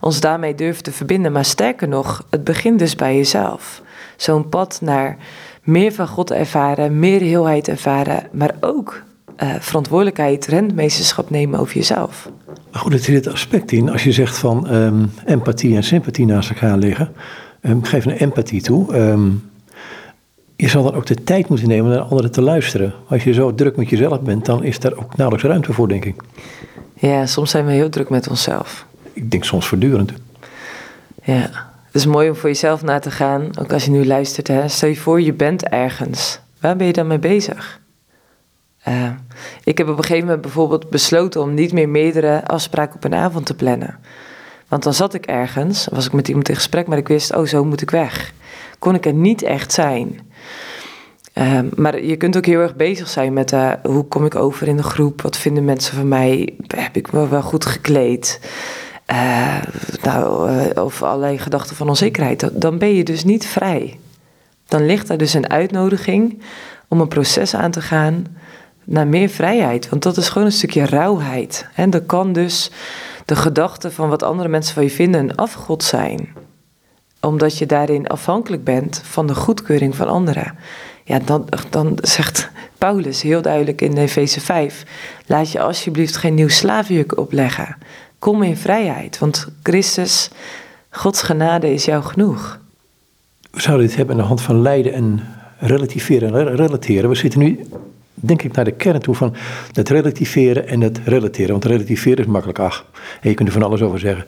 ons 0.00 0.20
daarmee 0.20 0.54
durven 0.54 0.82
te 0.82 0.92
verbinden. 0.92 1.32
Maar 1.32 1.44
sterker 1.44 1.88
nog, 1.88 2.26
het 2.30 2.44
begint 2.44 2.78
dus 2.78 2.94
bij 2.94 3.16
jezelf. 3.16 3.82
Zo'n 4.16 4.48
pad 4.48 4.78
naar 4.82 5.16
meer 5.62 5.92
van 5.92 6.08
God 6.08 6.30
ervaren, 6.30 6.98
meer 6.98 7.20
heelheid 7.20 7.68
ervaren, 7.68 8.28
maar 8.32 8.54
ook 8.60 9.02
uh, 9.42 9.54
verantwoordelijkheid, 9.58 10.46
rentmeesterschap 10.46 11.30
nemen 11.30 11.60
over 11.60 11.74
jezelf. 11.74 12.30
Maar 12.72 12.80
goed, 12.80 12.92
er 12.92 12.98
zit 12.98 13.24
het 13.24 13.32
aspect 13.32 13.72
in. 13.72 13.90
Als 13.90 14.04
je 14.04 14.12
zegt 14.12 14.38
van 14.38 14.68
ehm, 14.68 15.06
empathie 15.26 15.76
en 15.76 15.84
sympathie 15.84 16.26
naast 16.26 16.50
elkaar 16.50 16.78
liggen. 16.78 17.12
Um, 17.62 17.84
geef 17.84 18.04
een 18.04 18.12
empathie 18.12 18.62
toe. 18.62 18.94
Ehm, 18.94 19.28
je 20.60 20.68
zal 20.68 20.82
dan 20.82 20.94
ook 20.94 21.06
de 21.06 21.24
tijd 21.24 21.48
moeten 21.48 21.68
nemen 21.68 21.90
naar 21.90 22.00
anderen 22.00 22.30
te 22.30 22.42
luisteren. 22.42 22.94
Als 23.08 23.24
je 23.24 23.32
zo 23.32 23.54
druk 23.54 23.76
met 23.76 23.88
jezelf 23.88 24.20
bent, 24.20 24.44
dan 24.44 24.64
is 24.64 24.78
daar 24.78 24.92
ook 24.92 25.16
nauwelijks 25.16 25.48
ruimte 25.48 25.72
voor, 25.72 25.88
denk 25.88 26.04
ik. 26.04 26.22
Ja, 26.94 27.26
soms 27.26 27.50
zijn 27.50 27.66
we 27.66 27.72
heel 27.72 27.88
druk 27.88 28.08
met 28.08 28.28
onszelf. 28.28 28.86
Ik 29.12 29.30
denk 29.30 29.44
soms 29.44 29.66
voortdurend. 29.66 30.12
Ja, 31.22 31.50
het 31.84 31.94
is 31.94 32.06
mooi 32.06 32.28
om 32.28 32.36
voor 32.36 32.48
jezelf 32.48 32.82
na 32.82 32.98
te 32.98 33.10
gaan, 33.10 33.50
ook 33.60 33.72
als 33.72 33.84
je 33.84 33.90
nu 33.90 34.06
luistert. 34.06 34.48
Hè. 34.48 34.68
Stel 34.68 34.88
je 34.88 34.96
voor, 34.96 35.20
je 35.20 35.32
bent 35.32 35.68
ergens. 35.68 36.40
Waar 36.60 36.76
ben 36.76 36.86
je 36.86 36.92
dan 36.92 37.06
mee 37.06 37.18
bezig? 37.18 37.80
Uh, 38.88 39.10
ik 39.64 39.78
heb 39.78 39.88
op 39.88 39.96
een 39.96 40.04
gegeven 40.04 40.24
moment 40.24 40.42
bijvoorbeeld 40.42 40.90
besloten 40.90 41.40
om 41.40 41.54
niet 41.54 41.72
meer 41.72 41.88
meerdere 41.88 42.46
afspraken 42.46 42.94
op 42.94 43.04
een 43.04 43.14
avond 43.14 43.46
te 43.46 43.54
plannen. 43.54 43.98
Want 44.68 44.82
dan 44.82 44.94
zat 44.94 45.14
ik 45.14 45.26
ergens, 45.26 45.88
was 45.90 46.06
ik 46.06 46.12
met 46.12 46.28
iemand 46.28 46.48
in 46.48 46.54
gesprek, 46.54 46.86
maar 46.86 46.98
ik 46.98 47.08
wist, 47.08 47.34
oh, 47.34 47.46
zo 47.46 47.64
moet 47.64 47.82
ik 47.82 47.90
weg. 47.90 48.32
Kon 48.80 48.94
ik 48.94 49.06
er 49.06 49.12
niet 49.12 49.42
echt 49.42 49.72
zijn. 49.72 50.20
Uh, 51.34 51.60
maar 51.76 52.04
je 52.04 52.16
kunt 52.16 52.36
ook 52.36 52.46
heel 52.46 52.60
erg 52.60 52.76
bezig 52.76 53.08
zijn 53.08 53.32
met 53.32 53.52
uh, 53.52 53.72
hoe 53.82 54.04
kom 54.04 54.24
ik 54.24 54.34
over 54.34 54.68
in 54.68 54.76
de 54.76 54.82
groep? 54.82 55.22
Wat 55.22 55.36
vinden 55.36 55.64
mensen 55.64 55.96
van 55.96 56.08
mij? 56.08 56.54
Heb 56.66 56.96
ik 56.96 57.12
me 57.12 57.28
wel 57.28 57.42
goed 57.42 57.64
gekleed? 57.64 58.40
Uh, 59.12 59.62
nou, 60.02 60.50
of 60.80 61.02
allerlei 61.02 61.38
gedachten 61.38 61.76
van 61.76 61.88
onzekerheid. 61.88 62.50
Dan 62.60 62.78
ben 62.78 62.94
je 62.94 63.04
dus 63.04 63.24
niet 63.24 63.46
vrij. 63.46 63.98
Dan 64.68 64.86
ligt 64.86 65.08
er 65.08 65.18
dus 65.18 65.34
een 65.34 65.50
uitnodiging 65.50 66.42
om 66.88 67.00
een 67.00 67.08
proces 67.08 67.54
aan 67.54 67.70
te 67.70 67.80
gaan 67.80 68.26
naar 68.84 69.06
meer 69.06 69.28
vrijheid. 69.28 69.88
Want 69.88 70.02
dat 70.02 70.16
is 70.16 70.28
gewoon 70.28 70.46
een 70.46 70.52
stukje 70.52 70.86
rauwheid. 70.86 71.66
En 71.74 71.90
dan 71.90 72.06
kan 72.06 72.32
dus 72.32 72.70
de 73.24 73.36
gedachte 73.36 73.90
van 73.90 74.08
wat 74.08 74.22
andere 74.22 74.48
mensen 74.48 74.74
van 74.74 74.82
je 74.82 74.90
vinden 74.90 75.20
een 75.20 75.36
afgod 75.36 75.84
zijn. 75.84 76.28
Omdat 77.20 77.58
je 77.58 77.66
daarin 77.66 78.06
afhankelijk 78.06 78.64
bent 78.64 79.02
van 79.04 79.26
de 79.26 79.34
goedkeuring 79.34 79.96
van 79.96 80.08
anderen. 80.08 80.56
Ja, 81.04 81.18
dan, 81.18 81.48
dan 81.70 81.98
zegt 82.00 82.50
Paulus 82.78 83.22
heel 83.22 83.42
duidelijk 83.42 83.80
in 83.80 83.96
Efeze 83.96 84.40
5: 84.40 84.84
laat 85.26 85.52
je 85.52 85.60
alsjeblieft 85.60 86.16
geen 86.16 86.34
nieuw 86.34 86.48
slavenjuk 86.48 87.18
opleggen. 87.18 87.76
Kom 88.18 88.42
in 88.42 88.56
vrijheid, 88.56 89.18
want 89.18 89.48
Christus, 89.62 90.30
Gods 90.90 91.22
genade 91.22 91.72
is 91.72 91.84
jou 91.84 92.02
genoeg. 92.02 92.58
We 93.50 93.60
zouden 93.60 93.86
dit 93.86 93.96
hebben 93.96 94.14
aan 94.14 94.20
de 94.20 94.26
hand 94.26 94.40
van 94.40 94.62
lijden 94.62 94.92
en 94.92 95.20
relativeren 95.58 96.34
en 96.34 96.56
relateren. 96.56 97.08
We 97.08 97.14
zitten 97.14 97.40
nu 97.40 97.60
denk 98.20 98.42
ik 98.42 98.52
naar 98.52 98.64
de 98.64 98.70
kern 98.70 99.00
toe 99.00 99.14
van 99.14 99.34
het 99.72 99.88
relativeren 99.88 100.68
en 100.68 100.80
het 100.80 101.00
relateren. 101.04 101.50
Want 101.50 101.64
relativeren 101.64 102.24
is 102.24 102.30
makkelijk, 102.30 102.58
ach, 102.58 102.86
je 103.22 103.34
kunt 103.34 103.48
er 103.48 103.54
van 103.54 103.62
alles 103.62 103.82
over 103.82 103.98
zeggen. 103.98 104.24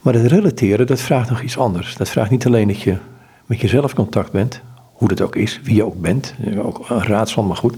Maar 0.00 0.14
het 0.14 0.26
relateren, 0.26 0.86
dat 0.86 1.00
vraagt 1.00 1.30
nog 1.30 1.42
iets 1.42 1.58
anders. 1.58 1.96
Dat 1.96 2.08
vraagt 2.08 2.30
niet 2.30 2.46
alleen 2.46 2.68
dat 2.68 2.80
je 2.80 2.96
met 3.46 3.60
jezelf 3.60 3.94
contact 3.94 4.32
bent, 4.32 4.60
hoe 4.92 5.08
dat 5.08 5.20
ook 5.20 5.36
is, 5.36 5.60
wie 5.62 5.74
je 5.74 5.84
ook 5.84 6.00
bent, 6.00 6.34
ook 6.58 6.90
een 6.90 7.04
raadsel, 7.04 7.42
maar 7.42 7.56
goed. 7.56 7.74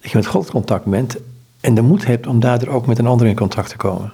Dat 0.00 0.10
je 0.10 0.16
met 0.16 0.26
God 0.26 0.50
contact 0.50 0.84
bent 0.84 1.16
en 1.60 1.74
de 1.74 1.82
moed 1.82 2.06
hebt 2.06 2.26
om 2.26 2.40
daardoor 2.40 2.74
ook 2.74 2.86
met 2.86 2.98
een 2.98 3.06
ander 3.06 3.26
in 3.26 3.36
contact 3.36 3.68
te 3.68 3.76
komen. 3.76 4.12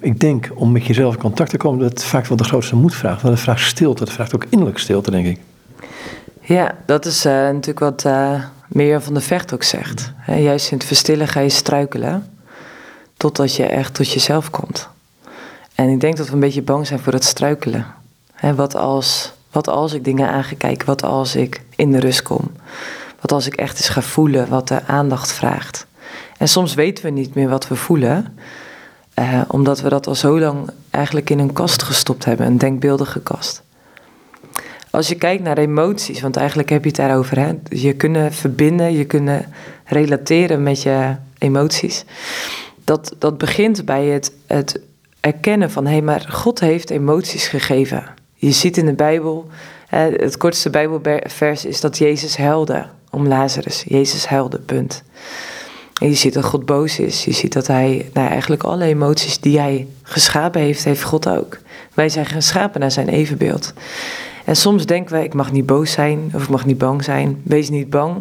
Ik 0.00 0.20
denk 0.20 0.50
om 0.54 0.72
met 0.72 0.86
jezelf 0.86 1.14
in 1.14 1.20
contact 1.20 1.50
te 1.50 1.56
komen, 1.56 1.80
dat 1.80 1.90
het 1.90 2.04
vaak 2.04 2.26
wel 2.26 2.36
de 2.36 2.44
grootste 2.44 2.76
moed 2.76 2.94
vraagt. 2.94 3.22
Want 3.22 3.34
het 3.34 3.42
vraagt 3.42 3.60
stilte, 3.60 4.02
het 4.02 4.12
vraagt 4.12 4.34
ook 4.34 4.46
innerlijke 4.48 4.80
stilte, 4.80 5.10
denk 5.10 5.26
ik. 5.26 5.40
Ja, 6.40 6.74
dat 6.86 7.04
is 7.04 7.26
uh, 7.26 7.32
natuurlijk 7.32 7.78
wat 7.78 8.04
uh, 8.06 8.44
Mirjam 8.68 9.00
van 9.00 9.14
de 9.14 9.20
Vecht 9.20 9.54
ook 9.54 9.62
zegt. 9.62 10.12
juist 10.26 10.70
in 10.70 10.78
het 10.78 10.86
verstillen 10.86 11.28
ga 11.28 11.40
je 11.40 11.48
struikelen, 11.48 12.30
totdat 13.16 13.54
je 13.54 13.66
echt 13.66 13.94
tot 13.94 14.12
jezelf 14.12 14.50
komt. 14.50 14.88
En 15.74 15.88
ik 15.88 16.00
denk 16.00 16.16
dat 16.16 16.26
we 16.26 16.32
een 16.32 16.40
beetje 16.40 16.62
bang 16.62 16.86
zijn 16.86 17.00
voor 17.00 17.12
het 17.12 17.24
struikelen. 17.24 17.86
wat, 18.54 18.74
als, 18.74 19.32
wat 19.50 19.68
als 19.68 19.92
ik 19.92 20.04
dingen 20.04 20.28
aan 20.28 20.44
ga 20.44 20.54
kijken, 20.58 20.86
wat 20.86 21.02
als 21.02 21.36
ik 21.36 21.62
in 21.76 21.92
de 21.92 22.00
rust 22.00 22.22
kom? 22.22 22.50
Wat 23.20 23.32
als 23.32 23.46
ik 23.46 23.54
echt 23.54 23.76
eens 23.76 23.88
ga 23.88 24.02
voelen 24.02 24.48
wat 24.48 24.68
de 24.68 24.86
aandacht 24.86 25.32
vraagt? 25.32 25.86
En 26.38 26.48
soms 26.48 26.74
weten 26.74 27.04
we 27.04 27.10
niet 27.10 27.34
meer 27.34 27.48
wat 27.48 27.68
we 27.68 27.76
voelen, 27.76 28.38
eh, 29.14 29.40
omdat 29.48 29.80
we 29.80 29.88
dat 29.88 30.06
al 30.06 30.14
zo 30.14 30.38
lang 30.38 30.70
eigenlijk 30.90 31.30
in 31.30 31.38
een 31.38 31.52
kast 31.52 31.82
gestopt 31.82 32.24
hebben, 32.24 32.46
een 32.46 32.58
denkbeeldige 32.58 33.20
kast. 33.20 33.62
Als 34.96 35.08
je 35.08 35.14
kijkt 35.14 35.42
naar 35.42 35.58
emoties, 35.58 36.20
want 36.20 36.36
eigenlijk 36.36 36.68
heb 36.68 36.82
je 36.82 36.88
het 36.88 36.96
daarover, 36.96 37.38
hè? 37.38 37.52
je 37.68 37.92
kunnen 37.92 38.32
verbinden, 38.32 38.92
je 38.92 39.04
kunnen 39.04 39.52
relateren 39.84 40.62
met 40.62 40.82
je 40.82 41.14
emoties. 41.38 42.04
Dat, 42.84 43.14
dat 43.18 43.38
begint 43.38 43.84
bij 43.84 44.04
het, 44.04 44.32
het 44.46 44.80
erkennen 45.20 45.70
van 45.70 45.84
hé, 45.84 45.92
hey, 45.92 46.02
maar 46.02 46.26
God 46.28 46.60
heeft 46.60 46.90
emoties 46.90 47.48
gegeven. 47.48 48.04
Je 48.34 48.50
ziet 48.50 48.76
in 48.76 48.86
de 48.86 48.92
Bijbel, 48.92 49.48
het 49.88 50.36
kortste 50.36 50.70
Bijbelvers 50.70 51.64
is 51.64 51.80
dat 51.80 51.98
Jezus 51.98 52.36
huilde 52.36 52.86
om 53.10 53.28
Lazarus. 53.28 53.84
Jezus 53.88 54.26
huilde, 54.26 54.58
punt. 54.58 55.02
En 56.00 56.08
je 56.08 56.14
ziet 56.14 56.34
dat 56.34 56.44
God 56.44 56.66
boos 56.66 56.98
is. 56.98 57.24
Je 57.24 57.32
ziet 57.32 57.52
dat 57.52 57.66
hij, 57.66 58.10
nou 58.12 58.28
eigenlijk 58.28 58.62
alle 58.62 58.84
emoties 58.84 59.40
die 59.40 59.58
hij 59.58 59.86
geschapen 60.02 60.60
heeft, 60.60 60.84
heeft 60.84 61.02
God 61.02 61.28
ook. 61.28 61.58
Wij 61.94 62.08
zijn 62.08 62.26
geschapen 62.26 62.80
naar 62.80 62.90
zijn 62.90 63.08
evenbeeld. 63.08 63.72
En 64.46 64.56
soms 64.56 64.86
denken 64.86 65.12
wij, 65.12 65.24
ik 65.24 65.34
mag 65.34 65.52
niet 65.52 65.66
boos 65.66 65.92
zijn 65.92 66.30
of 66.34 66.42
ik 66.42 66.48
mag 66.48 66.66
niet 66.66 66.78
bang 66.78 67.04
zijn. 67.04 67.40
Wees 67.44 67.68
niet 67.68 67.90
bang. 67.90 68.14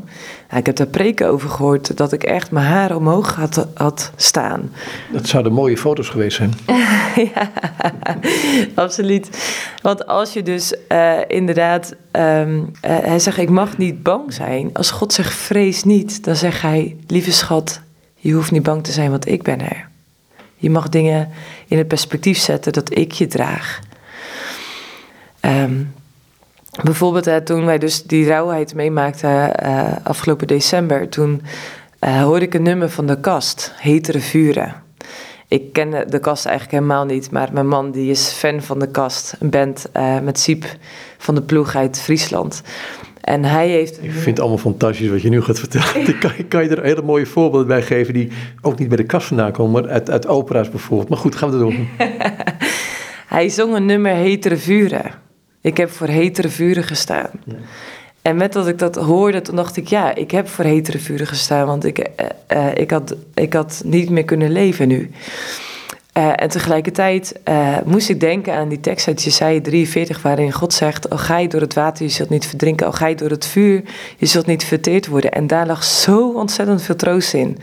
Nou, 0.47 0.59
ik 0.59 0.65
heb 0.65 0.75
daar 0.75 0.88
preken 0.88 1.27
over 1.27 1.49
gehoord 1.49 1.97
dat 1.97 2.11
ik 2.11 2.23
echt 2.23 2.51
mijn 2.51 2.65
haar 2.65 2.95
omhoog 2.95 3.35
had, 3.35 3.67
had 3.73 4.11
staan. 4.15 4.71
Dat 5.11 5.27
zouden 5.27 5.53
mooie 5.53 5.77
foto's 5.77 6.09
geweest 6.09 6.38
zijn. 6.38 6.53
ja, 7.33 7.51
absoluut. 8.75 9.29
Want 9.81 10.07
als 10.07 10.33
je 10.33 10.43
dus 10.43 10.75
uh, 10.91 11.17
inderdaad, 11.27 11.95
um, 12.11 12.59
uh, 12.59 12.65
hij 12.81 13.19
zegt 13.19 13.38
ik 13.38 13.49
mag 13.49 13.77
niet 13.77 14.03
bang 14.03 14.33
zijn. 14.33 14.69
Als 14.73 14.91
God 14.91 15.13
zegt 15.13 15.33
vrees 15.33 15.83
niet, 15.83 16.23
dan 16.23 16.35
zegt 16.35 16.61
hij, 16.61 16.95
lieve 17.07 17.31
schat, 17.31 17.81
je 18.15 18.33
hoeft 18.33 18.51
niet 18.51 18.63
bang 18.63 18.83
te 18.83 18.91
zijn, 18.91 19.09
want 19.09 19.27
ik 19.27 19.43
ben 19.43 19.61
er. 19.61 19.88
Je 20.57 20.69
mag 20.69 20.89
dingen 20.89 21.29
in 21.67 21.77
het 21.77 21.88
perspectief 21.88 22.38
zetten 22.38 22.73
dat 22.73 22.97
ik 22.97 23.11
je 23.11 23.27
draag. 23.27 23.79
Um, 25.41 25.93
Bijvoorbeeld 26.83 27.25
hè, 27.25 27.41
toen 27.41 27.65
wij 27.65 27.77
dus 27.77 28.03
die 28.03 28.27
rauwheid 28.27 28.73
meemaakten 28.73 29.51
uh, 29.63 29.91
afgelopen 30.03 30.47
december, 30.47 31.09
toen 31.09 31.41
uh, 32.01 32.23
hoorde 32.23 32.45
ik 32.45 32.53
een 32.53 32.63
nummer 32.63 32.89
van 32.89 33.05
de 33.05 33.19
kast, 33.19 33.73
Hetere 33.75 34.19
Vuren. 34.19 34.83
Ik 35.47 35.73
ken 35.73 35.91
de 36.09 36.19
kast 36.19 36.45
eigenlijk 36.45 36.77
helemaal 36.77 37.05
niet, 37.05 37.31
maar 37.31 37.49
mijn 37.53 37.67
man 37.67 37.91
die 37.91 38.11
is 38.11 38.27
fan 38.27 38.61
van 38.61 38.79
de 38.79 38.88
kast, 38.88 39.35
een 39.39 39.49
band 39.49 39.85
uh, 39.97 40.19
met 40.19 40.39
Siep 40.39 40.65
van 41.17 41.35
de 41.35 41.41
ploeg 41.41 41.75
uit 41.75 42.01
Friesland. 42.01 42.61
En 43.21 43.43
hij 43.43 43.69
heeft. 43.69 44.03
Ik 44.03 44.11
vind 44.11 44.25
het 44.25 44.39
allemaal 44.39 44.57
fantastisch 44.57 45.09
wat 45.09 45.21
je 45.21 45.29
nu 45.29 45.41
gaat 45.41 45.59
vertellen. 45.59 46.07
Ik 46.07 46.19
kan, 46.19 46.31
kan, 46.47 46.63
je 46.63 46.69
er 46.69 46.83
hele 46.83 47.01
mooie 47.01 47.25
voorbeelden 47.25 47.67
bij 47.67 47.81
geven 47.81 48.13
die 48.13 48.31
ook 48.61 48.79
niet 48.79 48.88
bij 48.88 48.97
de 48.97 49.03
kast 49.03 49.27
vandaan 49.27 49.51
komen, 49.51 49.81
maar 49.81 49.91
uit, 49.91 50.09
uit 50.09 50.27
opera's 50.27 50.69
bijvoorbeeld. 50.69 51.09
Maar 51.09 51.17
goed, 51.17 51.35
gaan 51.35 51.51
we 51.51 51.57
doen. 51.57 51.88
hij 53.35 53.49
zong 53.49 53.75
een 53.75 53.85
nummer 53.85 54.11
Hetere 54.11 54.57
Vuren. 54.57 55.24
Ik 55.65 55.78
heb 55.78 55.91
voor 55.91 56.08
hetere 56.08 56.49
vuren 56.49 56.84
gestaan. 56.84 57.30
Ja. 57.43 57.56
En 58.21 58.36
met 58.36 58.54
dat 58.54 58.67
ik 58.67 58.80
dat 58.80 58.95
hoorde, 58.95 59.41
toen 59.41 59.56
dacht 59.56 59.78
ik, 59.78 59.88
ja, 59.88 60.15
ik 60.15 60.32
heb 60.32 60.47
voor 60.47 60.65
hetere 60.65 60.99
vuren 60.99 61.28
gestaan, 61.28 61.65
want 61.65 61.86
ik, 61.86 61.99
uh, 61.99 62.25
uh, 62.58 62.75
ik, 62.75 62.91
had, 62.91 63.15
ik 63.34 63.54
had 63.54 63.82
niet 63.86 64.10
meer 64.10 64.23
kunnen 64.23 64.51
leven 64.51 64.88
nu. 64.88 65.12
Uh, 66.17 66.32
en 66.36 66.49
tegelijkertijd 66.49 67.39
moest 67.86 68.10
ik 68.10 68.19
denken 68.19 68.54
aan 68.54 68.69
die 68.69 68.80
tekst 68.80 69.08
uit 69.08 69.23
Jesaja 69.23 69.62
43, 69.62 70.21
waarin 70.21 70.51
God 70.51 70.73
zegt, 70.73 71.10
al 71.10 71.17
ga 71.17 71.38
je 71.38 71.47
door 71.47 71.62
het 71.62 71.73
water, 71.73 72.06
je 72.06 72.12
zult 72.12 72.30
niet 72.30 72.47
verdrinken, 72.47 72.86
al 72.86 72.93
ga 72.93 73.08
je 73.08 73.15
door 73.15 73.30
het 73.30 73.45
vuur, 73.45 73.84
je 74.17 74.25
zult 74.25 74.45
niet 74.45 74.63
verteerd 74.63 75.08
worden. 75.08 75.32
En 75.32 75.47
daar 75.47 75.67
lag 75.67 75.84
zo 75.84 76.32
ontzettend 76.32 76.82
veel 76.82 76.95
troost 76.95 77.34
in. 77.34 77.58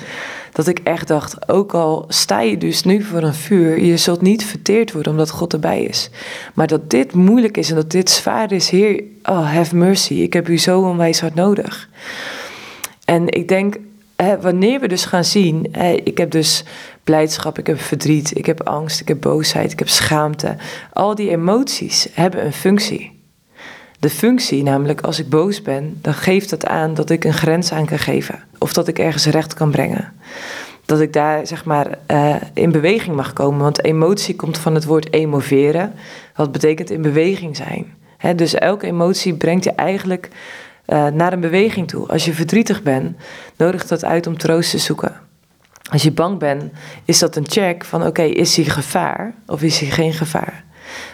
Dat 0.53 0.67
ik 0.67 0.79
echt 0.79 1.09
dacht, 1.09 1.49
ook 1.49 1.75
al 1.75 2.05
sta 2.09 2.41
je 2.41 2.59
dus 2.59 2.83
nu 2.83 3.03
voor 3.03 3.23
een 3.23 3.35
vuur, 3.35 3.85
je 3.85 3.97
zult 3.97 4.21
niet 4.21 4.45
verteerd 4.45 4.93
worden 4.93 5.12
omdat 5.12 5.31
God 5.31 5.53
erbij 5.53 5.83
is. 5.83 6.11
Maar 6.55 6.67
dat 6.67 6.91
dit 6.91 7.12
moeilijk 7.12 7.57
is 7.57 7.71
en 7.71 7.77
dat 7.77 7.91
dit 7.91 8.11
zwaar 8.11 8.53
is, 8.53 8.71
Heer, 8.71 9.03
oh, 9.23 9.53
have 9.53 9.77
mercy. 9.77 10.15
Ik 10.15 10.33
heb 10.33 10.49
u 10.49 10.59
zo 10.59 10.81
onwijs 10.81 11.21
hard 11.21 11.35
nodig. 11.35 11.88
En 13.05 13.29
ik 13.29 13.49
denk, 13.49 13.77
wanneer 14.41 14.81
we 14.81 14.88
dus 14.88 15.05
gaan 15.05 15.25
zien, 15.25 15.75
ik 16.05 16.19
heb 16.19 16.31
dus 16.31 16.65
blijdschap, 17.05 17.59
ik 17.59 17.67
heb 17.67 17.81
verdriet, 17.81 18.37
ik 18.37 18.47
heb 18.47 18.62
angst, 18.62 19.01
ik 19.01 19.09
heb 19.09 19.21
boosheid, 19.21 19.73
ik 19.73 19.79
heb 19.79 19.88
schaamte. 19.88 20.57
Al 20.93 21.15
die 21.15 21.31
emoties 21.31 22.09
hebben 22.12 22.45
een 22.45 22.53
functie. 22.53 23.12
De 24.03 24.11
functie, 24.11 24.62
namelijk 24.62 25.01
als 25.01 25.19
ik 25.19 25.29
boos 25.29 25.62
ben, 25.62 25.99
dan 26.01 26.15
geeft 26.15 26.51
dat 26.51 26.67
aan 26.67 26.95
dat 26.95 27.11
ik 27.11 27.25
een 27.25 27.33
grens 27.35 27.73
aan 27.73 27.87
kan 27.87 27.99
geven. 27.99 28.43
Of 28.59 28.73
dat 28.73 28.88
ik 28.88 28.99
ergens 28.99 29.27
recht 29.27 29.55
kan 29.55 29.71
brengen. 29.71 30.12
Dat 30.85 31.01
ik 31.01 31.12
daar 31.12 31.47
zeg 31.47 31.65
maar 31.65 31.99
uh, 32.09 32.37
in 32.55 32.73
beweging 32.73 33.17
mag 33.17 33.33
komen. 33.33 33.61
Want 33.61 33.85
emotie 33.85 34.37
komt 34.37 34.59
van 34.59 34.75
het 34.75 34.85
woord 34.85 35.12
emoveren, 35.12 35.93
wat 36.37 36.53
betekent 36.53 36.91
in 36.91 37.03
beweging 37.03 37.57
zijn. 37.57 37.95
Dus 38.37 38.55
elke 38.55 38.87
emotie 38.87 39.35
brengt 39.35 39.65
je 39.65 39.73
eigenlijk 39.73 40.29
uh, 40.87 41.07
naar 41.07 41.33
een 41.33 41.41
beweging 41.41 41.88
toe. 41.88 42.09
Als 42.09 42.25
je 42.25 42.33
verdrietig 42.33 42.83
bent, 42.83 43.17
nodigt 43.57 43.88
dat 43.88 44.05
uit 44.05 44.27
om 44.27 44.38
troost 44.38 44.71
te 44.71 44.79
zoeken. 44.79 45.21
Als 45.91 46.03
je 46.03 46.12
bang 46.12 46.38
bent, 46.38 46.73
is 47.05 47.19
dat 47.19 47.37
een 47.37 47.49
check 47.49 47.85
van 47.85 48.07
oké, 48.07 48.23
is 48.23 48.57
hij 48.57 48.65
gevaar 48.65 49.35
of 49.47 49.62
is 49.62 49.79
hij 49.79 49.91
geen 49.91 50.12
gevaar? 50.12 50.65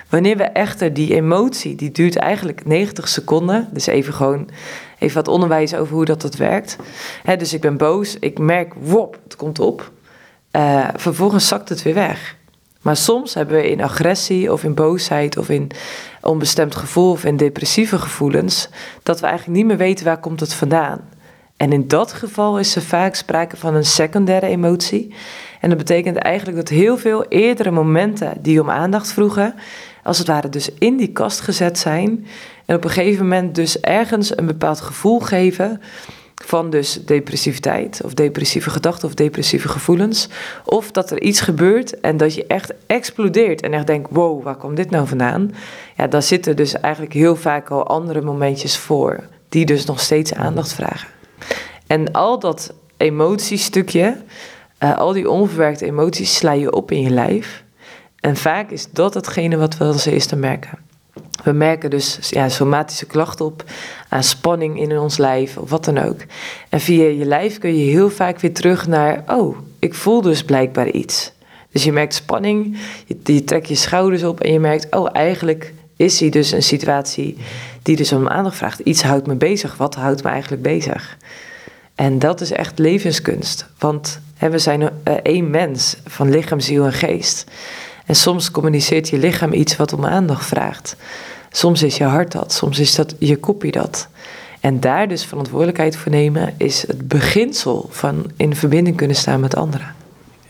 Wanneer 0.08 0.36
we 0.36 0.42
echter 0.42 0.94
die 0.94 1.14
emotie, 1.14 1.74
die 1.74 1.90
duurt 1.90 2.16
eigenlijk 2.16 2.66
90 2.66 3.08
seconden, 3.08 3.68
dus 3.72 3.86
even 3.86 4.14
gewoon 4.14 4.48
even 4.98 5.16
wat 5.16 5.28
onderwijs 5.28 5.74
over 5.74 5.94
hoe 5.94 6.04
dat, 6.04 6.20
dat 6.20 6.36
werkt. 6.36 6.76
dus 7.38 7.54
ik 7.54 7.60
ben 7.60 7.76
boos, 7.76 8.16
ik 8.18 8.38
merk, 8.38 8.74
wop, 8.80 9.18
het 9.24 9.36
komt 9.36 9.58
op. 9.58 9.90
Uh, 10.52 10.88
vervolgens 10.94 11.48
zakt 11.48 11.68
het 11.68 11.82
weer 11.82 11.94
weg. 11.94 12.36
Maar 12.80 12.96
soms 12.96 13.34
hebben 13.34 13.56
we 13.56 13.70
in 13.70 13.82
agressie 13.82 14.52
of 14.52 14.64
in 14.64 14.74
boosheid 14.74 15.36
of 15.36 15.48
in 15.48 15.70
onbestemd 16.22 16.76
gevoel 16.76 17.10
of 17.10 17.24
in 17.24 17.36
depressieve 17.36 17.98
gevoelens, 17.98 18.68
dat 19.02 19.20
we 19.20 19.26
eigenlijk 19.26 19.58
niet 19.58 19.66
meer 19.66 19.76
weten 19.76 20.04
waar 20.04 20.20
komt 20.20 20.40
het 20.40 20.54
vandaan. 20.54 21.08
En 21.56 21.72
in 21.72 21.88
dat 21.88 22.12
geval 22.12 22.58
is 22.58 22.76
er 22.76 22.82
vaak 22.82 23.14
sprake 23.14 23.56
van 23.56 23.74
een 23.74 23.84
secundaire 23.84 24.46
emotie. 24.46 25.14
En 25.60 25.68
dat 25.68 25.78
betekent 25.78 26.16
eigenlijk 26.16 26.56
dat 26.56 26.68
heel 26.68 26.98
veel 26.98 27.24
eerdere 27.28 27.70
momenten 27.70 28.36
die 28.42 28.60
om 28.60 28.70
aandacht 28.70 29.12
vroegen, 29.12 29.54
als 30.08 30.18
het 30.18 30.26
ware 30.26 30.48
dus 30.48 30.70
in 30.78 30.96
die 30.96 31.12
kast 31.12 31.40
gezet 31.40 31.78
zijn. 31.78 32.26
En 32.66 32.76
op 32.76 32.84
een 32.84 32.90
gegeven 32.90 33.28
moment 33.28 33.54
dus 33.54 33.80
ergens 33.80 34.38
een 34.38 34.46
bepaald 34.46 34.80
gevoel 34.80 35.20
geven 35.20 35.80
van 36.44 36.70
dus 36.70 37.04
depressiviteit 37.04 38.00
of 38.04 38.14
depressieve 38.14 38.70
gedachten 38.70 39.08
of 39.08 39.14
depressieve 39.14 39.68
gevoelens. 39.68 40.28
Of 40.64 40.90
dat 40.90 41.10
er 41.10 41.22
iets 41.22 41.40
gebeurt 41.40 42.00
en 42.00 42.16
dat 42.16 42.34
je 42.34 42.46
echt 42.46 42.72
explodeert 42.86 43.62
en 43.62 43.72
echt 43.72 43.86
denkt, 43.86 44.08
wow, 44.12 44.42
waar 44.42 44.56
komt 44.56 44.76
dit 44.76 44.90
nou 44.90 45.06
vandaan? 45.06 45.54
Ja, 45.96 46.06
dan 46.06 46.22
zitten 46.22 46.56
dus 46.56 46.80
eigenlijk 46.80 47.14
heel 47.14 47.36
vaak 47.36 47.70
al 47.70 47.86
andere 47.86 48.20
momentjes 48.20 48.76
voor, 48.76 49.24
die 49.48 49.66
dus 49.66 49.84
nog 49.84 50.00
steeds 50.00 50.34
aandacht 50.34 50.72
vragen. 50.72 51.08
En 51.86 52.12
al 52.12 52.38
dat 52.38 52.74
emotiestukje, 52.96 54.16
uh, 54.82 54.98
al 54.98 55.12
die 55.12 55.30
onverwerkte 55.30 55.86
emoties 55.86 56.36
sla 56.36 56.52
je 56.52 56.72
op 56.72 56.90
in 56.90 57.02
je 57.02 57.10
lijf. 57.10 57.66
En 58.20 58.36
vaak 58.36 58.70
is 58.70 58.86
dat 58.90 59.14
hetgene 59.14 59.56
wat 59.56 59.76
we 59.76 59.84
als 59.84 60.06
eerste 60.06 60.36
merken. 60.36 60.78
We 61.44 61.52
merken 61.52 61.90
dus 61.90 62.18
ja, 62.30 62.48
somatische 62.48 63.06
klachten 63.06 63.44
op 63.44 63.64
aan 64.08 64.22
spanning 64.22 64.80
in 64.80 64.98
ons 64.98 65.16
lijf 65.16 65.56
of 65.56 65.70
wat 65.70 65.84
dan 65.84 65.98
ook. 65.98 66.20
En 66.68 66.80
via 66.80 67.04
je 67.04 67.24
lijf 67.24 67.58
kun 67.58 67.76
je 67.76 67.90
heel 67.90 68.10
vaak 68.10 68.40
weer 68.40 68.54
terug 68.54 68.86
naar, 68.86 69.24
oh, 69.26 69.56
ik 69.78 69.94
voel 69.94 70.20
dus 70.20 70.44
blijkbaar 70.44 70.90
iets. 70.90 71.32
Dus 71.72 71.84
je 71.84 71.92
merkt 71.92 72.14
spanning, 72.14 72.78
je, 73.06 73.16
je 73.22 73.44
trekt 73.44 73.68
je 73.68 73.74
schouders 73.74 74.22
op 74.24 74.40
en 74.40 74.52
je 74.52 74.60
merkt, 74.60 74.94
oh, 74.96 75.08
eigenlijk 75.12 75.72
is 75.96 76.20
hier 76.20 76.30
dus 76.30 76.52
een 76.52 76.62
situatie 76.62 77.36
die 77.82 77.96
dus 77.96 78.12
om 78.12 78.28
aandacht 78.28 78.56
vraagt. 78.56 78.78
Iets 78.78 79.02
houdt 79.02 79.26
me 79.26 79.34
bezig, 79.34 79.76
wat 79.76 79.94
houdt 79.94 80.22
me 80.22 80.30
eigenlijk 80.30 80.62
bezig? 80.62 81.16
En 81.94 82.18
dat 82.18 82.40
is 82.40 82.50
echt 82.50 82.78
levenskunst, 82.78 83.66
want 83.78 84.20
hè, 84.36 84.50
we 84.50 84.58
zijn 84.58 84.80
uh, 84.80 84.88
één 85.22 85.50
mens 85.50 85.96
van 86.04 86.30
lichaam, 86.30 86.60
ziel 86.60 86.84
en 86.84 86.92
geest. 86.92 87.44
En 88.08 88.14
soms 88.14 88.50
communiceert 88.50 89.08
je 89.08 89.18
lichaam 89.18 89.52
iets 89.52 89.76
wat 89.76 89.92
om 89.92 90.04
aandacht 90.04 90.46
vraagt. 90.46 90.96
Soms 91.50 91.82
is 91.82 91.96
je 91.96 92.04
hart 92.04 92.32
dat, 92.32 92.52
soms 92.52 92.78
is 92.78 92.94
dat 92.94 93.14
je 93.18 93.36
kopie 93.36 93.70
dat. 93.70 94.08
En 94.60 94.80
daar 94.80 95.08
dus 95.08 95.24
verantwoordelijkheid 95.24 95.96
voor 95.96 96.12
nemen 96.12 96.54
is 96.56 96.86
het 96.86 97.08
beginsel 97.08 97.88
van 97.90 98.30
in 98.36 98.56
verbinding 98.56 98.96
kunnen 98.96 99.16
staan 99.16 99.40
met 99.40 99.56
anderen. 99.56 99.94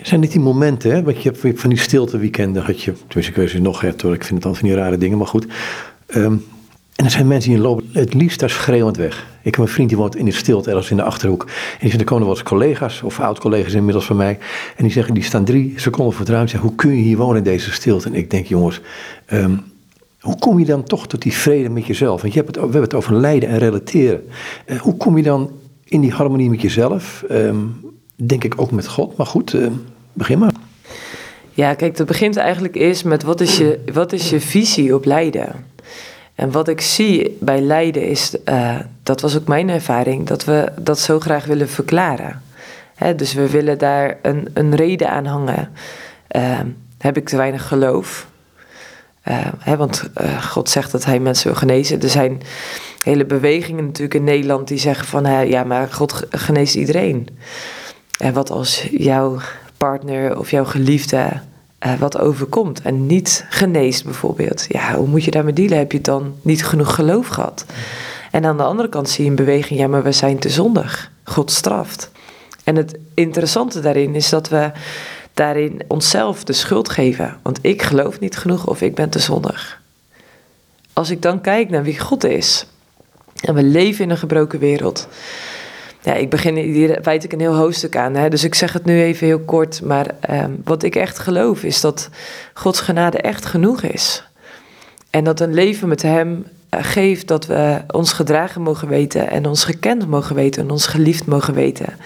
Zijn 0.03 0.21
dit 0.21 0.33
die 0.33 0.41
momenten, 0.41 0.91
hè? 0.91 1.03
Want 1.03 1.23
je 1.23 1.35
hebt 1.41 1.61
van 1.61 1.71
die 1.71 1.79
stilte 1.79 2.19
weekenden 2.19 2.63
had 2.63 2.83
je, 2.83 2.93
tenminste 3.07 3.43
ik 3.43 3.53
weet 3.53 3.63
nog, 3.63 3.81
hè, 3.81 3.89
ik 3.89 4.01
vind 4.03 4.29
het 4.29 4.43
dan 4.43 4.57
van 4.57 4.69
die 4.69 4.77
rare 4.77 4.99
dingen, 4.99 5.19
maar 5.19 5.27
goed. 5.27 5.47
Ehm, 6.07 6.37
en 6.99 7.05
er 7.05 7.11
zijn 7.11 7.27
mensen 7.27 7.51
die 7.51 7.61
lopen 7.61 7.89
het 7.93 8.15
liefst 8.15 8.41
daar 8.41 8.51
schreeuwend 8.51 8.97
weg. 8.97 9.27
Ik 9.43 9.55
heb 9.55 9.65
een 9.65 9.71
vriend 9.71 9.89
die 9.89 9.99
woont 9.99 10.17
in 10.17 10.25
de 10.25 10.33
stilte, 10.33 10.71
ergens 10.71 10.91
in 10.91 10.97
de 10.97 11.03
achterhoek. 11.03 11.43
En 11.43 11.79
die 11.79 11.89
zijn 11.89 12.01
er 12.01 12.07
komen 12.07 12.27
wel 12.27 12.35
eens 12.35 12.45
collega's, 12.45 13.03
of 13.03 13.21
oud-collega's 13.21 13.73
inmiddels 13.73 14.05
van 14.07 14.17
mij. 14.17 14.39
En 14.77 14.83
die 14.83 14.93
zeggen, 14.93 15.15
die 15.15 15.23
staan 15.23 15.45
drie 15.45 15.73
seconden 15.77 16.15
voor 16.15 16.25
het 16.25 16.35
ruim. 16.35 16.49
Zeggen, 16.49 16.69
hoe 16.69 16.79
kun 16.79 16.97
je 16.97 17.03
hier 17.03 17.17
wonen 17.17 17.37
in 17.37 17.43
deze 17.43 17.73
stilte? 17.73 18.09
En 18.09 18.15
ik 18.15 18.31
denk, 18.31 18.47
jongens, 18.47 18.81
ehm, 19.27 19.57
hoe 20.21 20.39
kom 20.39 20.59
je 20.59 20.65
dan 20.65 20.85
toch 20.85 21.07
tot 21.07 21.23
die 21.23 21.33
vrede 21.33 21.69
met 21.69 21.87
jezelf? 21.87 22.21
Want 22.21 22.33
je 22.33 22.39
hebt 22.41 22.55
het, 22.55 22.65
we 22.65 22.71
hebben 22.73 22.91
het 22.91 22.95
over 22.95 23.15
lijden 23.15 23.49
en 23.49 23.59
relateren. 23.59 24.25
Uh, 24.67 24.81
hoe 24.81 24.97
kom 24.97 25.17
je 25.17 25.23
dan 25.23 25.51
in 25.85 26.01
die 26.01 26.13
harmonie 26.13 26.51
met 26.51 26.61
jezelf? 26.61 27.25
Um, 27.31 27.81
denk 28.17 28.45
ik 28.45 28.61
ook 28.61 28.71
met 28.71 28.89
God. 28.89 29.17
Maar 29.17 29.27
goed, 29.27 29.53
uh, 29.53 29.67
begin 30.13 30.39
maar. 30.39 30.53
Ja, 31.53 31.75
kijk, 31.75 31.97
dat 31.97 32.07
begint 32.07 32.37
eigenlijk 32.37 32.75
eerst 32.75 33.05
met 33.05 33.23
wat 33.23 33.41
is 33.41 33.59
je, 33.59 33.81
wat 33.93 34.13
is 34.13 34.31
je 34.31 34.41
visie 34.41 34.95
op 34.95 35.05
lijden? 35.05 35.68
En 36.39 36.51
wat 36.51 36.69
ik 36.69 36.81
zie 36.81 37.37
bij 37.41 37.61
lijden 37.61 38.03
is, 38.03 38.37
uh, 38.45 38.79
dat 39.03 39.21
was 39.21 39.37
ook 39.37 39.47
mijn 39.47 39.69
ervaring, 39.69 40.27
dat 40.27 40.45
we 40.45 40.73
dat 40.81 40.99
zo 40.99 41.21
graag 41.21 41.45
willen 41.45 41.69
verklaren. 41.69 42.43
Hè, 42.95 43.15
dus 43.15 43.35
we 43.35 43.51
willen 43.51 43.79
daar 43.79 44.19
een, 44.23 44.49
een 44.55 44.75
reden 44.75 45.11
aan 45.11 45.25
hangen. 45.25 45.71
Uh, 46.37 46.61
heb 46.99 47.17
ik 47.17 47.29
te 47.29 47.37
weinig 47.37 47.69
geloof? 47.69 48.27
Uh, 49.25 49.47
hè, 49.59 49.77
want 49.77 50.11
God 50.43 50.69
zegt 50.69 50.93
dat 50.93 51.05
hij 51.05 51.19
mensen 51.21 51.47
wil 51.47 51.59
genezen. 51.59 52.03
Er 52.03 52.09
zijn 52.09 52.43
hele 53.03 53.25
bewegingen 53.25 53.85
natuurlijk 53.85 54.15
in 54.15 54.25
Nederland 54.25 54.69
die 54.69 54.79
zeggen 54.79 55.07
van 55.07 55.49
ja, 55.49 55.65
maar 55.65 55.89
God 55.93 56.23
geneest 56.31 56.75
iedereen. 56.75 57.29
En 58.19 58.33
wat 58.33 58.51
als 58.51 58.89
jouw 58.91 59.39
partner 59.77 60.39
of 60.39 60.51
jouw 60.51 60.65
geliefde 60.65 61.41
uh, 61.87 61.99
wat 61.99 62.19
overkomt 62.19 62.83
en 62.83 63.07
niet 63.07 63.47
geneest 63.49 64.05
bijvoorbeeld. 64.05 64.67
Ja, 64.69 64.95
hoe 64.95 65.07
moet 65.07 65.25
je 65.25 65.31
daarmee 65.31 65.53
dealen? 65.53 65.79
Heb 65.79 65.93
je 65.93 66.01
dan 66.01 66.35
niet 66.43 66.65
genoeg 66.65 66.95
geloof 66.95 67.27
gehad? 67.27 67.65
En 68.31 68.45
aan 68.45 68.57
de 68.57 68.63
andere 68.63 68.89
kant 68.89 69.09
zie 69.09 69.25
je 69.25 69.31
een 69.31 69.37
beweging, 69.37 69.81
ja, 69.81 69.87
maar 69.87 70.03
we 70.03 70.13
zijn 70.13 70.39
te 70.39 70.49
zondig. 70.49 71.11
God 71.25 71.51
straft. 71.51 72.11
En 72.65 72.77
het 72.77 72.99
interessante 73.15 73.81
daarin 73.81 74.15
is 74.15 74.29
dat 74.29 74.49
we 74.49 74.71
daarin 75.35 75.83
onszelf 75.89 76.45
de 76.45 76.53
schuld 76.53 76.89
geven. 76.89 77.39
Want 77.43 77.59
ik 77.63 77.83
geloof 77.83 78.21
niet 78.21 78.37
genoeg 78.37 78.67
of 78.67 78.81
ik 78.81 78.95
ben 78.95 79.11
te 79.11 79.19
zondig. 79.19 79.81
Als 80.93 81.11
ik 81.11 81.23
dan 81.23 81.41
kijk 81.41 81.71
naar 81.71 81.83
wie 81.83 81.99
God 81.99 82.25
is, 82.25 82.67
en 83.41 83.55
we 83.55 83.63
leven 83.63 84.05
in 84.05 84.11
een 84.11 84.19
gebroken 84.19 84.59
wereld, 84.59 85.09
ja, 86.03 86.15
ik 86.15 86.31
begin, 86.31 86.57
hier 86.57 86.99
wijd 87.03 87.25
ik 87.25 87.33
een 87.33 87.41
heel 87.41 87.55
hoofdstuk 87.55 87.97
aan. 87.97 88.15
Hè? 88.15 88.29
Dus 88.29 88.45
ik 88.45 88.55
zeg 88.55 88.73
het 88.73 88.85
nu 88.85 89.03
even 89.03 89.27
heel 89.27 89.41
kort. 89.41 89.83
Maar 89.83 90.15
um, 90.31 90.61
wat 90.65 90.83
ik 90.83 90.97
echt 90.97 91.19
geloof 91.19 91.63
is 91.63 91.81
dat 91.81 92.11
Gods 92.55 92.81
genade 92.81 93.19
echt 93.19 93.47
genoeg 93.47 93.83
is. 93.83 94.25
En 95.11 95.25
dat 95.25 95.41
een 95.41 95.55
leven 95.55 95.89
met 95.89 96.03
Hem 96.03 96.45
uh, 96.71 96.81
geeft 96.83 97.29
dat 97.29 97.47
we 97.47 97.81
ons 97.91 98.13
gedragen 98.13 98.63
mogen 98.63 98.89
weten. 98.89 99.31
En 99.31 99.47
ons 99.47 99.65
gekend 99.65 100.09
mogen 100.09 100.35
weten. 100.35 100.63
En 100.63 100.71
ons 100.71 100.87
geliefd 100.87 101.27
mogen 101.27 101.55
weten. 101.55 101.97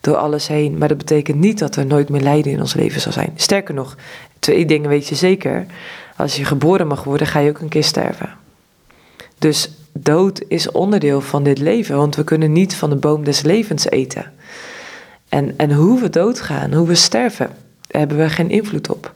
Door 0.00 0.16
alles 0.16 0.48
heen. 0.48 0.78
Maar 0.78 0.88
dat 0.88 0.98
betekent 0.98 1.38
niet 1.38 1.58
dat 1.58 1.76
er 1.76 1.86
nooit 1.86 2.08
meer 2.08 2.22
lijden 2.22 2.52
in 2.52 2.60
ons 2.60 2.74
leven 2.74 3.00
zal 3.00 3.12
zijn. 3.12 3.32
Sterker 3.36 3.74
nog, 3.74 3.96
twee 4.38 4.66
dingen 4.66 4.88
weet 4.88 5.06
je 5.06 5.14
zeker. 5.14 5.66
Als 6.16 6.36
je 6.36 6.44
geboren 6.44 6.86
mag 6.86 7.04
worden, 7.04 7.26
ga 7.26 7.38
je 7.38 7.50
ook 7.50 7.58
een 7.58 7.68
keer 7.68 7.84
sterven. 7.84 8.34
Dus 9.38 9.70
dood 10.00 10.42
is 10.48 10.70
onderdeel 10.70 11.20
van 11.20 11.42
dit 11.42 11.58
leven, 11.58 11.96
want 11.96 12.16
we 12.16 12.24
kunnen 12.24 12.52
niet 12.52 12.74
van 12.74 12.90
de 12.90 12.96
boom 12.96 13.24
des 13.24 13.42
levens 13.42 13.90
eten. 13.90 14.32
En, 15.28 15.54
en 15.56 15.72
hoe 15.72 16.00
we 16.00 16.10
doodgaan, 16.10 16.72
hoe 16.72 16.86
we 16.86 16.94
sterven, 16.94 17.46
daar 17.86 18.00
hebben 18.00 18.18
we 18.18 18.28
geen 18.28 18.50
invloed 18.50 18.90
op. 18.90 19.14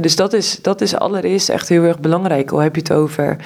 Dus 0.00 0.16
dat 0.16 0.32
is, 0.32 0.58
dat 0.62 0.80
is 0.80 0.96
allereerst 0.96 1.48
echt 1.48 1.68
heel 1.68 1.82
erg 1.82 2.00
belangrijk. 2.00 2.50
Hoe 2.50 2.62
heb 2.62 2.74
je 2.74 2.80
het 2.80 2.92
over? 2.92 3.36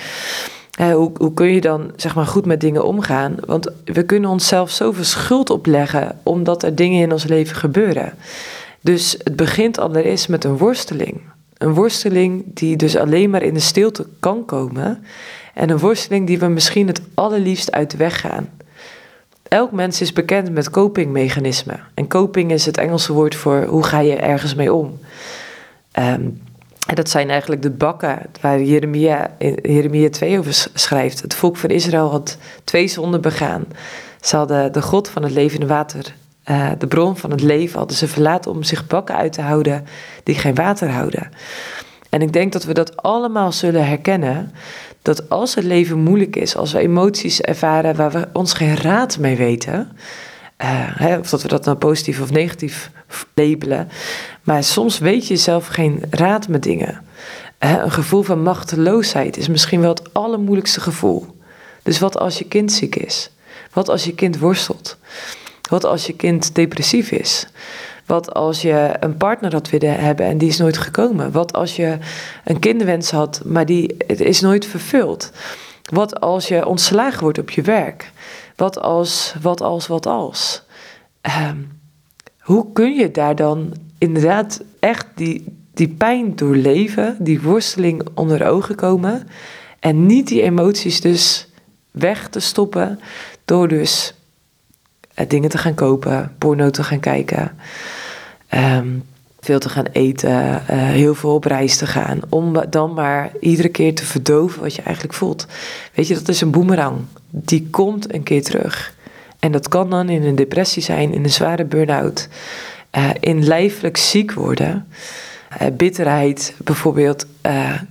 hoe, 0.88 1.10
hoe 1.16 1.34
kun 1.34 1.46
je 1.46 1.60
dan 1.60 1.92
zeg 1.96 2.14
maar, 2.14 2.26
goed 2.26 2.46
met 2.46 2.60
dingen 2.60 2.84
omgaan? 2.84 3.34
Want 3.46 3.70
we 3.84 4.02
kunnen 4.02 4.30
onszelf 4.30 4.70
zoveel 4.70 5.04
schuld 5.04 5.50
opleggen 5.50 6.18
omdat 6.22 6.62
er 6.62 6.74
dingen 6.74 7.02
in 7.02 7.12
ons 7.12 7.24
leven 7.24 7.56
gebeuren. 7.56 8.12
Dus 8.80 9.16
het 9.22 9.36
begint 9.36 9.78
allereerst 9.78 10.28
met 10.28 10.44
een 10.44 10.56
worsteling. 10.56 11.20
Een 11.58 11.74
worsteling 11.74 12.44
die 12.46 12.76
dus 12.76 12.96
alleen 12.96 13.30
maar 13.30 13.42
in 13.42 13.54
de 13.54 13.60
stilte 13.60 14.06
kan 14.20 14.44
komen. 14.44 15.04
En 15.54 15.70
een 15.70 15.78
worsteling 15.78 16.26
die 16.26 16.38
we 16.38 16.46
misschien 16.46 16.86
het 16.86 17.00
allerliefst 17.14 17.72
uit 17.72 17.90
de 17.90 17.96
weg 17.96 18.20
gaan. 18.20 18.48
Elk 19.48 19.72
mens 19.72 20.00
is 20.00 20.12
bekend 20.12 20.52
met 20.52 20.70
copingmechanismen. 20.70 21.80
En 21.94 22.08
coping 22.08 22.50
is 22.52 22.66
het 22.66 22.78
Engelse 22.78 23.12
woord 23.12 23.34
voor 23.34 23.64
hoe 23.64 23.84
ga 23.84 24.00
je 24.00 24.16
ergens 24.16 24.54
mee 24.54 24.72
om. 24.72 24.98
Um, 25.98 26.40
en 26.86 26.94
dat 26.94 27.10
zijn 27.10 27.30
eigenlijk 27.30 27.62
de 27.62 27.70
bakken 27.70 28.18
waar 28.40 28.62
Jeremia, 28.62 29.30
Jeremia 29.62 30.10
2 30.10 30.38
over 30.38 30.66
schrijft. 30.74 31.22
Het 31.22 31.34
volk 31.34 31.56
van 31.56 31.70
Israël 31.70 32.10
had 32.10 32.36
twee 32.64 32.88
zonden 32.88 33.20
begaan. 33.20 33.64
Ze 34.20 34.36
hadden 34.36 34.72
de 34.72 34.82
God 34.82 35.08
van 35.08 35.22
het 35.22 35.32
levende 35.32 35.66
water, 35.66 36.14
uh, 36.50 36.70
de 36.78 36.86
bron 36.86 37.16
van 37.16 37.30
het 37.30 37.40
leven, 37.40 37.78
hadden 37.78 37.96
ze 37.96 38.08
verlaten 38.08 38.50
om 38.50 38.62
zich 38.62 38.86
bakken 38.86 39.16
uit 39.16 39.32
te 39.32 39.42
houden 39.42 39.86
die 40.22 40.34
geen 40.34 40.54
water 40.54 40.90
houden. 40.90 41.30
En 42.08 42.22
ik 42.22 42.32
denk 42.32 42.52
dat 42.52 42.64
we 42.64 42.74
dat 42.74 42.96
allemaal 42.96 43.52
zullen 43.52 43.86
herkennen 43.86 44.52
dat 45.02 45.28
als 45.28 45.54
het 45.54 45.64
leven 45.64 45.98
moeilijk 45.98 46.36
is, 46.36 46.56
als 46.56 46.72
we 46.72 46.78
emoties 46.78 47.40
ervaren 47.40 47.96
waar 47.96 48.10
we 48.10 48.28
ons 48.32 48.52
geen 48.52 48.76
raad 48.76 49.18
mee 49.18 49.36
weten, 49.36 49.90
uh, 50.62 50.68
hè, 50.74 51.18
of 51.18 51.30
dat 51.30 51.42
we 51.42 51.48
dat 51.48 51.64
nou 51.64 51.76
positief 51.76 52.20
of 52.20 52.30
negatief 52.30 52.90
labelen, 53.34 53.88
maar 54.42 54.64
soms 54.64 54.98
weet 54.98 55.26
je 55.26 55.36
zelf 55.36 55.66
geen 55.66 56.02
raad 56.10 56.48
met 56.48 56.62
dingen. 56.62 57.02
Een 57.58 57.92
gevoel 57.92 58.22
van 58.22 58.42
machteloosheid 58.42 59.36
is 59.36 59.48
misschien 59.48 59.80
wel 59.80 59.90
het 59.90 60.14
allermoeilijkste 60.14 60.80
gevoel. 60.80 61.26
Dus 61.82 61.98
wat 61.98 62.18
als 62.18 62.38
je 62.38 62.44
kind 62.44 62.72
ziek 62.72 62.96
is? 62.96 63.30
Wat 63.72 63.88
als 63.88 64.04
je 64.04 64.14
kind 64.14 64.38
worstelt? 64.38 64.96
Wat 65.68 65.84
als 65.84 66.06
je 66.06 66.12
kind 66.12 66.54
depressief 66.54 67.10
is? 67.10 67.46
Wat 68.10 68.34
als 68.34 68.62
je 68.62 68.96
een 69.00 69.16
partner 69.16 69.52
had 69.52 69.70
willen 69.70 70.00
hebben 70.00 70.26
en 70.26 70.38
die 70.38 70.48
is 70.48 70.58
nooit 70.58 70.78
gekomen? 70.78 71.32
Wat 71.32 71.52
als 71.52 71.76
je 71.76 71.98
een 72.44 72.58
kinderwens 72.58 73.10
had, 73.10 73.42
maar 73.44 73.66
die 73.66 73.96
is 74.06 74.40
nooit 74.40 74.66
vervuld? 74.66 75.30
Wat 75.92 76.20
als 76.20 76.48
je 76.48 76.66
ontslagen 76.66 77.22
wordt 77.22 77.38
op 77.38 77.50
je 77.50 77.62
werk? 77.62 78.12
Wat 78.56 78.80
als, 78.80 79.34
wat 79.40 79.60
als, 79.60 79.86
wat 79.86 80.06
als? 80.06 80.62
Ehm, 81.20 81.56
hoe 82.38 82.72
kun 82.72 82.94
je 82.94 83.10
daar 83.10 83.36
dan 83.36 83.74
inderdaad 83.98 84.62
echt 84.80 85.06
die, 85.14 85.56
die 85.74 85.88
pijn 85.88 86.36
doorleven, 86.36 87.16
die 87.18 87.42
worsteling 87.42 88.02
onder 88.14 88.46
ogen 88.46 88.74
komen 88.74 89.28
en 89.80 90.06
niet 90.06 90.28
die 90.28 90.42
emoties 90.42 91.00
dus 91.00 91.48
weg 91.90 92.28
te 92.28 92.40
stoppen 92.40 93.00
door 93.44 93.68
dus 93.68 94.14
uh, 95.20 95.28
dingen 95.28 95.50
te 95.50 95.58
gaan 95.58 95.74
kopen, 95.74 96.34
porno 96.38 96.70
te 96.70 96.82
gaan 96.82 97.00
kijken, 97.00 97.58
ehm, 98.50 98.88
veel 99.40 99.58
te 99.58 99.68
gaan 99.68 99.86
eten, 99.92 100.30
uh, 100.30 100.58
heel 100.68 101.14
veel 101.14 101.34
op 101.34 101.44
reis 101.44 101.76
te 101.76 101.86
gaan, 101.86 102.20
om 102.28 102.64
dan 102.70 102.94
maar 102.94 103.30
iedere 103.40 103.68
keer 103.68 103.94
te 103.94 104.04
verdoven 104.04 104.60
wat 104.60 104.74
je 104.74 104.82
eigenlijk 104.82 105.14
voelt. 105.14 105.46
Weet 105.94 106.06
je, 106.06 106.14
dat 106.14 106.28
is 106.28 106.40
een 106.40 106.50
boemerang. 106.50 106.96
Die 107.30 107.68
komt 107.70 108.14
een 108.14 108.22
keer 108.22 108.42
terug. 108.42 108.94
En 109.38 109.52
dat 109.52 109.68
kan 109.68 109.90
dan 109.90 110.08
in 110.08 110.22
een 110.22 110.34
depressie 110.34 110.82
zijn, 110.82 111.14
in 111.14 111.24
een 111.24 111.30
zware 111.30 111.64
burn-out, 111.64 112.28
uh, 112.98 113.10
in 113.20 113.44
lijfelijk 113.44 113.96
ziek 113.96 114.32
worden. 114.32 114.86
Uh, 115.62 115.68
bitterheid 115.72 116.54
bijvoorbeeld 116.64 117.26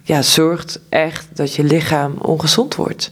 ja, 0.03 0.21
zorgt 0.21 0.79
echt 0.89 1.27
dat 1.33 1.55
je 1.55 1.63
lichaam 1.63 2.13
ongezond 2.21 2.75
wordt. 2.75 3.11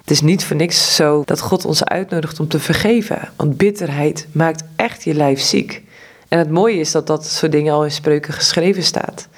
Het 0.00 0.10
is 0.10 0.20
niet 0.20 0.44
voor 0.44 0.56
niks 0.56 0.94
zo 0.94 1.22
dat 1.24 1.40
God 1.40 1.64
ons 1.64 1.84
uitnodigt 1.84 2.40
om 2.40 2.48
te 2.48 2.58
vergeven. 2.58 3.28
Want 3.36 3.56
bitterheid 3.56 4.26
maakt 4.32 4.62
echt 4.76 5.04
je 5.04 5.14
lijf 5.14 5.40
ziek. 5.40 5.82
En 6.28 6.38
het 6.38 6.50
mooie 6.50 6.78
is 6.78 6.92
dat 6.92 7.06
dat 7.06 7.26
soort 7.26 7.52
dingen 7.52 7.72
al 7.72 7.84
in 7.84 7.90
spreuken 7.90 8.32
geschreven 8.32 8.82
staat. 8.82 9.28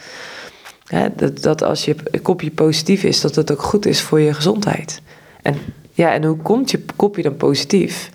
dat, 1.16 1.42
dat 1.42 1.62
als 1.62 1.84
je 1.84 1.96
kopje 2.22 2.50
positief 2.50 3.04
is, 3.04 3.20
dat 3.20 3.34
het 3.34 3.52
ook 3.52 3.62
goed 3.62 3.86
is 3.86 4.00
voor 4.00 4.20
je 4.20 4.34
gezondheid. 4.34 5.00
En, 5.42 5.56
ja, 5.92 6.12
en 6.12 6.24
hoe 6.24 6.36
komt 6.36 6.70
je 6.70 6.84
kopje 6.96 7.22
dan 7.22 7.36
positief? 7.36 8.10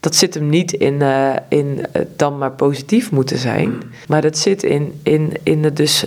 dat 0.00 0.16
zit 0.16 0.34
hem 0.34 0.48
niet 0.48 0.72
in, 0.72 0.94
uh, 0.94 1.34
in 1.48 1.66
uh, 1.66 2.02
dan 2.16 2.38
maar 2.38 2.52
positief 2.52 3.10
moeten 3.10 3.38
zijn. 3.38 3.82
Maar 4.08 4.22
dat 4.22 4.38
zit 4.38 4.62
in, 4.62 5.00
in, 5.02 5.32
in 5.42 5.64
het, 5.64 5.76
dus, 5.76 6.04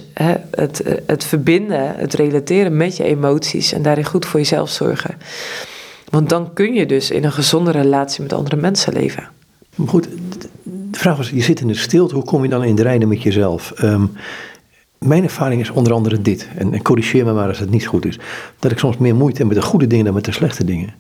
het, 0.51 0.83
het 1.05 1.23
verbinden, 1.23 1.95
het 1.95 2.13
relateren 2.13 2.77
met 2.77 2.97
je 2.97 3.03
emoties 3.03 3.73
en 3.73 3.81
daarin 3.81 4.05
goed 4.05 4.25
voor 4.25 4.39
jezelf 4.39 4.69
zorgen. 4.69 5.15
Want 6.09 6.29
dan 6.29 6.53
kun 6.53 6.73
je 6.73 6.85
dus 6.85 7.11
in 7.11 7.23
een 7.23 7.31
gezonde 7.31 7.71
relatie 7.71 8.21
met 8.21 8.33
andere 8.33 8.55
mensen 8.55 8.93
leven. 8.93 9.29
Goed, 9.87 10.07
de 10.91 10.99
vraag 10.99 11.17
was, 11.17 11.29
je 11.29 11.41
zit 11.41 11.59
in 11.59 11.67
de 11.67 11.73
stilte, 11.73 12.15
hoe 12.15 12.23
kom 12.23 12.43
je 12.43 12.49
dan 12.49 12.63
in 12.63 12.75
de 12.75 12.83
reinen 12.83 13.07
met 13.07 13.21
jezelf? 13.21 13.73
Um, 13.83 14.11
mijn 14.97 15.23
ervaring 15.23 15.61
is 15.61 15.69
onder 15.69 15.93
andere 15.93 16.21
dit, 16.21 16.47
en, 16.57 16.81
corrigeer 16.81 17.25
me 17.25 17.33
maar 17.33 17.47
als 17.47 17.59
het 17.59 17.69
niet 17.69 17.87
goed 17.87 18.05
is, 18.05 18.19
dat 18.59 18.71
ik 18.71 18.79
soms 18.79 18.97
meer 18.97 19.15
moeite 19.15 19.37
heb 19.37 19.47
met 19.47 19.55
de 19.55 19.63
goede 19.63 19.87
dingen 19.87 20.05
dan 20.05 20.13
met 20.13 20.25
de 20.25 20.31
slechte 20.31 20.63
dingen. 20.65 20.93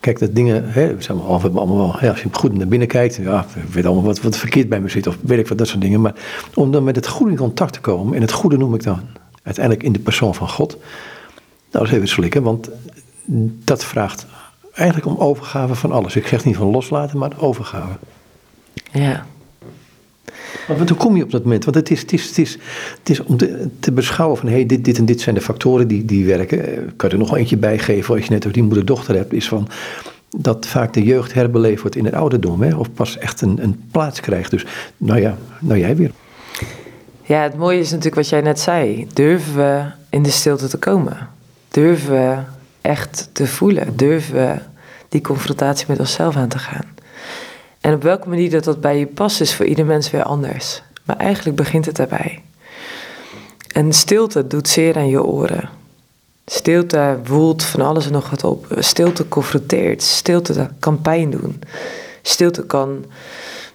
Kijk, 0.00 0.18
dat 0.18 0.34
dingen, 0.34 0.64
hè, 0.72 0.96
we 0.96 1.02
zijn 1.02 1.20
allemaal, 1.20 1.96
ja, 2.00 2.10
als 2.10 2.22
je 2.22 2.28
goed 2.32 2.56
naar 2.56 2.68
binnen 2.68 2.88
kijkt, 2.88 3.14
ja, 3.14 3.46
weet 3.70 3.86
allemaal 3.86 4.04
wat, 4.04 4.20
wat 4.20 4.36
verkeerd 4.36 4.68
bij 4.68 4.80
me 4.80 4.88
zit, 4.88 5.06
of 5.06 5.16
weet 5.20 5.38
ik 5.38 5.48
wat, 5.48 5.58
dat 5.58 5.68
soort 5.68 5.80
dingen. 5.80 6.00
Maar 6.00 6.14
om 6.54 6.70
dan 6.70 6.84
met 6.84 6.96
het 6.96 7.06
goede 7.06 7.32
in 7.32 7.38
contact 7.38 7.72
te 7.72 7.80
komen, 7.80 8.14
en 8.14 8.20
het 8.20 8.32
goede 8.32 8.56
noem 8.56 8.74
ik 8.74 8.82
dan 8.82 9.00
uiteindelijk 9.42 9.84
in 9.84 9.92
de 9.92 9.98
persoon 9.98 10.34
van 10.34 10.48
God, 10.48 10.70
nou, 10.70 10.78
dat 11.70 11.82
is 11.82 11.92
even 11.92 12.08
slikken, 12.08 12.42
want 12.42 12.68
dat 13.64 13.84
vraagt 13.84 14.26
eigenlijk 14.74 15.06
om 15.06 15.16
overgave 15.16 15.74
van 15.74 15.92
alles. 15.92 16.16
Ik 16.16 16.26
zeg 16.26 16.44
niet 16.44 16.56
van 16.56 16.70
loslaten, 16.70 17.18
maar 17.18 17.32
overgave. 17.38 17.96
Ja. 18.94 19.26
Want 20.66 20.88
hoe 20.88 20.98
kom 20.98 21.16
je 21.16 21.22
op 21.22 21.30
dat 21.30 21.42
moment? 21.42 21.64
Want 21.64 21.76
het 21.76 21.90
is, 21.90 22.00
het 22.00 22.12
is, 22.12 22.28
het 22.28 22.38
is, 22.38 22.58
het 22.98 23.10
is 23.10 23.22
om 23.22 23.36
te, 23.36 23.68
te 23.80 23.92
beschouwen 23.92 24.38
van 24.38 24.48
hey, 24.48 24.66
dit, 24.66 24.84
dit 24.84 24.98
en 24.98 25.04
dit 25.04 25.20
zijn 25.20 25.34
de 25.34 25.40
factoren 25.40 25.88
die, 25.88 26.04
die 26.04 26.26
werken. 26.26 26.86
Ik 26.88 26.96
kan 26.96 27.10
er 27.10 27.18
nog 27.18 27.30
wel 27.30 27.38
eentje 27.38 27.56
bij 27.56 27.78
geven 27.78 28.14
als 28.14 28.24
je 28.24 28.30
net 28.30 28.38
over 28.38 28.52
die 28.52 28.62
moeder-dochter 28.62 29.14
hebt. 29.14 29.32
Is 29.32 29.48
van 29.48 29.68
dat 30.36 30.66
vaak 30.66 30.92
de 30.92 31.02
jeugd 31.02 31.34
herbeleefd 31.34 31.80
wordt 31.80 31.96
in 31.96 32.04
het 32.04 32.14
ouderdom. 32.14 32.62
Hè, 32.62 32.76
of 32.76 32.92
pas 32.92 33.18
echt 33.18 33.40
een, 33.40 33.62
een 33.62 33.84
plaats 33.90 34.20
krijgt. 34.20 34.50
Dus 34.50 34.64
nou 34.96 35.20
ja, 35.20 35.36
nou 35.60 35.78
jij 35.78 35.96
weer. 35.96 36.10
Ja, 37.22 37.42
het 37.42 37.56
mooie 37.56 37.78
is 37.78 37.88
natuurlijk 37.88 38.16
wat 38.16 38.28
jij 38.28 38.40
net 38.40 38.60
zei. 38.60 39.06
Durven 39.12 39.56
we 39.56 39.84
in 40.10 40.22
de 40.22 40.30
stilte 40.30 40.68
te 40.68 40.78
komen? 40.78 41.28
Durven 41.68 42.12
we 42.12 42.38
echt 42.80 43.28
te 43.32 43.46
voelen? 43.46 43.96
Durven 43.96 44.34
we 44.34 44.58
die 45.08 45.20
confrontatie 45.20 45.86
met 45.88 45.98
onszelf 45.98 46.36
aan 46.36 46.48
te 46.48 46.58
gaan? 46.58 46.93
En 47.84 47.94
op 47.94 48.02
welke 48.02 48.28
manier 48.28 48.50
dat, 48.50 48.64
dat 48.64 48.80
bij 48.80 48.98
je 48.98 49.06
past, 49.06 49.40
is 49.40 49.54
voor 49.54 49.66
ieder 49.66 49.86
mens 49.86 50.10
weer 50.10 50.22
anders. 50.22 50.82
Maar 51.02 51.16
eigenlijk 51.16 51.56
begint 51.56 51.86
het 51.86 51.96
daarbij. 51.96 52.42
En 53.72 53.92
stilte 53.92 54.46
doet 54.46 54.68
zeer 54.68 54.96
aan 54.96 55.08
je 55.08 55.24
oren. 55.24 55.68
Stilte 56.46 57.18
woelt 57.24 57.64
van 57.64 57.80
alles 57.80 58.06
en 58.06 58.12
nog 58.12 58.30
wat 58.30 58.44
op. 58.44 58.66
Stilte 58.78 59.28
confronteert. 59.28 60.02
Stilte 60.02 60.70
kan 60.78 61.00
pijn 61.00 61.30
doen. 61.30 61.62
Stilte 62.22 62.66
kan, 62.66 63.04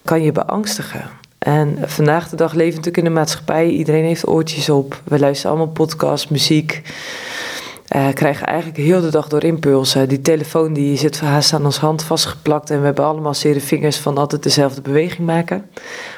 kan 0.04 0.24
je 0.24 0.32
beangstigen. 0.32 1.10
En 1.40 1.78
vandaag 1.82 2.30
de 2.30 2.36
dag 2.36 2.54
leven 2.54 2.70
we 2.70 2.78
natuurlijk 2.78 2.98
in 3.08 3.14
de 3.14 3.20
maatschappij. 3.20 3.70
Iedereen 3.70 4.06
heeft 4.06 4.28
oortjes 4.28 4.70
op. 4.70 5.02
We 5.04 5.20
luisteren 5.20 5.56
allemaal 5.56 5.74
podcasts, 5.74 6.28
muziek. 6.28 6.82
Uh, 7.96 8.08
krijgen 8.14 8.48
eigenlijk 8.48 8.78
heel 8.78 9.02
de 9.02 9.10
dag 9.10 9.28
door 9.28 9.44
impulsen. 9.44 10.10
Die 10.10 10.22
telefoon 10.22 10.74
die 10.74 10.98
zit 10.98 11.20
haast 11.20 11.54
aan 11.54 11.66
ons 11.66 11.78
hand 11.78 12.04
vastgeplakt. 12.04 12.70
En 12.70 12.80
we 12.80 12.86
hebben 12.86 13.06
allemaal 13.06 13.34
zere 13.34 13.60
vingers 13.60 13.98
van 13.98 14.18
altijd 14.18 14.44
dezelfde 14.44 14.82
beweging 14.82 15.28
maken. 15.28 15.70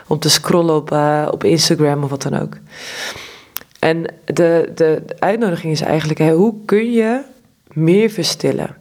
Om 0.08 0.20
te 0.20 0.30
scrollen 0.30 0.76
op, 0.76 0.92
uh, 0.92 1.28
op 1.32 1.44
Instagram 1.44 2.04
of 2.04 2.10
wat 2.10 2.22
dan 2.22 2.40
ook. 2.40 2.58
En 3.80 4.06
de, 4.26 4.72
de, 4.76 5.02
uitnodiging 5.20 5.74
is 5.74 5.82
eigenlijk: 5.82 6.20
hè, 6.20 6.34
hoe 6.34 6.56
kun 6.66 6.92
je 6.92 7.22
meer 7.68 8.10
verstillen? 8.10 8.76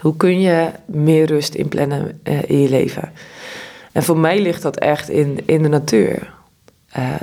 Hoe 0.00 0.16
kun 0.16 0.40
je 0.40 0.70
meer 0.86 1.26
rust 1.26 1.54
inplannen 1.54 2.20
uh, 2.24 2.42
in 2.46 2.60
je 2.60 2.68
leven? 2.68 3.12
En 3.92 4.02
voor 4.02 4.18
mij 4.18 4.40
ligt 4.40 4.62
dat 4.62 4.78
echt 4.78 5.08
in, 5.08 5.38
in 5.44 5.62
de 5.62 5.68
natuur. 5.68 6.32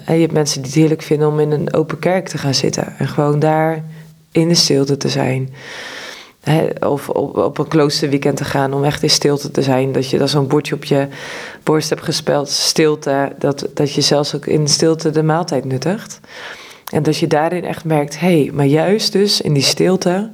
je 0.06 0.14
hebt 0.14 0.34
mensen 0.34 0.62
die 0.62 0.72
het 0.72 0.80
heerlijk 0.80 1.02
vinden 1.02 1.28
om 1.28 1.40
in 1.40 1.52
een 1.52 1.74
open 1.74 2.00
kerk 2.00 2.28
te 2.28 2.38
gaan 2.38 2.54
zitten. 2.54 2.94
En 2.98 3.08
gewoon 3.08 3.40
daar 3.40 3.84
in 4.34 4.48
de 4.48 4.56
stilte 4.56 4.98
te 4.98 5.10
zijn. 5.10 5.54
of 6.80 7.10
op, 7.10 7.38
op 7.38 7.58
een 7.58 7.68
kloosterweekend 7.68 8.38
te 8.38 8.46
gaan 8.46 8.74
om 8.74 8.84
echt 8.84 9.04
in 9.04 9.10
stilte 9.10 9.52
te 9.52 9.62
zijn. 9.62 9.92
Dat 9.92 10.10
je 10.10 10.18
dan 10.18 10.28
zo'n 10.28 10.48
bordje 10.48 10.76
op 10.76 10.84
je 10.84 11.08
borst 11.64 11.90
hebt 11.90 12.04
gespeld, 12.04 12.50
stilte. 12.50 13.36
Dat, 13.40 13.68
dat 13.74 13.94
je 13.94 14.02
zelfs 14.02 14.36
ook 14.36 14.46
in 14.46 14.68
stilte 14.68 15.10
de 15.10 15.24
maaltijd 15.24 15.66
nuttigt. 15.66 16.20
En 16.92 17.04
dat 17.04 17.18
je 17.18 17.28
daarin 17.28 17.66
echt 17.66 17.86
merkt, 17.86 18.20
hé, 18.20 18.42
hey, 18.42 18.52
maar 18.54 18.66
juist 18.66 19.12
dus 19.12 19.42
in 19.42 19.54
die 19.54 19.64
stilte 19.64 20.32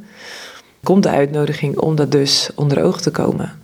komt 0.83 1.03
de 1.03 1.09
uitnodiging 1.09 1.77
om 1.77 1.95
dat 1.95 2.11
dus 2.11 2.49
onder 2.55 2.83
ogen 2.83 3.01
te 3.01 3.11
komen. 3.11 3.61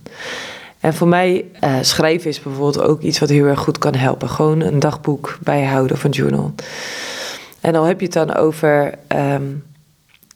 En 0.80 0.94
voor 0.94 1.08
mij, 1.08 1.44
uh, 1.64 1.76
schrijven 1.80 2.30
is 2.30 2.40
bijvoorbeeld 2.40 2.80
ook 2.80 3.02
iets 3.02 3.18
wat 3.18 3.28
heel 3.28 3.44
erg 3.44 3.60
goed 3.60 3.78
kan 3.78 3.94
helpen. 3.94 4.28
Gewoon 4.28 4.60
een 4.60 4.78
dagboek 4.78 5.38
bijhouden 5.42 5.96
of 5.96 6.04
een 6.04 6.10
journal. 6.10 6.54
En 7.60 7.74
al 7.74 7.84
heb 7.84 8.00
je 8.00 8.04
het 8.04 8.14
dan 8.14 8.34
over 8.34 8.94
um, 9.16 9.64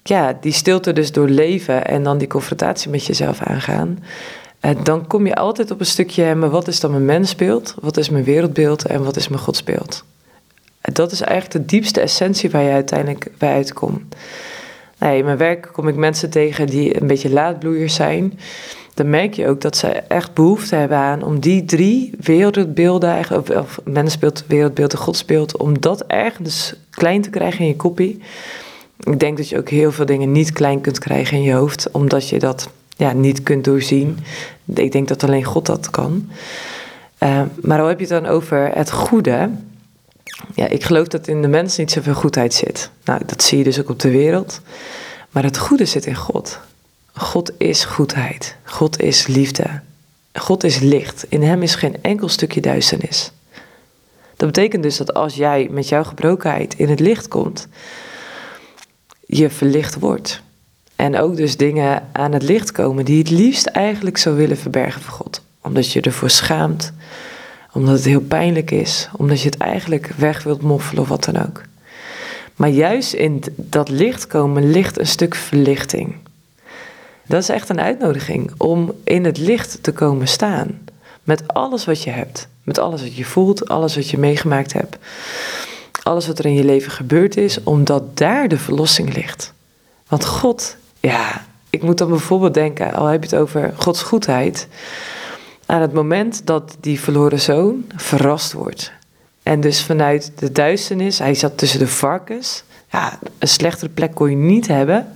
ja, 0.02 0.38
die 0.40 0.52
stilte 0.52 0.92
dus 0.92 1.12
doorleven 1.12 1.86
en 1.86 2.02
dan 2.02 2.18
die 2.18 2.28
confrontatie 2.28 2.90
met 2.90 3.06
jezelf 3.06 3.40
aangaan. 3.40 3.98
En 4.60 4.76
dan 4.82 5.06
kom 5.06 5.26
je 5.26 5.34
altijd 5.34 5.70
op 5.70 5.80
een 5.80 5.86
stukje, 5.86 6.34
maar 6.34 6.50
wat 6.50 6.68
is 6.68 6.80
dan 6.80 6.90
mijn 6.90 7.04
mensbeeld? 7.04 7.74
Wat 7.80 7.96
is 7.96 8.08
mijn 8.08 8.24
wereldbeeld 8.24 8.86
en 8.86 9.04
wat 9.04 9.16
is 9.16 9.28
mijn 9.28 9.42
godsbeeld? 9.42 10.04
Dat 10.80 11.12
is 11.12 11.20
eigenlijk 11.20 11.52
de 11.52 11.76
diepste 11.76 12.00
essentie 12.00 12.50
waar 12.50 12.62
je 12.62 12.70
uiteindelijk 12.70 13.30
bij 13.38 13.52
uitkomt. 13.52 14.16
Nou, 14.98 15.16
in 15.16 15.24
mijn 15.24 15.36
werk 15.36 15.68
kom 15.72 15.88
ik 15.88 15.96
mensen 15.96 16.30
tegen 16.30 16.66
die 16.66 17.00
een 17.00 17.06
beetje 17.06 17.30
laadbloeiers 17.30 17.94
zijn. 17.94 18.38
Dan 18.94 19.10
merk 19.10 19.34
je 19.34 19.48
ook 19.48 19.60
dat 19.60 19.76
ze 19.76 19.88
echt 19.88 20.34
behoefte 20.34 20.76
hebben 20.76 20.98
aan 20.98 21.22
om 21.22 21.40
die 21.40 21.64
drie 21.64 22.10
wereldbeelden, 22.20 23.18
of, 23.18 23.50
of 23.50 23.80
mensbeeld, 23.84 24.44
wereldbeeld 24.46 24.92
en 24.92 24.98
godsbeeld, 24.98 25.56
om 25.56 25.80
dat 25.80 26.04
ergens 26.06 26.74
klein 26.90 27.22
te 27.22 27.30
krijgen 27.30 27.60
in 27.60 27.66
je 27.66 27.76
kopie. 27.76 28.22
Ik 29.00 29.20
denk 29.20 29.36
dat 29.36 29.48
je 29.48 29.58
ook 29.58 29.68
heel 29.68 29.92
veel 29.92 30.06
dingen 30.06 30.32
niet 30.32 30.52
klein 30.52 30.80
kunt 30.80 30.98
krijgen 30.98 31.36
in 31.36 31.42
je 31.42 31.52
hoofd, 31.52 31.90
omdat 31.90 32.28
je 32.28 32.38
dat 32.38 32.68
ja, 32.96 33.12
niet 33.12 33.42
kunt 33.42 33.64
doorzien. 33.64 34.18
Ik 34.74 34.92
denk 34.92 35.08
dat 35.08 35.24
alleen 35.24 35.44
God 35.44 35.66
dat 35.66 35.90
kan. 35.90 36.30
Uh, 37.22 37.42
maar 37.62 37.80
al 37.80 37.86
heb 37.86 38.00
je 38.00 38.14
het 38.14 38.22
dan 38.22 38.32
over 38.32 38.70
het 38.74 38.90
goede. 38.90 39.50
Ja, 40.54 40.66
ik 40.68 40.84
geloof 40.84 41.08
dat 41.08 41.28
in 41.28 41.42
de 41.42 41.48
mens 41.48 41.76
niet 41.76 41.90
zoveel 41.90 42.14
goedheid 42.14 42.54
zit. 42.54 42.90
Nou, 43.04 43.20
dat 43.26 43.42
zie 43.42 43.58
je 43.58 43.64
dus 43.64 43.80
ook 43.80 43.88
op 43.88 44.00
de 44.00 44.10
wereld. 44.10 44.60
Maar 45.30 45.42
het 45.42 45.58
goede 45.58 45.84
zit 45.84 46.06
in 46.06 46.14
God. 46.14 46.60
God 47.12 47.52
is 47.58 47.84
goedheid. 47.84 48.56
God 48.64 49.00
is 49.00 49.26
liefde. 49.26 49.80
God 50.32 50.64
is 50.64 50.78
licht. 50.78 51.26
In 51.28 51.42
hem 51.42 51.62
is 51.62 51.74
geen 51.74 51.96
enkel 52.02 52.28
stukje 52.28 52.60
duisternis. 52.60 53.32
Dat 54.36 54.52
betekent 54.52 54.82
dus 54.82 54.96
dat 54.96 55.14
als 55.14 55.34
jij 55.34 55.68
met 55.70 55.88
jouw 55.88 56.04
gebrokenheid 56.04 56.74
in 56.74 56.88
het 56.88 57.00
licht 57.00 57.28
komt, 57.28 57.68
je 59.30 59.50
verlicht 59.50 59.98
wordt. 59.98 60.42
En 60.96 61.18
ook 61.18 61.36
dus 61.36 61.56
dingen 61.56 62.08
aan 62.12 62.32
het 62.32 62.42
licht 62.42 62.72
komen 62.72 63.04
die 63.04 63.18
het 63.18 63.30
liefst 63.30 63.66
eigenlijk 63.66 64.16
zou 64.16 64.36
willen 64.36 64.56
verbergen 64.56 65.02
voor 65.02 65.12
God. 65.12 65.42
Omdat 65.62 65.92
je 65.92 66.00
ervoor 66.00 66.30
schaamt, 66.30 66.92
Omdat 67.72 67.94
het 67.94 68.04
heel 68.04 68.20
pijnlijk 68.20 68.70
is. 68.70 69.08
Omdat 69.16 69.40
je 69.40 69.48
het 69.48 69.58
eigenlijk 69.58 70.06
weg 70.06 70.42
wilt 70.42 70.62
moffelen 70.62 71.02
of 71.02 71.08
wat 71.08 71.24
dan 71.24 71.46
ook. 71.46 71.62
Maar 72.56 72.68
juist 72.68 73.12
in 73.12 73.42
dat 73.56 73.88
licht 73.88 74.26
komen 74.26 74.70
ligt 74.70 74.98
een 74.98 75.06
stuk 75.06 75.34
verlichting. 75.34 76.14
Dat 77.26 77.42
is 77.42 77.48
echt 77.48 77.68
een 77.68 77.80
uitnodiging 77.80 78.52
om 78.56 78.92
in 79.04 79.24
het 79.24 79.38
licht 79.38 79.82
te 79.82 79.92
komen 79.92 80.28
staan. 80.28 80.78
Met 81.22 81.48
alles 81.48 81.84
wat 81.84 82.02
je 82.02 82.10
hebt. 82.10 82.48
Met 82.62 82.78
alles 82.78 83.02
wat 83.02 83.16
je 83.16 83.24
voelt, 83.24 83.68
alles 83.68 83.94
wat 83.94 84.10
je 84.10 84.18
meegemaakt 84.18 84.72
hebt. 84.72 84.98
Alles 86.10 86.26
wat 86.26 86.38
er 86.38 86.46
in 86.46 86.54
je 86.54 86.64
leven 86.64 86.92
gebeurd 86.92 87.36
is, 87.36 87.62
omdat 87.62 88.16
daar 88.16 88.48
de 88.48 88.58
verlossing 88.58 89.14
ligt. 89.14 89.52
Want 90.08 90.26
God, 90.26 90.76
ja, 91.00 91.44
ik 91.70 91.82
moet 91.82 91.98
dan 91.98 92.08
bijvoorbeeld 92.08 92.54
denken, 92.54 92.94
al 92.94 93.06
heb 93.06 93.24
je 93.24 93.30
het 93.30 93.38
over 93.38 93.72
Gods 93.76 94.02
goedheid, 94.02 94.68
aan 95.66 95.80
het 95.80 95.92
moment 95.92 96.46
dat 96.46 96.76
die 96.80 97.00
verloren 97.00 97.40
zoon 97.40 97.84
verrast 97.96 98.52
wordt. 98.52 98.92
En 99.42 99.60
dus 99.60 99.82
vanuit 99.82 100.32
de 100.34 100.52
duisternis, 100.52 101.18
hij 101.18 101.34
zat 101.34 101.58
tussen 101.58 101.78
de 101.78 101.88
varkens, 101.88 102.64
ja, 102.90 103.18
een 103.38 103.48
slechtere 103.48 103.90
plek 103.90 104.14
kon 104.14 104.30
je 104.30 104.36
niet 104.36 104.66
hebben. 104.66 105.08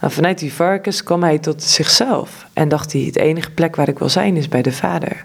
En 0.00 0.10
vanuit 0.10 0.38
die 0.38 0.52
varkens 0.52 1.02
kwam 1.02 1.22
hij 1.22 1.38
tot 1.38 1.62
zichzelf 1.62 2.46
en 2.52 2.68
dacht 2.68 2.92
hij, 2.92 3.02
het 3.02 3.16
enige 3.16 3.50
plek 3.50 3.76
waar 3.76 3.88
ik 3.88 3.98
wil 3.98 4.08
zijn 4.08 4.36
is 4.36 4.48
bij 4.48 4.62
de 4.62 4.72
vader. 4.72 5.24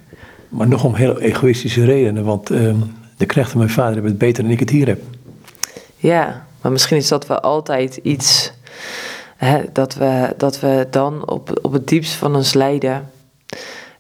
Maar 0.50 0.68
nog 0.68 0.84
om 0.84 0.94
heel 0.94 1.20
egoïstische 1.20 1.86
redenen, 1.86 2.24
want 2.24 2.52
uh, 2.52 2.74
de 3.22 3.28
knechten 3.28 3.58
mijn 3.58 3.70
vader 3.70 3.94
hebben 3.94 4.12
het 4.12 4.20
beter 4.20 4.44
dan 4.44 4.52
ik 4.52 4.60
het 4.60 4.70
hier 4.70 4.88
heb. 4.88 5.02
Ja, 5.98 6.46
maar 6.62 6.72
misschien 6.72 6.98
is 6.98 7.08
dat 7.08 7.28
wel 7.28 7.40
altijd 7.40 7.96
iets 7.96 8.54
hè, 9.38 9.64
dat, 9.74 9.94
we, 9.94 10.34
dat 10.38 10.60
we 10.60 10.88
dan 10.90 11.30
op, 11.30 11.60
op 11.62 11.72
het 11.72 11.88
diepst 11.88 12.14
van 12.14 12.36
ons 12.36 12.54
lijden 12.54 13.12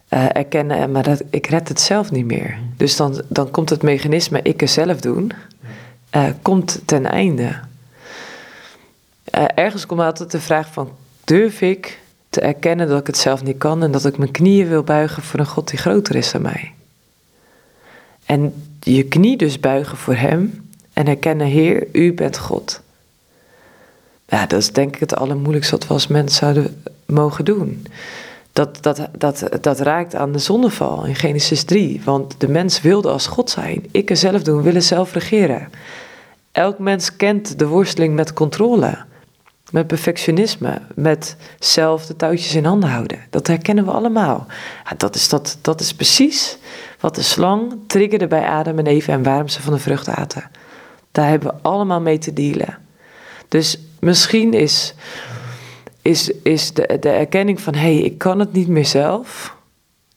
uh, 0.09 0.35
erkennen, 0.35 0.91
maar 0.91 1.03
dat, 1.03 1.23
ik 1.29 1.47
red 1.47 1.67
het 1.67 1.81
zelf 1.81 2.11
niet 2.11 2.25
meer. 2.25 2.57
Dus 2.77 2.95
dan, 2.95 3.21
dan 3.27 3.51
komt 3.51 3.69
het 3.69 3.81
mechanisme 3.81 4.41
ik 4.41 4.59
het 4.59 4.69
zelf 4.69 4.99
doen, 4.99 5.31
uh, 6.15 6.23
komt 6.41 6.81
ten 6.85 7.05
einde. 7.05 7.59
Uh, 9.35 9.45
ergens 9.55 9.85
komt 9.85 10.01
altijd 10.01 10.31
de 10.31 10.41
vraag 10.41 10.73
van, 10.73 10.91
durf 11.23 11.61
ik 11.61 11.99
te 12.29 12.41
erkennen 12.41 12.87
dat 12.87 12.99
ik 12.99 13.07
het 13.07 13.17
zelf 13.17 13.43
niet 13.43 13.57
kan 13.57 13.83
en 13.83 13.91
dat 13.91 14.05
ik 14.05 14.17
mijn 14.17 14.31
knieën 14.31 14.67
wil 14.67 14.83
buigen 14.83 15.23
voor 15.23 15.39
een 15.39 15.45
God 15.45 15.69
die 15.69 15.79
groter 15.79 16.15
is 16.15 16.31
dan 16.31 16.41
mij? 16.41 16.73
En 18.25 18.70
je 18.83 19.03
knie 19.03 19.37
dus 19.37 19.59
buigen 19.59 19.97
voor 19.97 20.15
Hem 20.15 20.69
en 20.93 21.07
erkennen, 21.07 21.47
Heer, 21.47 21.87
U 21.91 22.13
bent 22.13 22.37
God. 22.37 22.81
Ja, 24.27 24.45
dat 24.45 24.59
is 24.59 24.71
denk 24.71 24.93
ik 24.93 24.99
het 24.99 25.15
allermoeilijkste 25.15 25.75
wat 25.77 25.87
we 25.87 25.93
als 25.93 26.07
mens 26.07 26.35
zouden 26.35 26.83
mogen 27.05 27.45
doen. 27.45 27.85
Dat, 28.53 28.83
dat, 28.83 29.07
dat, 29.17 29.49
dat 29.61 29.79
raakt 29.79 30.15
aan 30.15 30.31
de 30.31 30.39
zondeval 30.39 31.05
in 31.05 31.15
Genesis 31.15 31.63
3. 31.63 32.01
Want 32.05 32.35
de 32.37 32.47
mens 32.47 32.81
wilde 32.81 33.09
als 33.09 33.27
God 33.27 33.49
zijn. 33.49 33.85
Ik 33.91 34.09
er 34.09 34.17
zelf 34.17 34.43
doen, 34.43 34.61
willen 34.61 34.83
zelf 34.83 35.13
regeren. 35.13 35.69
Elk 36.51 36.79
mens 36.79 37.15
kent 37.15 37.59
de 37.59 37.67
worsteling 37.67 38.15
met 38.15 38.33
controle. 38.33 38.97
Met 39.71 39.87
perfectionisme. 39.87 40.81
Met 40.95 41.35
zelf 41.59 42.05
de 42.05 42.15
touwtjes 42.15 42.55
in 42.55 42.65
handen 42.65 42.89
houden. 42.89 43.19
Dat 43.29 43.47
herkennen 43.47 43.85
we 43.85 43.91
allemaal. 43.91 44.47
Ja, 44.83 44.95
dat, 44.97 45.15
is, 45.15 45.29
dat, 45.29 45.57
dat 45.61 45.81
is 45.81 45.93
precies 45.93 46.57
wat 47.01 47.15
de 47.15 47.21
slang 47.21 47.73
triggerde 47.87 48.27
bij 48.27 48.47
Adam 48.47 48.77
en 48.77 48.87
Eva 48.87 49.13
en 49.13 49.23
waarom 49.23 49.47
ze 49.47 49.61
van 49.61 49.73
de 49.73 49.79
vrucht 49.79 50.07
aten. 50.07 50.51
Daar 51.11 51.29
hebben 51.29 51.51
we 51.51 51.61
allemaal 51.61 52.01
mee 52.01 52.17
te 52.17 52.33
dealen. 52.33 52.77
Dus 53.47 53.79
misschien 53.99 54.53
is 54.53 54.93
is, 56.01 56.31
is 56.43 56.73
de, 56.73 56.97
de 56.99 57.09
erkenning 57.09 57.61
van 57.61 57.73
hé, 57.73 57.79
hey, 57.79 57.97
ik 57.97 58.17
kan 58.17 58.39
het 58.39 58.53
niet 58.53 58.67
meer 58.67 58.85
zelf. 58.85 59.55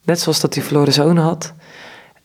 Net 0.03 0.19
zoals 0.19 0.39
dat 0.39 0.53
die 0.53 0.63
verloren 0.63 0.93
zoon 0.93 1.17
had. 1.17 1.53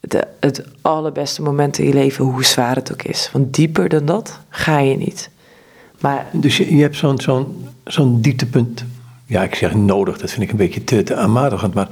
De, 0.00 0.26
het 0.40 0.64
allerbeste 0.80 1.42
moment 1.42 1.78
in 1.78 1.86
je 1.86 1.92
leven, 1.92 2.24
hoe 2.24 2.44
zwaar 2.44 2.74
het 2.74 2.92
ook 2.92 3.02
is. 3.02 3.30
Want 3.32 3.54
dieper 3.54 3.88
dan 3.88 4.04
dat 4.04 4.38
ga 4.48 4.78
je 4.78 4.96
niet. 4.96 5.30
Maar, 6.00 6.26
dus 6.32 6.56
je, 6.56 6.76
je 6.76 6.82
hebt 6.82 6.96
zo'n 6.96 7.20
zo'n 7.20 7.68
zo'n 7.84 8.20
dieptepunt. 8.20 8.84
Ja, 9.26 9.42
ik 9.42 9.54
zeg 9.54 9.74
nodig, 9.74 10.18
dat 10.18 10.30
vind 10.30 10.42
ik 10.42 10.50
een 10.50 10.56
beetje 10.56 10.84
te, 10.84 11.02
te 11.02 11.16
aanmatigend. 11.16 11.74
Maar 11.74 11.88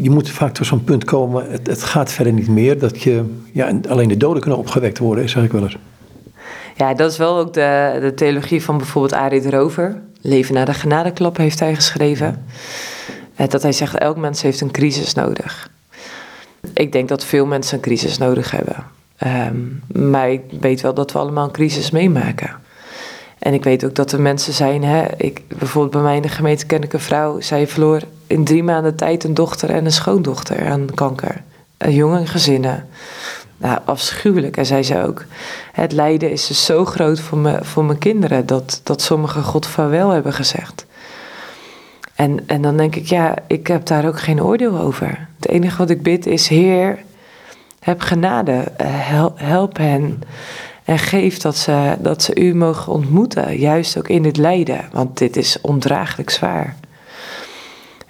je 0.00 0.10
moet 0.10 0.30
vaak 0.30 0.54
tot 0.54 0.66
zo'n 0.66 0.84
punt 0.84 1.04
komen, 1.04 1.46
het, 1.50 1.82
gaat 1.82 2.12
verder 2.12 2.32
niet 2.32 2.48
meer. 2.48 2.78
Dat 2.78 3.02
je, 3.02 3.24
ja, 3.52 3.80
alleen 3.88 4.08
de 4.08 4.16
doden 4.16 4.40
kunnen 4.40 4.58
opgewekt 4.58 4.98
worden, 4.98 5.28
zeg 5.28 5.44
ik 5.44 5.52
wel 5.52 5.62
eens. 5.62 5.76
Ja, 6.76 6.94
dat 6.94 7.10
is 7.10 7.18
wel 7.18 7.38
ook 7.38 7.54
de, 7.54 7.98
de 8.00 8.14
theologie 8.14 8.62
van 8.62 8.76
bijvoorbeeld 8.76 9.20
Arie 9.20 9.50
Rover. 9.50 10.00
Leven 10.20 10.54
na 10.54 10.64
de 10.64 10.74
genadeklap 10.74 11.36
heeft 11.36 11.60
hij 11.60 11.74
geschreven. 11.74 12.44
Eh, 13.34 13.48
dat 13.48 13.62
hij 13.62 13.72
zegt, 13.72 13.98
elk 13.98 14.16
mens 14.16 14.42
heeft 14.42 14.60
een 14.60 14.70
crisis 14.70 15.14
nodig. 15.14 15.70
Ik 16.74 16.92
denk 16.92 17.08
dat 17.08 17.24
veel 17.24 17.46
mensen 17.46 17.76
een 17.76 17.82
crisis 17.82 18.18
nodig 18.18 18.50
hebben. 18.50 18.76
Um, 19.26 19.82
maar 20.10 20.30
ik 20.30 20.42
weet 20.60 20.80
wel 20.80 20.94
dat 20.94 21.12
we 21.12 21.18
allemaal 21.18 21.44
een 21.44 21.52
crisis 21.52 21.90
meemaken. 21.90 22.50
En 23.42 23.54
ik 23.54 23.64
weet 23.64 23.84
ook 23.84 23.94
dat 23.94 24.12
er 24.12 24.20
mensen 24.20 24.52
zijn, 24.52 24.84
hè, 24.84 25.04
ik, 25.16 25.42
bijvoorbeeld 25.48 25.92
bij 25.92 26.02
mij 26.02 26.16
in 26.16 26.22
de 26.22 26.28
gemeente 26.28 26.66
ken 26.66 26.82
ik 26.82 26.92
een 26.92 27.00
vrouw, 27.00 27.40
zij 27.40 27.66
verloor 27.66 28.00
in 28.26 28.44
drie 28.44 28.62
maanden 28.62 28.96
tijd 28.96 29.24
een 29.24 29.34
dochter 29.34 29.70
en 29.70 29.84
een 29.84 29.92
schoondochter 29.92 30.68
aan 30.68 30.86
kanker. 30.94 31.42
Een 31.76 31.94
jonge 31.94 32.26
gezinnen 32.26 32.88
nou, 33.56 33.78
afschuwelijk. 33.84 34.56
En 34.56 34.66
zij 34.66 34.82
zei 34.82 35.06
ook, 35.06 35.24
het 35.72 35.92
lijden 35.92 36.30
is 36.30 36.46
dus 36.46 36.64
zo 36.64 36.84
groot 36.84 37.20
voor, 37.20 37.38
me, 37.38 37.58
voor 37.62 37.84
mijn 37.84 37.98
kinderen 37.98 38.46
dat, 38.46 38.80
dat 38.82 39.02
sommigen 39.02 39.42
God 39.42 39.66
vaarwel 39.66 40.10
hebben 40.10 40.32
gezegd. 40.32 40.86
En, 42.14 42.46
en 42.46 42.62
dan 42.62 42.76
denk 42.76 42.96
ik, 42.96 43.06
ja, 43.06 43.34
ik 43.46 43.66
heb 43.66 43.86
daar 43.86 44.06
ook 44.06 44.20
geen 44.20 44.42
oordeel 44.42 44.78
over. 44.78 45.28
Het 45.36 45.48
enige 45.48 45.76
wat 45.76 45.90
ik 45.90 46.02
bid 46.02 46.26
is, 46.26 46.48
Heer, 46.48 46.98
heb 47.80 48.00
genade, 48.00 48.64
eh, 48.76 48.86
help 49.34 49.76
hen 49.76 50.22
en 50.84 50.98
geef 50.98 51.38
dat 51.38 51.56
ze, 51.56 51.96
dat 52.00 52.22
ze 52.22 52.34
u 52.34 52.54
mogen 52.54 52.92
ontmoeten, 52.92 53.58
juist 53.58 53.98
ook 53.98 54.08
in 54.08 54.24
het 54.24 54.36
lijden, 54.36 54.88
want 54.92 55.18
dit 55.18 55.36
is 55.36 55.60
ondraaglijk 55.60 56.30
zwaar. 56.30 56.76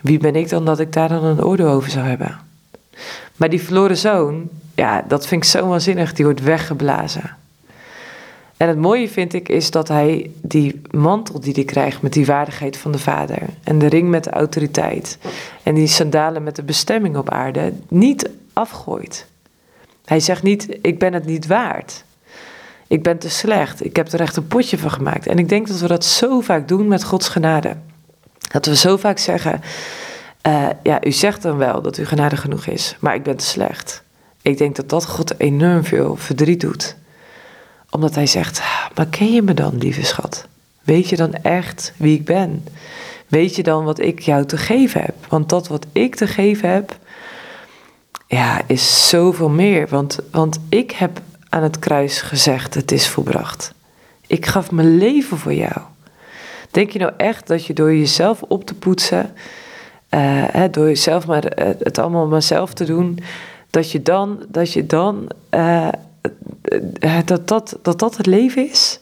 Wie 0.01 0.19
ben 0.19 0.37
ik 0.37 0.49
dan 0.49 0.65
dat 0.65 0.81
ik 0.81 0.93
daar 0.93 1.09
dan 1.09 1.25
een 1.25 1.45
oordeel 1.45 1.69
over 1.69 1.91
zou 1.91 2.07
hebben? 2.07 2.39
Maar 3.37 3.51
die 3.51 3.63
verloren 3.63 3.97
zoon, 3.97 4.49
ja, 4.75 5.05
dat 5.09 5.27
vind 5.27 5.45
ik 5.45 5.51
zo 5.51 5.67
waanzinnig. 5.67 6.13
Die 6.13 6.25
wordt 6.25 6.43
weggeblazen. 6.43 7.37
En 8.57 8.69
het 8.69 8.79
mooie 8.79 9.09
vind 9.09 9.33
ik 9.33 9.49
is 9.49 9.71
dat 9.71 9.89
hij 9.89 10.31
die 10.43 10.81
mantel 10.91 11.41
die 11.41 11.53
hij 11.53 11.65
krijgt 11.65 12.03
met 12.03 12.13
die 12.13 12.27
waardigheid 12.27 12.77
van 12.77 12.93
de 12.93 12.99
vader 12.99 13.39
en 13.65 13.79
de 13.79 13.87
ring 13.87 14.09
met 14.09 14.25
de 14.25 14.31
autoriteit 14.31 15.19
en 15.63 15.75
die 15.75 15.87
sandalen 15.87 16.43
met 16.43 16.57
de 16.57 16.63
bestemming 16.63 17.17
op 17.17 17.31
aarde 17.31 17.73
niet 17.89 18.31
afgooit. 18.53 19.27
Hij 20.05 20.21
zegt 20.21 20.43
niet, 20.43 20.79
ik 20.83 20.99
ben 20.99 21.13
het 21.13 21.27
niet 21.27 21.47
waard. 21.47 22.05
Ik 22.93 23.03
ben 23.03 23.19
te 23.19 23.29
slecht. 23.29 23.85
Ik 23.85 23.97
heb 23.97 24.13
er 24.13 24.21
echt 24.21 24.37
een 24.37 24.47
potje 24.47 24.79
van 24.79 24.91
gemaakt. 24.91 25.27
En 25.27 25.39
ik 25.39 25.49
denk 25.49 25.69
dat 25.69 25.81
we 25.81 25.87
dat 25.87 26.05
zo 26.05 26.41
vaak 26.41 26.69
doen 26.69 26.89
met 26.89 27.05
Gods 27.05 27.29
genade. 27.29 27.77
Dat 28.49 28.67
we 28.67 28.77
zo 28.77 28.97
vaak 28.97 29.19
zeggen, 29.19 29.61
uh, 30.47 30.69
ja, 30.83 31.05
u 31.05 31.13
zegt 31.13 31.43
dan 31.43 31.57
wel 31.57 31.83
dat 31.83 31.99
u 31.99 32.05
genade 32.05 32.37
genoeg 32.37 32.67
is, 32.67 32.97
maar 33.01 33.15
ik 33.15 33.23
ben 33.23 33.37
te 33.37 33.45
slecht. 33.45 34.03
Ik 34.43 34.59
denk 34.59 34.77
dat 34.77 34.89
dat 34.89 35.07
God 35.07 35.41
enorm 35.41 35.85
veel 35.85 36.17
verdriet 36.17 36.61
doet. 36.61 36.97
Omdat 37.91 38.15
hij 38.15 38.27
zegt, 38.27 38.59
ah, 38.59 38.87
maar 38.95 39.07
ken 39.07 39.33
je 39.33 39.43
me 39.43 39.55
dan, 39.55 39.79
lieve 39.79 40.05
schat? 40.05 40.47
Weet 40.83 41.09
je 41.09 41.17
dan 41.17 41.33
echt 41.33 41.93
wie 41.97 42.19
ik 42.19 42.25
ben? 42.25 42.65
Weet 43.27 43.57
je 43.57 43.63
dan 43.63 43.85
wat 43.85 44.01
ik 44.01 44.21
jou 44.21 44.47
te 44.47 44.57
geven 44.57 45.01
heb? 45.01 45.15
Want 45.29 45.49
dat 45.49 45.69
wat 45.69 45.87
ik 45.93 46.15
te 46.15 46.27
geven 46.27 46.71
heb, 46.71 46.97
ja, 48.27 48.61
is 48.67 49.09
zoveel 49.09 49.49
meer. 49.49 49.89
Want, 49.89 50.19
want 50.31 50.59
ik 50.69 50.91
heb 50.91 51.21
aan 51.53 51.63
het 51.63 51.79
kruis 51.79 52.23
gezegd, 52.23 52.75
het 52.75 52.93
is 52.93 53.09
volbracht. 53.09 53.75
Ik 54.27 54.47
gaf 54.47 54.71
mijn 54.71 54.97
leven 54.97 55.39
voor 55.39 55.55
jou. 55.55 55.79
Denk 56.71 56.91
je 56.91 56.99
nou 56.99 57.13
echt 57.17 57.47
dat 57.47 57.67
je 57.67 57.73
door 57.73 57.95
jezelf 57.95 58.43
op 58.43 58.65
te 58.65 58.75
poetsen, 58.75 59.35
uh, 60.11 60.65
door 60.71 60.87
jezelf 60.87 61.27
maar 61.27 61.59
uh, 61.59 61.69
het 61.79 61.99
allemaal 61.99 62.27
maar 62.27 62.43
zelf 62.43 62.73
te 62.73 62.85
doen, 62.85 63.19
dat 63.71 63.91
je 63.91 64.03
dan, 64.03 64.45
dat, 64.49 64.73
je 64.73 64.87
dan 64.87 65.29
uh, 65.55 65.89
dat, 67.25 67.49
dat, 67.49 67.79
dat 67.83 67.99
dat 67.99 68.17
het 68.17 68.27
leven 68.27 68.71
is. 68.71 69.01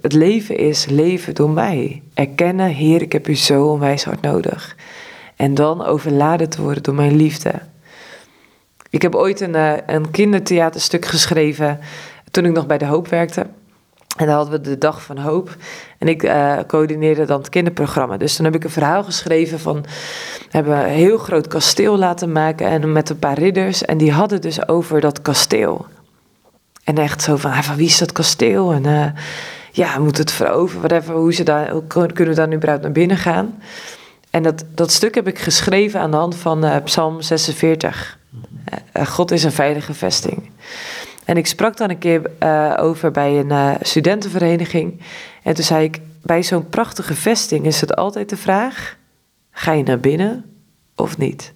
Het 0.00 0.12
leven 0.12 0.56
is 0.56 0.86
leven 0.86 1.34
door 1.34 1.50
mij. 1.50 2.02
Erkennen, 2.14 2.68
Heer, 2.68 3.02
ik 3.02 3.12
heb 3.12 3.28
u 3.28 3.36
zo 3.36 3.66
onwijs 3.66 4.04
hard 4.04 4.20
nodig. 4.20 4.76
En 5.36 5.54
dan 5.54 5.84
overladen 5.84 6.48
te 6.48 6.62
worden 6.62 6.82
door 6.82 6.94
mijn 6.94 7.16
liefde. 7.16 7.52
Ik 8.94 9.02
heb 9.02 9.14
ooit 9.14 9.40
een, 9.40 9.54
een 9.94 10.10
kindertheaterstuk 10.10 11.04
geschreven 11.04 11.78
toen 12.30 12.44
ik 12.44 12.52
nog 12.52 12.66
bij 12.66 12.78
De 12.78 12.84
Hoop 12.84 13.08
werkte. 13.08 13.40
En 14.16 14.26
dan 14.26 14.34
hadden 14.34 14.52
we 14.52 14.60
de 14.60 14.78
Dag 14.78 15.02
van 15.02 15.18
Hoop. 15.18 15.56
En 15.98 16.08
ik 16.08 16.22
uh, 16.22 16.58
coördineerde 16.66 17.24
dan 17.24 17.38
het 17.38 17.48
kinderprogramma. 17.48 18.16
Dus 18.16 18.36
toen 18.36 18.44
heb 18.44 18.54
ik 18.54 18.64
een 18.64 18.70
verhaal 18.70 19.04
geschreven 19.04 19.60
van... 19.60 19.80
We 19.80 20.48
hebben 20.50 20.78
een 20.78 20.88
heel 20.88 21.18
groot 21.18 21.48
kasteel 21.48 21.98
laten 21.98 22.32
maken 22.32 22.66
en 22.66 22.92
met 22.92 23.10
een 23.10 23.18
paar 23.18 23.38
ridders. 23.38 23.84
En 23.84 23.98
die 23.98 24.12
hadden 24.12 24.40
dus 24.40 24.68
over 24.68 25.00
dat 25.00 25.22
kasteel. 25.22 25.86
En 26.84 26.98
echt 26.98 27.22
zo 27.22 27.36
van, 27.36 27.50
ah, 27.50 27.62
van 27.62 27.76
wie 27.76 27.86
is 27.86 27.98
dat 27.98 28.12
kasteel? 28.12 28.72
En 28.72 28.84
uh, 28.84 29.06
ja, 29.72 29.98
moet 29.98 30.18
het 30.18 30.32
veroveren? 30.32 30.88
Whatever, 30.88 31.14
hoe, 31.14 31.34
ze 31.34 31.42
daar, 31.42 31.70
hoe 31.70 31.86
kunnen 31.86 32.28
we 32.28 32.34
daar 32.34 32.48
nu 32.48 32.56
überhaupt 32.56 32.82
naar 32.82 32.92
binnen 32.92 33.16
gaan? 33.16 33.62
En 34.30 34.42
dat, 34.42 34.64
dat 34.74 34.92
stuk 34.92 35.14
heb 35.14 35.28
ik 35.28 35.38
geschreven 35.38 36.00
aan 36.00 36.10
de 36.10 36.16
hand 36.16 36.36
van 36.36 36.64
uh, 36.64 36.76
Psalm 36.84 37.20
46. 37.20 38.18
Eh, 38.94 39.06
God 39.06 39.30
is 39.30 39.44
een 39.44 39.52
veilige 39.52 39.94
vesting. 39.94 40.50
En 41.24 41.36
ik 41.36 41.46
sprak 41.46 41.76
dan 41.76 41.90
een 41.90 41.98
keer 41.98 42.30
uh, 42.42 42.74
over 42.76 43.10
bij 43.10 43.38
een 43.38 43.50
uh, 43.50 43.74
studentenvereniging. 43.80 45.00
En 45.42 45.54
toen 45.54 45.64
zei 45.64 45.84
ik, 45.84 46.00
bij 46.22 46.42
zo'n 46.42 46.68
prachtige 46.68 47.14
vesting 47.14 47.66
is 47.66 47.80
het 47.80 47.96
altijd 47.96 48.28
de 48.28 48.36
vraag: 48.36 48.96
ga 49.50 49.72
je 49.72 49.82
naar 49.82 50.00
binnen 50.00 50.44
of 50.96 51.18
niet? 51.18 51.52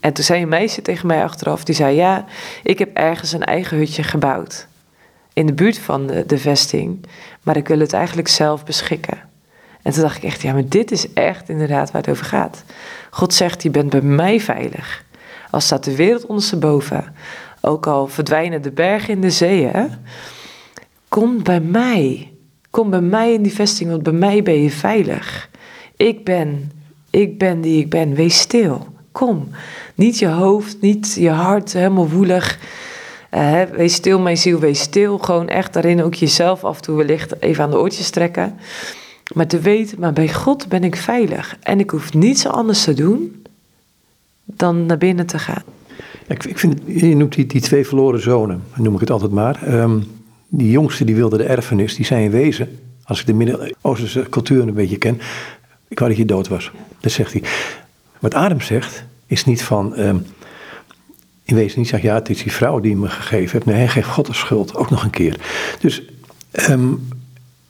En 0.00 0.12
toen 0.12 0.24
zei 0.24 0.42
een 0.42 0.48
meisje 0.48 0.82
tegen 0.82 1.06
mij 1.06 1.22
achteraf, 1.22 1.64
die 1.64 1.74
zei: 1.74 1.96
Ja, 1.96 2.24
ik 2.62 2.78
heb 2.78 2.96
ergens 2.96 3.32
een 3.32 3.44
eigen 3.44 3.76
hutje 3.76 4.02
gebouwd. 4.02 4.66
In 5.32 5.46
de 5.46 5.52
buurt 5.52 5.78
van 5.78 6.06
de, 6.06 6.26
de 6.26 6.38
vesting, 6.38 7.06
maar 7.42 7.56
ik 7.56 7.68
wil 7.68 7.78
het 7.78 7.92
eigenlijk 7.92 8.28
zelf 8.28 8.64
beschikken. 8.64 9.18
En 9.82 9.92
toen 9.92 10.02
dacht 10.02 10.16
ik 10.16 10.22
echt, 10.22 10.42
ja, 10.42 10.52
maar 10.52 10.68
dit 10.68 10.90
is 10.90 11.12
echt 11.12 11.48
inderdaad 11.48 11.90
waar 11.90 12.02
het 12.02 12.10
over 12.10 12.24
gaat. 12.24 12.64
God 13.10 13.34
zegt, 13.34 13.62
je 13.62 13.70
bent 13.70 13.90
bij 13.90 14.00
mij 14.00 14.40
veilig. 14.40 15.04
Al 15.52 15.60
staat 15.60 15.84
de 15.84 15.96
wereld 15.96 16.26
ondersteboven, 16.26 17.14
ook 17.60 17.86
al 17.86 18.06
verdwijnen 18.06 18.62
de 18.62 18.70
bergen 18.70 19.14
in 19.14 19.20
de 19.20 19.30
zeeën, 19.30 19.90
kom 21.08 21.42
bij 21.42 21.60
mij. 21.60 22.32
Kom 22.70 22.90
bij 22.90 23.00
mij 23.00 23.32
in 23.32 23.42
die 23.42 23.54
vesting, 23.54 23.90
want 23.90 24.02
bij 24.02 24.12
mij 24.12 24.42
ben 24.42 24.62
je 24.62 24.70
veilig. 24.70 25.50
Ik 25.96 26.24
ben, 26.24 26.72
ik 27.10 27.38
ben 27.38 27.60
die 27.60 27.80
ik 27.80 27.90
ben. 27.90 28.14
Wees 28.14 28.38
stil. 28.38 28.86
Kom. 29.12 29.48
Niet 29.94 30.18
je 30.18 30.28
hoofd, 30.28 30.80
niet 30.80 31.14
je 31.14 31.30
hart 31.30 31.72
helemaal 31.72 32.08
woelig. 32.08 32.58
Uh, 33.34 33.62
wees 33.62 33.94
stil, 33.94 34.20
mijn 34.20 34.36
ziel, 34.36 34.58
wees 34.58 34.80
stil. 34.80 35.18
Gewoon 35.18 35.48
echt 35.48 35.72
daarin 35.72 36.02
ook 36.02 36.14
jezelf 36.14 36.64
af 36.64 36.76
en 36.76 36.82
toe 36.82 36.96
wellicht 36.96 37.42
even 37.42 37.64
aan 37.64 37.70
de 37.70 37.78
oortjes 37.78 38.10
trekken. 38.10 38.58
Maar 39.34 39.46
te 39.46 39.58
weten, 39.58 40.00
maar 40.00 40.12
bij 40.12 40.32
God 40.32 40.68
ben 40.68 40.84
ik 40.84 40.96
veilig. 40.96 41.56
En 41.62 41.80
ik 41.80 41.90
hoef 41.90 42.14
niets 42.14 42.46
anders 42.46 42.84
te 42.84 42.94
doen 42.94 43.42
dan 44.44 44.86
naar 44.86 44.98
binnen 44.98 45.26
te 45.26 45.38
gaan. 45.38 45.62
Ik, 46.26 46.44
ik 46.44 46.58
vind, 46.58 46.80
je 46.86 47.16
noemt 47.16 47.34
die, 47.34 47.46
die 47.46 47.60
twee 47.60 47.86
verloren 47.86 48.20
zonen, 48.20 48.62
noem 48.76 48.94
ik 48.94 49.00
het 49.00 49.10
altijd 49.10 49.32
maar. 49.32 49.80
Um, 49.80 50.04
die 50.48 50.70
jongste 50.70 51.04
die 51.04 51.14
wilde 51.14 51.36
de 51.36 51.44
erfenis, 51.44 51.94
die 51.94 52.04
zijn 52.04 52.22
in 52.22 52.30
wezen, 52.30 52.78
als 53.04 53.20
ik 53.20 53.26
de 53.26 53.32
Midden-Oosterse 53.32 54.26
cultuur 54.30 54.62
een 54.62 54.74
beetje 54.74 54.96
ken, 54.96 55.20
ik 55.88 55.98
wou 55.98 56.10
dat 56.10 56.18
je 56.18 56.26
dood 56.26 56.48
was. 56.48 56.70
Dat 57.00 57.12
zegt 57.12 57.32
hij. 57.32 57.42
Wat 58.18 58.34
Adam 58.34 58.60
zegt, 58.60 59.04
is 59.26 59.44
niet 59.44 59.62
van, 59.62 59.98
um, 59.98 60.26
in 61.44 61.54
wezen 61.54 61.78
niet 61.78 61.88
zeg 61.88 62.02
ja, 62.02 62.14
het 62.14 62.30
is 62.30 62.42
die 62.42 62.52
vrouw 62.52 62.80
die 62.80 62.96
me 62.96 63.08
gegeven 63.08 63.52
heeft. 63.52 63.64
Nee, 63.64 63.76
hij 63.76 63.88
geeft 63.88 64.08
God 64.08 64.26
de 64.26 64.34
schuld, 64.34 64.76
ook 64.76 64.90
nog 64.90 65.04
een 65.04 65.10
keer. 65.10 65.40
Dus 65.80 66.02
um, 66.70 67.08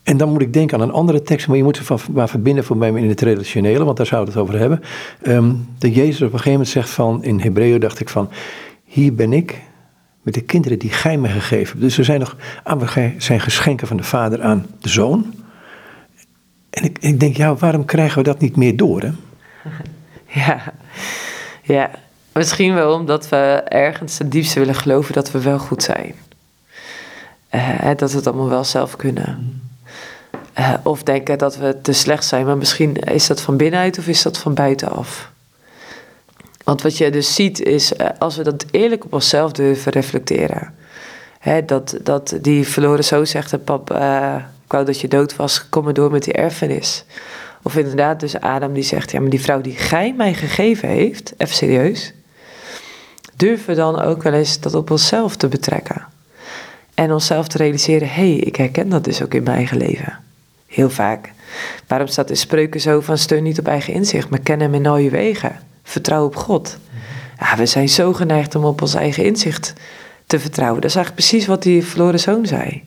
en 0.03 0.17
dan 0.17 0.29
moet 0.29 0.43
ik 0.43 0.53
denken 0.53 0.81
aan 0.81 0.89
een 0.89 0.95
andere 0.95 1.23
tekst, 1.23 1.49
maar 1.49 1.57
je 1.57 1.63
moet 1.63 1.77
ze 1.77 1.95
maar 2.13 2.29
verbinden 2.29 2.65
voor 2.65 2.77
mij 2.77 2.89
in 2.89 3.09
het 3.09 3.21
relationele, 3.21 3.85
want 3.85 3.97
daar 3.97 4.07
zouden 4.07 4.35
we 4.35 4.41
het 4.41 4.49
over 4.49 4.61
hebben. 4.61 4.81
Um, 5.23 5.69
dat 5.79 5.95
Jezus 5.95 6.17
op 6.17 6.23
een 6.23 6.31
gegeven 6.31 6.51
moment 6.51 6.69
zegt 6.69 6.91
van, 6.91 7.25
in 7.25 7.41
Hebreeën 7.41 7.81
dacht 7.81 8.01
ik 8.01 8.09
van, 8.09 8.31
hier 8.85 9.15
ben 9.15 9.33
ik 9.33 9.61
met 10.23 10.35
de 10.35 10.41
kinderen 10.41 10.79
die 10.79 10.91
gij 10.91 11.19
me 11.19 11.29
gegeven 11.29 11.69
hebt. 11.69 11.81
Dus 11.81 11.99
er 11.99 12.05
zijn 12.05 12.21
nog 12.21 12.37
zijn 13.19 13.41
geschenken 13.41 13.87
van 13.87 13.97
de 13.97 14.03
vader 14.03 14.43
aan 14.43 14.67
de 14.81 14.89
zoon. 14.89 15.35
En 16.71 16.85
ik, 16.85 16.99
ik 17.01 17.21
denk, 17.21 17.37
ja, 17.37 17.55
waarom 17.55 17.85
krijgen 17.85 18.19
we 18.19 18.25
dat 18.25 18.41
niet 18.41 18.57
meer 18.57 18.77
door? 18.77 19.01
Hè? 19.01 19.11
Ja, 20.35 20.73
ja, 21.63 21.91
misschien 22.33 22.75
wel 22.75 22.95
omdat 22.95 23.29
we 23.29 23.37
ergens 23.69 24.19
het 24.19 24.33
diepste 24.33 24.59
willen 24.59 24.75
geloven 24.75 25.15
dat 25.15 25.31
we 25.31 25.43
wel 25.43 25.59
goed 25.59 25.83
zijn. 25.83 26.15
Uh, 27.55 27.91
dat 27.97 28.11
we 28.11 28.17
het 28.17 28.27
allemaal 28.27 28.49
wel 28.49 28.65
zelf 28.65 28.97
kunnen. 28.97 29.61
Uh, 30.59 30.75
of 30.83 31.03
denken 31.03 31.39
dat 31.39 31.57
we 31.57 31.81
te 31.83 31.93
slecht 31.93 32.25
zijn, 32.25 32.47
maar 32.47 32.57
misschien 32.57 32.97
is 32.97 33.27
dat 33.27 33.41
van 33.41 33.57
binnenuit 33.57 33.99
of 33.99 34.07
is 34.07 34.23
dat 34.23 34.39
van 34.39 34.55
buitenaf. 34.55 35.31
Want 36.65 36.83
wat 36.83 36.99
je 36.99 37.11
dus 37.11 37.35
ziet 37.35 37.61
is, 37.61 37.93
uh, 37.93 38.07
als 38.19 38.37
we 38.37 38.43
dat 38.43 38.65
eerlijk 38.71 39.05
op 39.05 39.13
onszelf 39.13 39.53
durven 39.53 39.93
reflecteren. 39.93 40.75
Hè, 41.39 41.65
dat, 41.65 41.99
dat 42.03 42.39
die 42.41 42.69
verloren 42.69 43.05
zo 43.05 43.25
zegt, 43.25 43.65
pap, 43.65 43.93
uh, 43.93 44.35
ik 44.65 44.73
wou 44.73 44.85
dat 44.85 45.01
je 45.01 45.09
dood 45.09 45.37
was, 45.37 45.69
kom 45.69 45.85
maar 45.85 45.95
door 45.95 46.11
met 46.11 46.25
die 46.25 46.33
erfenis. 46.33 47.05
Of 47.63 47.77
inderdaad 47.77 48.21
dus 48.21 48.41
Adam 48.41 48.73
die 48.73 48.83
zegt, 48.83 49.11
ja 49.11 49.21
maar 49.21 49.31
die 49.31 49.41
vrouw 49.41 49.61
die 49.61 49.77
gij 49.77 50.15
mij 50.17 50.35
gegeven 50.35 50.89
heeft, 50.89 51.35
even 51.37 51.55
serieus. 51.55 52.13
Durven 53.37 53.67
we 53.67 53.75
dan 53.75 54.01
ook 54.01 54.23
wel 54.23 54.33
eens 54.33 54.61
dat 54.61 54.75
op 54.75 54.91
onszelf 54.91 55.37
te 55.37 55.49
betrekken. 55.49 56.07
En 56.95 57.13
onszelf 57.13 57.49
te 57.49 57.59
realiseren, 57.59 58.09
hé, 58.09 58.15
hey, 58.15 58.37
ik 58.37 58.57
herken 58.57 58.89
dat 58.89 59.05
dus 59.05 59.23
ook 59.23 59.35
in 59.35 59.43
mijn 59.43 59.57
eigen 59.57 59.77
leven. 59.77 60.19
Heel 60.73 60.91
vaak. 60.91 61.33
Waarom 61.87 62.07
staat 62.07 62.31
in 62.31 62.37
spreuken 62.37 62.81
zo 62.81 63.01
van 63.01 63.19
steun 63.19 63.43
niet 63.43 63.59
op 63.59 63.67
eigen 63.67 63.93
inzicht, 63.93 64.29
maar 64.29 64.41
ken 64.41 64.61
hem 64.61 64.75
in 64.75 64.87
al 64.87 64.97
je 64.97 65.11
wegen. 65.11 65.59
Vertrouw 65.83 66.25
op 66.25 66.37
God. 66.37 66.79
Ja, 67.39 67.57
we 67.57 67.67
zijn 67.67 67.89
zo 67.89 68.13
geneigd 68.13 68.55
om 68.55 68.65
op 68.65 68.83
ons 68.83 68.95
eigen 68.95 69.25
inzicht 69.25 69.73
te 70.27 70.41
vertrouwen. 70.41 70.81
Dat 70.81 70.91
is 70.91 70.97
eigenlijk 70.97 71.27
precies 71.27 71.47
wat 71.49 71.63
die 71.63 71.85
verloren 71.85 72.21
zoon 72.21 72.47
zei. 72.47 72.83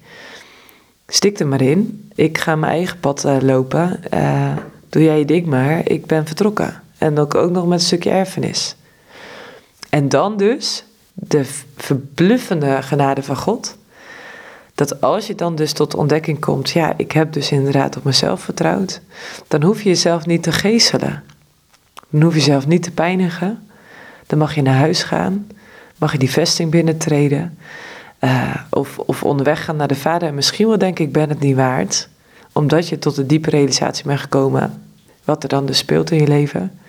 Stik 1.07 1.39
er 1.39 1.47
maar 1.47 1.61
in. 1.61 2.09
Ik 2.15 2.37
ga 2.37 2.55
mijn 2.55 2.71
eigen 2.71 2.99
pad 2.99 3.25
uh, 3.25 3.37
lopen. 3.41 3.99
Uh, 4.13 4.55
doe 4.89 5.03
jij 5.03 5.19
je 5.19 5.25
ding 5.25 5.45
maar. 5.45 5.89
Ik 5.89 6.05
ben 6.05 6.25
vertrokken. 6.25 6.81
En 6.97 7.19
ook, 7.19 7.35
ook 7.35 7.51
nog 7.51 7.67
met 7.67 7.79
een 7.79 7.85
stukje 7.85 8.09
erfenis. 8.09 8.75
En 9.89 10.09
dan 10.09 10.37
dus 10.37 10.83
de 11.13 11.45
verbluffende 11.77 12.81
genade 12.81 13.23
van 13.23 13.37
God 13.37 13.77
dat 14.75 15.01
als 15.01 15.27
je 15.27 15.35
dan 15.35 15.55
dus 15.55 15.73
tot 15.73 15.95
ontdekking 15.95 16.39
komt, 16.39 16.69
ja, 16.69 16.93
ik 16.97 17.11
heb 17.11 17.33
dus 17.33 17.51
inderdaad 17.51 17.97
op 17.97 18.03
mezelf 18.03 18.41
vertrouwd, 18.41 19.01
dan 19.47 19.63
hoef 19.63 19.81
je 19.81 19.89
jezelf 19.89 20.25
niet 20.25 20.43
te 20.43 20.51
geestelen. 20.51 21.23
Dan 22.09 22.21
hoef 22.21 22.33
je 22.33 22.39
jezelf 22.39 22.67
niet 22.67 22.83
te 22.83 22.91
pijnigen. 22.91 23.67
Dan 24.27 24.39
mag 24.39 24.55
je 24.55 24.61
naar 24.61 24.77
huis 24.77 25.03
gaan, 25.03 25.47
mag 25.97 26.11
je 26.11 26.17
die 26.17 26.31
vesting 26.31 26.71
binnentreden. 26.71 27.57
Uh, 28.19 28.55
of, 28.69 28.99
of 28.99 29.23
onderweg 29.23 29.63
gaan 29.63 29.75
naar 29.75 29.87
de 29.87 29.95
vader. 29.95 30.27
En 30.27 30.35
misschien 30.35 30.67
wel 30.67 30.77
denk 30.77 30.99
ik, 30.99 31.11
ben 31.11 31.29
het 31.29 31.39
niet 31.39 31.55
waard. 31.55 32.09
Omdat 32.51 32.87
je 32.87 32.99
tot 32.99 33.15
de 33.15 33.25
diepe 33.25 33.49
realisatie 33.49 34.05
bent 34.05 34.19
gekomen. 34.19 34.83
Wat 35.23 35.43
er 35.43 35.49
dan 35.49 35.65
dus 35.65 35.77
speelt 35.77 36.11
in 36.11 36.19
je 36.19 36.27
leven. 36.27 36.79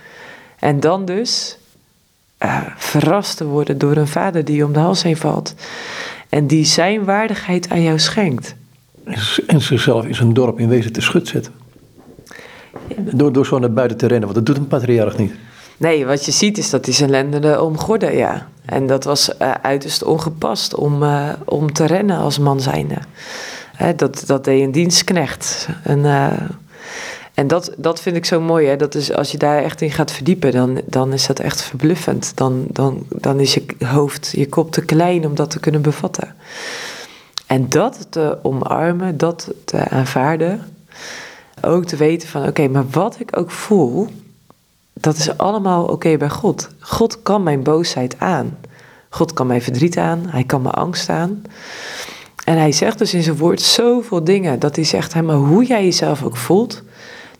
En 0.59 0.81
dan 0.81 1.05
dus 1.05 1.59
uh, 2.39 2.61
verrast 2.77 3.37
te 3.37 3.45
worden 3.45 3.79
door 3.79 3.97
een 3.97 4.09
vader 4.09 4.45
die 4.45 4.57
je 4.57 4.65
om 4.65 4.73
de 4.73 4.79
hals 4.79 5.03
heen 5.03 5.17
valt. 5.17 5.55
En 6.29 6.47
die 6.47 6.65
zijn 6.65 7.05
waardigheid 7.05 7.69
aan 7.69 7.83
jou 7.83 7.99
schenkt. 7.99 8.55
En 9.47 9.61
zichzelf 9.61 10.05
in 10.05 10.15
zijn 10.15 10.33
dorp 10.33 10.59
in 10.59 10.69
wezen 10.69 10.93
te 10.93 11.01
schut 11.01 11.29
zetten. 11.29 11.53
Door, 12.97 13.33
door 13.33 13.47
zo 13.47 13.59
naar 13.59 13.73
buiten 13.73 13.97
te 13.97 14.07
rennen, 14.07 14.29
want 14.33 14.35
dat 14.35 14.47
doet 14.47 14.57
een 14.57 14.69
patriarch 14.69 15.19
niet. 15.19 15.33
Nee, 15.77 16.07
wat 16.07 16.25
je 16.25 16.33
ziet 16.33 16.59
is 16.59 16.71
dat 16.71 16.85
hij 16.85 16.95
zijn 16.95 17.11
lendenen 17.11 17.63
omgorden, 17.63 18.17
ja. 18.17 18.49
En 18.65 18.87
dat 18.87 19.05
was 19.05 19.31
uh, 19.43 19.51
uiterst 19.63 20.03
ongepast 20.03 20.75
om, 20.75 21.03
uh, 21.03 21.29
om 21.45 21.73
te 21.73 21.85
rennen 21.85 22.19
als 22.19 22.39
man 22.39 22.61
zijnde. 22.61 22.99
Hè, 23.77 23.95
dat, 23.95 24.23
dat 24.27 24.45
deed 24.45 24.63
een 24.63 24.73
dienstknecht. 24.73 25.69
En, 25.83 25.99
uh, 25.99 26.33
en 27.37 27.47
dat, 27.47 27.73
dat 27.77 28.01
vind 28.01 28.17
ik 28.17 28.25
zo 28.25 28.41
mooi. 28.41 28.67
Hè? 28.67 28.77
Dat 28.77 28.95
is, 28.95 29.13
als 29.13 29.31
je 29.31 29.39
daar 29.39 29.63
echt 29.63 29.81
in 29.81 29.91
gaat 29.91 30.13
verdiepen, 30.13 30.53
dan, 30.53 30.81
dan 30.87 31.13
is 31.13 31.27
dat 31.27 31.39
echt 31.39 31.63
verbluffend. 31.63 32.37
Dan, 32.37 32.65
dan, 32.69 33.07
dan 33.09 33.41
is 33.41 33.55
je 33.55 33.65
hoofd, 33.87 34.33
je 34.37 34.49
kop 34.49 34.73
te 34.73 34.85
klein 34.85 35.27
om 35.27 35.35
dat 35.35 35.51
te 35.51 35.61
kunnen 35.61 35.83
bevatten. 35.83 36.35
En 37.47 37.69
dat 37.69 38.07
te 38.11 38.39
omarmen, 38.43 39.17
dat 39.17 39.53
te 39.65 39.89
aanvaarden. 39.89 40.63
Ook 41.63 41.85
te 41.85 41.97
weten 41.97 42.29
van, 42.29 42.47
oké, 42.47 42.69
maar 42.69 42.89
wat 42.91 43.21
ik 43.21 43.39
ook 43.39 43.51
voel, 43.51 44.09
dat 44.93 45.17
is 45.17 45.39
allemaal 45.39 45.85
oké 45.85 46.17
bij 46.17 46.31
God. 46.31 46.69
God 46.81 47.23
kan 47.23 47.43
mijn 47.43 47.63
boosheid 47.63 48.19
aan. 48.19 48.59
God 49.09 49.33
kan 49.33 49.47
mijn 49.47 49.63
verdriet 49.63 49.97
aan. 49.97 50.23
Hij 50.27 50.45
kan 50.45 50.63
mijn 50.63 50.75
angst 50.75 51.09
aan. 51.09 51.43
En 52.45 52.59
hij 52.59 52.73
zegt 52.73 52.99
dus 52.99 53.15
in 53.15 53.23
zijn 53.23 53.37
woord 53.37 53.61
zoveel 53.61 54.25
dingen. 54.25 54.59
Dat 54.59 54.77
hij 54.77 54.85
zegt, 54.85 55.23
maar 55.23 55.37
hoe 55.37 55.65
jij 55.65 55.85
jezelf 55.85 56.23
ook 56.23 56.37
voelt, 56.37 56.83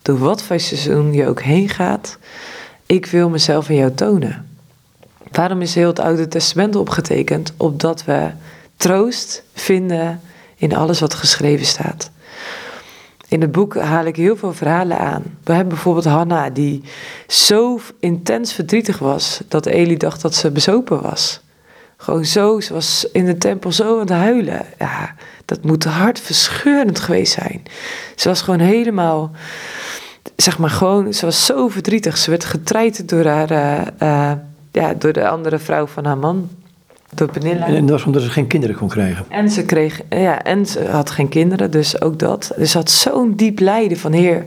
door 0.01 0.17
wat 0.17 0.41
voor 0.41 0.59
seizoen 0.59 1.13
je 1.13 1.27
ook 1.27 1.41
heen 1.41 1.69
gaat, 1.69 2.17
ik 2.85 3.05
wil 3.05 3.29
mezelf 3.29 3.69
aan 3.69 3.75
jou 3.75 3.93
tonen. 3.93 4.59
Waarom 5.31 5.61
is 5.61 5.75
heel 5.75 5.87
het 5.87 5.99
Oude 5.99 6.27
Testament 6.27 6.75
opgetekend? 6.75 7.53
Opdat 7.57 8.05
we 8.05 8.31
troost 8.77 9.43
vinden 9.53 10.21
in 10.55 10.75
alles 10.75 10.99
wat 10.99 11.13
geschreven 11.13 11.65
staat. 11.65 12.11
In 13.27 13.41
het 13.41 13.51
boek 13.51 13.75
haal 13.75 14.05
ik 14.05 14.15
heel 14.15 14.37
veel 14.37 14.53
verhalen 14.53 14.99
aan. 14.99 15.23
We 15.43 15.53
hebben 15.53 15.73
bijvoorbeeld 15.73 16.05
Hanna, 16.05 16.49
die 16.49 16.83
zo 17.27 17.79
intens 17.99 18.53
verdrietig 18.53 18.99
was 18.99 19.41
dat 19.47 19.65
Eli 19.65 19.97
dacht 19.97 20.21
dat 20.21 20.35
ze 20.35 20.51
bezopen 20.51 21.01
was. 21.01 21.39
Gewoon 21.97 22.25
zo, 22.25 22.59
ze 22.59 22.73
was 22.73 23.07
in 23.11 23.25
de 23.25 23.37
tempel 23.37 23.71
zo 23.71 23.93
aan 23.93 23.99
het 23.99 24.09
huilen. 24.09 24.65
Ja, 24.79 25.15
dat 25.45 25.63
moet 25.63 25.83
hartverscheurend 25.83 26.99
geweest 26.99 27.33
zijn. 27.33 27.63
Ze 28.15 28.27
was 28.27 28.41
gewoon 28.41 28.59
helemaal 28.59 29.31
zeg 30.35 30.57
maar 30.57 30.69
gewoon, 30.69 31.13
ze 31.13 31.25
was 31.25 31.45
zo 31.45 31.67
verdrietig. 31.67 32.17
Ze 32.17 32.29
werd 32.29 32.45
getreiterd 32.45 33.09
door 33.09 33.25
haar, 33.25 33.51
uh, 33.51 33.81
uh, 34.01 34.31
ja, 34.71 34.93
door 34.93 35.13
de 35.13 35.27
andere 35.27 35.59
vrouw 35.59 35.87
van 35.87 36.05
haar 36.05 36.17
man. 36.17 36.49
Door 37.13 37.29
Benilla. 37.33 37.65
En, 37.65 37.81
dat 37.81 37.89
was 37.89 38.03
omdat 38.03 38.21
ze 38.21 38.29
geen 38.29 38.47
kinderen 38.47 38.75
kon 38.75 38.87
krijgen. 38.87 39.25
En 39.29 39.49
ze 39.49 39.65
kreeg, 39.65 40.01
ja, 40.09 40.43
en 40.43 40.65
ze 40.65 40.85
had 40.85 41.09
geen 41.09 41.29
kinderen, 41.29 41.71
dus 41.71 42.01
ook 42.01 42.19
dat. 42.19 42.51
Dus 42.57 42.71
ze 42.71 42.77
had 42.77 42.91
zo'n 42.91 43.35
diep 43.35 43.59
lijden 43.59 43.97
van 43.97 44.11
Heer. 44.11 44.45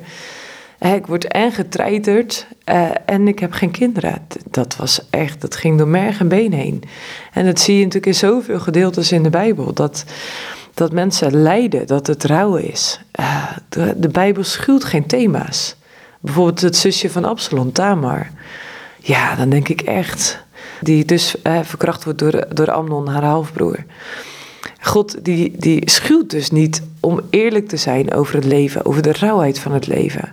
Ik 0.80 1.06
word 1.06 1.28
en 1.28 1.52
getreiterd 1.52 2.46
uh, 2.64 2.88
en 3.04 3.28
ik 3.28 3.38
heb 3.38 3.52
geen 3.52 3.70
kinderen. 3.70 4.26
Dat 4.50 4.76
was 4.76 5.00
echt, 5.10 5.40
dat 5.40 5.56
ging 5.56 5.78
door 5.78 5.88
merg 5.88 6.20
en 6.20 6.28
been 6.28 6.52
heen. 6.52 6.82
En 7.32 7.44
dat 7.44 7.60
zie 7.60 7.74
je 7.74 7.84
natuurlijk 7.84 8.06
in 8.06 8.14
zoveel 8.14 8.60
gedeeltes 8.60 9.12
in 9.12 9.22
de 9.22 9.30
Bijbel. 9.30 9.72
Dat, 9.72 10.04
dat 10.74 10.92
mensen 10.92 11.42
lijden, 11.42 11.86
dat 11.86 12.06
het 12.06 12.24
rouwen 12.24 12.70
is. 12.70 13.00
Uh, 13.20 13.46
de, 13.96 14.08
Bijbel 14.08 14.44
schuwt 14.44 14.84
geen 14.84 15.06
thema's. 15.06 15.76
Bijvoorbeeld 16.20 16.60
het 16.60 16.76
zusje 16.76 17.10
van 17.10 17.24
Absalom, 17.24 17.72
Tamar. 17.72 18.30
Ja, 18.98 19.34
dan 19.34 19.48
denk 19.50 19.68
ik 19.68 19.80
echt. 19.80 20.44
Die 20.80 21.04
dus 21.04 21.34
uh, 21.42 21.58
verkracht 21.62 22.04
wordt 22.04 22.18
door, 22.18 22.46
door 22.54 22.70
Amnon, 22.70 23.08
haar 23.08 23.24
halfbroer. 23.24 23.84
God 24.80 25.24
die, 25.24 25.54
die 25.56 25.90
schuwt 25.90 26.30
dus 26.30 26.50
niet 26.50 26.82
om 27.00 27.20
eerlijk 27.30 27.68
te 27.68 27.76
zijn 27.76 28.12
over 28.12 28.34
het 28.34 28.44
leven, 28.44 28.84
over 28.84 29.02
de 29.02 29.12
rauwheid 29.12 29.58
van 29.58 29.72
het 29.72 29.86
leven. 29.86 30.32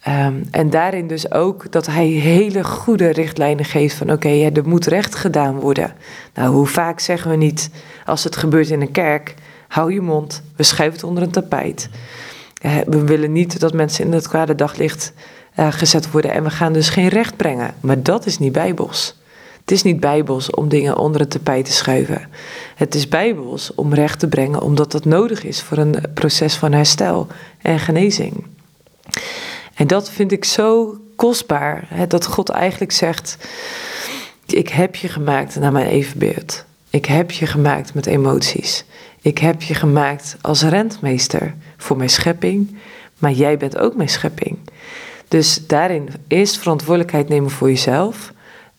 Ehm, 0.00 0.34
en 0.50 0.70
daarin 0.70 1.06
dus 1.06 1.32
ook 1.32 1.72
dat 1.72 1.86
hij 1.86 2.06
hele 2.06 2.64
goede 2.64 3.08
richtlijnen 3.08 3.64
geeft 3.64 3.94
van 3.94 4.12
oké, 4.12 4.28
er 4.28 4.68
moet 4.68 4.86
recht 4.86 5.14
gedaan 5.14 5.54
worden. 5.54 5.92
Nou, 6.34 6.54
hoe 6.54 6.66
vaak 6.66 7.00
zeggen 7.00 7.30
we 7.30 7.36
niet 7.36 7.70
als 8.04 8.24
het 8.24 8.36
gebeurt 8.36 8.70
in 8.70 8.80
een 8.80 8.90
kerk, 8.90 9.34
hou 9.68 9.92
je 9.92 10.00
mond, 10.00 10.42
we 10.56 10.62
schuiven 10.62 10.98
het 10.98 11.08
onder 11.08 11.22
een 11.22 11.30
tapijt. 11.30 11.88
Uh, 12.66 12.76
we 12.86 13.04
willen 13.04 13.32
niet 13.32 13.60
dat 13.60 13.72
mensen 13.72 14.04
in 14.04 14.12
het 14.12 14.28
kwade 14.28 14.54
daglicht 14.54 15.12
uh, 15.58 15.72
gezet 15.72 16.10
worden 16.10 16.32
en 16.32 16.42
we 16.42 16.50
gaan 16.50 16.72
dus 16.72 16.88
geen 16.88 17.08
recht 17.08 17.36
brengen. 17.36 17.74
Maar 17.80 18.02
dat 18.02 18.26
is 18.26 18.38
niet 18.38 18.52
bijbels. 18.52 19.19
Het 19.60 19.70
is 19.70 19.82
niet 19.82 20.00
bijbels 20.00 20.50
om 20.50 20.68
dingen 20.68 20.96
onder 20.96 21.20
het 21.20 21.30
tapijt 21.30 21.64
te 21.64 21.72
schuiven. 21.72 22.28
Het 22.74 22.94
is 22.94 23.08
bijbels 23.08 23.74
om 23.74 23.94
recht 23.94 24.18
te 24.18 24.28
brengen 24.28 24.60
omdat 24.60 24.92
dat 24.92 25.04
nodig 25.04 25.44
is 25.44 25.62
voor 25.62 25.78
een 25.78 26.02
proces 26.14 26.54
van 26.54 26.72
herstel 26.72 27.26
en 27.62 27.78
genezing. 27.78 28.44
En 29.74 29.86
dat 29.86 30.10
vind 30.10 30.32
ik 30.32 30.44
zo 30.44 30.96
kostbaar, 31.16 31.84
hè, 31.88 32.06
dat 32.06 32.26
God 32.26 32.48
eigenlijk 32.48 32.92
zegt: 32.92 33.36
Ik 34.46 34.68
heb 34.68 34.96
je 34.96 35.08
gemaakt 35.08 35.56
naar 35.56 35.72
mijn 35.72 35.86
evenbeeld. 35.86 36.64
Ik 36.90 37.06
heb 37.06 37.30
je 37.30 37.46
gemaakt 37.46 37.94
met 37.94 38.06
emoties. 38.06 38.84
Ik 39.20 39.38
heb 39.38 39.62
je 39.62 39.74
gemaakt 39.74 40.36
als 40.40 40.62
rentmeester 40.62 41.54
voor 41.76 41.96
mijn 41.96 42.10
schepping, 42.10 42.76
maar 43.18 43.32
jij 43.32 43.56
bent 43.56 43.78
ook 43.78 43.96
mijn 43.96 44.08
schepping. 44.08 44.58
Dus 45.28 45.66
daarin 45.66 46.08
eerst 46.28 46.58
verantwoordelijkheid 46.58 47.28
nemen 47.28 47.50
voor 47.50 47.68
jezelf. 47.68 48.32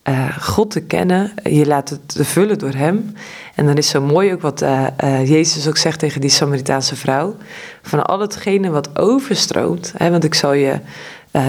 Uh, 0.10 0.38
God 0.38 0.72
te 0.72 0.80
kennen, 0.80 1.32
je 1.44 1.66
laat 1.66 1.90
het 1.90 2.28
vullen 2.28 2.60
door 2.60 2.74
Hem. 2.74 3.14
En 3.56 3.66
dan 3.66 3.76
is 3.76 3.90
zo 3.90 4.02
mooi 4.02 4.34
ook 4.34 4.42
wat 4.42 4.62
uh, 4.62 4.88
uh, 5.04 5.30
Jezus 5.30 5.68
ook 5.68 5.78
zegt 5.78 6.00
tegen 6.00 6.22
die 6.22 6.30
Samaritaanse 6.30 6.96
vrouw: 6.96 7.36
van 7.82 8.06
al 8.06 8.20
hetgene 8.20 8.70
wat 8.70 9.00
overstroomt, 9.00 9.94
hè, 9.98 10.10
want 10.10 10.24
ik 10.24 10.34
zal 10.34 10.54
je 10.54 10.80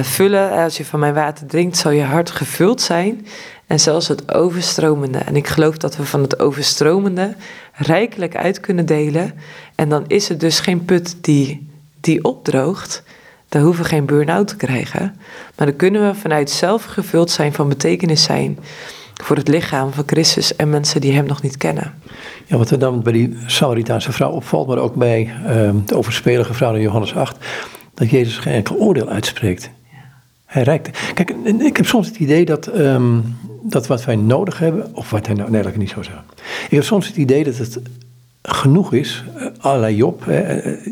vullen, 0.02 0.50
als 0.50 0.76
je 0.76 0.84
van 0.84 1.00
mijn 1.00 1.14
water 1.14 1.46
drinkt, 1.46 1.76
zal 1.76 1.90
je 1.90 2.02
hart 2.02 2.30
gevuld 2.30 2.80
zijn. 2.80 3.26
En 3.66 3.80
zelfs 3.80 4.08
het 4.08 4.34
overstromende. 4.34 5.18
En 5.18 5.36
ik 5.36 5.46
geloof 5.46 5.76
dat 5.76 5.96
we 5.96 6.06
van 6.06 6.22
het 6.22 6.38
overstromende 6.38 7.34
rijkelijk 7.72 8.36
uit 8.36 8.60
kunnen 8.60 8.86
delen. 8.86 9.32
En 9.74 9.88
dan 9.88 10.04
is 10.06 10.28
het 10.28 10.40
dus 10.40 10.60
geen 10.60 10.84
put 10.84 11.16
die, 11.20 11.68
die 12.00 12.24
opdroogt. 12.24 13.02
Dan 13.52 13.62
hoeven 13.62 13.82
we 13.82 13.88
geen 13.88 14.04
burn-out 14.04 14.48
te 14.48 14.56
krijgen. 14.56 15.14
Maar 15.56 15.66
dan 15.66 15.76
kunnen 15.76 16.06
we 16.08 16.14
vanuit 16.14 16.50
zelf 16.50 16.84
gevuld 16.84 17.30
zijn 17.30 17.52
van 17.52 17.68
betekenis 17.68 18.22
zijn 18.22 18.58
voor 19.22 19.36
het 19.36 19.48
lichaam 19.48 19.92
van 19.92 20.04
Christus 20.06 20.56
en 20.56 20.70
mensen 20.70 21.00
die 21.00 21.12
hem 21.12 21.26
nog 21.26 21.42
niet 21.42 21.56
kennen. 21.56 21.94
Ja, 22.46 22.56
wat 22.56 22.70
er 22.70 22.78
dan 22.78 23.02
bij 23.02 23.12
die 23.12 23.36
Samaritaanse 23.46 24.12
vrouw 24.12 24.30
opvalt, 24.30 24.66
maar 24.66 24.78
ook 24.78 24.94
bij 24.94 25.32
uh, 25.46 25.70
de 25.86 25.96
overspelige 25.96 26.54
vrouw 26.54 26.74
in 26.74 26.80
Johannes 26.80 27.14
8, 27.14 27.36
dat 27.94 28.10
Jezus 28.10 28.38
geen 28.38 28.52
enkel 28.52 28.76
oordeel 28.76 29.08
uitspreekt. 29.08 29.70
Hij 30.46 30.62
reikt. 30.62 31.12
Kijk, 31.14 31.34
ik 31.58 31.76
heb 31.76 31.86
soms 31.86 32.06
het 32.06 32.16
idee 32.16 32.44
dat, 32.44 32.78
um, 32.78 33.36
dat 33.62 33.86
wat 33.86 34.04
wij 34.04 34.16
nodig 34.16 34.58
hebben, 34.58 34.90
of 34.94 35.10
wat 35.10 35.26
hij 35.26 35.34
nou, 35.34 35.50
nee, 35.50 35.62
laat 35.62 35.76
niet 35.76 35.90
zo 35.90 36.02
zeggen. 36.02 36.24
Ik 36.64 36.70
heb 36.70 36.84
soms 36.84 37.06
het 37.06 37.16
idee 37.16 37.44
dat 37.44 37.56
het 37.56 37.80
genoeg 38.42 38.92
is, 38.92 39.24
uh, 39.36 39.46
allerlei 39.58 39.96
Job, 39.96 40.26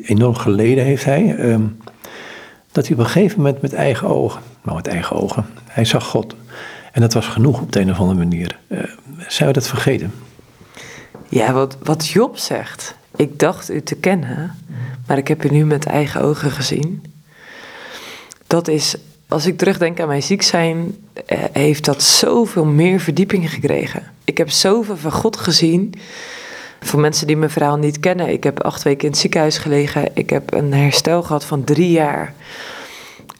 enorm 0.05 0.35
geleden 0.35 0.85
heeft 0.85 1.05
hij. 1.05 1.39
Um, 1.39 1.79
dat 2.73 2.87
hij 2.87 2.97
op 2.97 3.03
een 3.03 3.11
gegeven 3.11 3.37
moment 3.37 3.63
met 3.63 3.73
eigen 3.73 4.09
ogen, 4.09 4.43
nou 4.63 4.77
met 4.77 4.87
eigen 4.87 5.17
ogen, 5.17 5.47
hij 5.67 5.85
zag 5.85 6.05
God. 6.05 6.35
En 6.93 7.01
dat 7.01 7.13
was 7.13 7.27
genoeg 7.27 7.61
op 7.61 7.73
de 7.73 7.81
een 7.81 7.91
of 7.91 7.99
andere 7.99 8.19
manier. 8.19 8.59
Uh, 8.69 8.83
zijn 9.29 9.49
we 9.49 9.55
dat 9.55 9.67
vergeten? 9.67 10.13
Ja, 11.29 11.53
wat, 11.53 11.77
wat 11.83 12.09
Job 12.09 12.39
zegt. 12.39 12.95
Ik 13.17 13.39
dacht 13.39 13.71
u 13.71 13.83
te 13.83 13.95
kennen, 13.95 14.57
maar 15.07 15.19
ik 15.19 15.29
heb 15.29 15.45
u 15.45 15.49
nu 15.49 15.65
met 15.65 15.87
eigen 15.87 16.21
ogen 16.21 16.51
gezien. 16.51 17.05
Dat 18.47 18.69
is, 18.69 18.97
als 19.29 19.47
ik 19.47 19.59
terugdenk 19.59 20.01
aan 20.01 20.09
mijn 20.09 20.23
ziek 20.23 20.43
zijn, 20.43 20.97
uh, 21.29 21.39
heeft 21.53 21.85
dat 21.85 22.03
zoveel 22.03 22.65
meer 22.65 23.01
verdieping 23.01 23.51
gekregen. 23.51 24.03
Ik 24.25 24.39
heb 24.39 24.51
zoveel 24.51 24.97
van 24.97 25.13
God 25.13 25.37
gezien. 25.37 25.95
Voor 26.81 27.01
mensen 27.01 27.27
die 27.27 27.37
mijn 27.37 27.51
verhaal 27.51 27.77
niet 27.77 28.01
kennen, 28.01 28.29
ik 28.29 28.45
heb 28.45 28.63
acht 28.63 28.83
weken 28.83 29.05
in 29.05 29.11
het 29.11 29.19
ziekenhuis 29.19 29.59
gelegen. 29.59 30.11
Ik 30.15 30.31
heb 30.31 30.53
een 30.53 30.73
herstel 30.73 31.23
gehad 31.23 31.45
van 31.45 31.65
drie 31.65 31.91
jaar. 31.91 32.35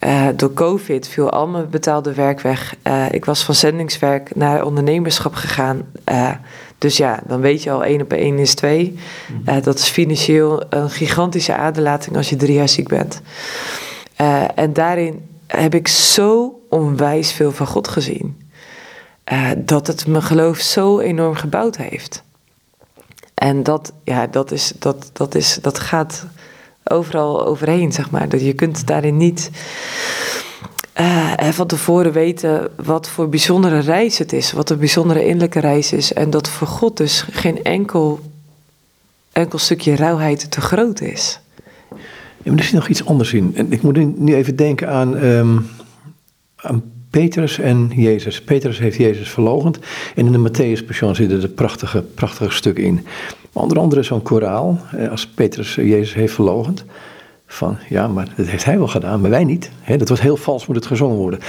Uh, 0.05 0.27
door 0.37 0.53
COVID 0.53 1.09
viel 1.09 1.31
al 1.31 1.47
mijn 1.47 1.71
betaalde 1.71 2.15
werk 2.15 2.41
weg. 2.41 2.75
Uh, 2.83 3.13
ik 3.13 3.25
was 3.25 3.45
van 3.45 3.55
zendingswerk 3.55 4.35
naar 4.35 4.65
ondernemerschap 4.65 5.35
gegaan. 5.35 5.83
Uh, 6.11 6.31
dus 6.79 6.97
ja, 6.97 7.21
dan 7.27 7.41
weet 7.41 7.63
je 7.63 7.71
al, 7.71 7.85
één 7.85 8.01
op 8.01 8.13
één 8.13 8.39
is 8.39 8.55
twee. 8.55 8.99
dat 9.63 9.79
is 9.79 9.89
financieel 9.89 10.63
een 10.71 10.91
gigantische 10.91 11.55
aderlating 11.55 12.17
als 12.17 12.31
je 12.31 12.37
drie 12.37 12.55
jaar 12.55 12.69
ziek 12.69 12.89
bent. 12.89 13.23
en 14.55 14.73
daarin 14.73 15.29
heb 15.47 15.75
ik 15.75 15.89
zo 15.89 16.61
onwijs 16.69 17.33
veel 17.33 17.53
van 17.53 17.67
God 17.67 17.89
gezien. 17.89 18.51
dat 19.57 19.87
het 19.87 20.07
mijn 20.07 20.23
geloof 20.23 20.59
zo 20.59 20.99
enorm 20.99 21.35
gebouwd 21.35 21.77
heeft. 21.77 22.23
En 23.41 23.63
dat, 23.63 23.93
ja, 24.05 24.27
dat, 24.27 24.51
is, 24.51 24.73
dat, 24.79 25.11
dat, 25.13 25.35
is, 25.35 25.59
dat 25.63 25.79
gaat 25.79 26.27
overal 26.85 27.47
overheen, 27.47 27.93
zeg 27.93 28.11
maar. 28.11 28.29
Dat 28.29 28.41
je 28.41 28.53
kunt 28.53 28.87
daarin 28.87 29.17
niet 29.17 29.51
uh, 31.01 31.33
van 31.51 31.67
tevoren 31.67 32.13
weten 32.13 32.71
wat 32.77 33.09
voor 33.09 33.29
bijzondere 33.29 33.79
reis 33.79 34.19
het 34.19 34.33
is. 34.33 34.53
Wat 34.53 34.71
een 34.71 34.79
bijzondere 34.79 35.25
innerlijke 35.25 35.61
reis 35.61 35.93
is. 35.93 36.13
En 36.13 36.31
dat 36.31 36.49
voor 36.49 36.67
God 36.67 36.97
dus 36.97 37.25
geen 37.31 37.63
enkel, 37.63 38.21
enkel 39.33 39.59
stukje 39.59 39.97
rauwheid 39.97 40.51
te 40.51 40.61
groot 40.61 41.01
is. 41.01 41.41
Ja, 42.43 42.51
maar 42.51 42.59
er 42.59 42.65
zit 42.65 42.73
nog 42.73 42.89
iets 42.89 43.05
anders 43.05 43.33
in. 43.33 43.53
En 43.55 43.73
ik 43.73 43.83
moet 43.83 44.19
nu 44.19 44.35
even 44.35 44.57
denken 44.57 44.89
aan, 44.89 45.17
um, 45.17 45.71
aan 46.57 46.83
Petrus 47.11 47.59
en 47.59 47.91
Jezus. 47.95 48.43
Petrus 48.43 48.79
heeft 48.79 48.97
Jezus 48.97 49.31
verlogend. 49.31 49.79
En 50.15 50.27
in 50.27 50.33
de 50.33 50.51
Matthäus 50.51 50.87
Passion 50.87 51.15
zitten 51.15 51.43
er 51.43 51.49
prachtige, 51.49 52.03
prachtige 52.03 52.51
stukken 52.51 52.85
in. 52.85 53.07
Onder 53.53 53.79
andere 53.79 54.03
zo'n 54.03 54.23
koraal, 54.23 54.81
eh, 54.97 55.11
als 55.11 55.27
Petrus 55.27 55.75
Jezus 55.75 56.15
heeft 56.15 56.35
verlogend. 56.35 56.85
Van 57.47 57.79
ja, 57.89 58.09
maar 58.09 58.33
dat 58.37 58.47
heeft 58.47 58.65
hij 58.65 58.79
wel 58.79 58.89
gedaan, 58.89 59.21
maar 59.21 59.31
wij 59.31 59.45
niet. 59.45 59.71
dat 59.97 60.09
was 60.09 60.21
heel 60.21 60.37
vals, 60.37 60.67
moet 60.67 60.77
het 60.77 60.87
gezongen 60.87 61.17
worden. 61.17 61.41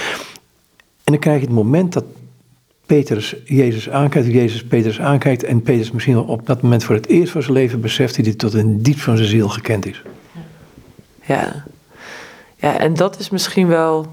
En 1.04 1.12
dan 1.12 1.18
krijg 1.18 1.40
je 1.40 1.46
het 1.46 1.54
moment 1.54 1.92
dat 1.92 2.04
Petrus 2.86 3.36
Jezus 3.44 3.90
aankijkt, 3.90 4.32
Jezus 4.32 4.64
Petrus 4.64 5.00
aankijkt. 5.00 5.44
En 5.44 5.62
Petrus 5.62 5.90
misschien 5.90 6.14
wel 6.14 6.24
op 6.24 6.46
dat 6.46 6.62
moment 6.62 6.84
voor 6.84 6.94
het 6.94 7.06
eerst 7.06 7.32
van 7.32 7.42
zijn 7.42 7.54
leven 7.54 7.80
beseft 7.80 8.16
dat 8.16 8.24
hij 8.24 8.34
tot 8.34 8.54
een 8.54 8.82
diep 8.82 8.98
van 8.98 9.16
zijn 9.16 9.28
ziel 9.28 9.48
gekend 9.48 9.86
is. 9.86 10.02
Ja. 11.26 11.64
ja, 12.56 12.78
en 12.78 12.94
dat 12.94 13.18
is 13.18 13.30
misschien 13.30 13.66
wel 13.66 14.06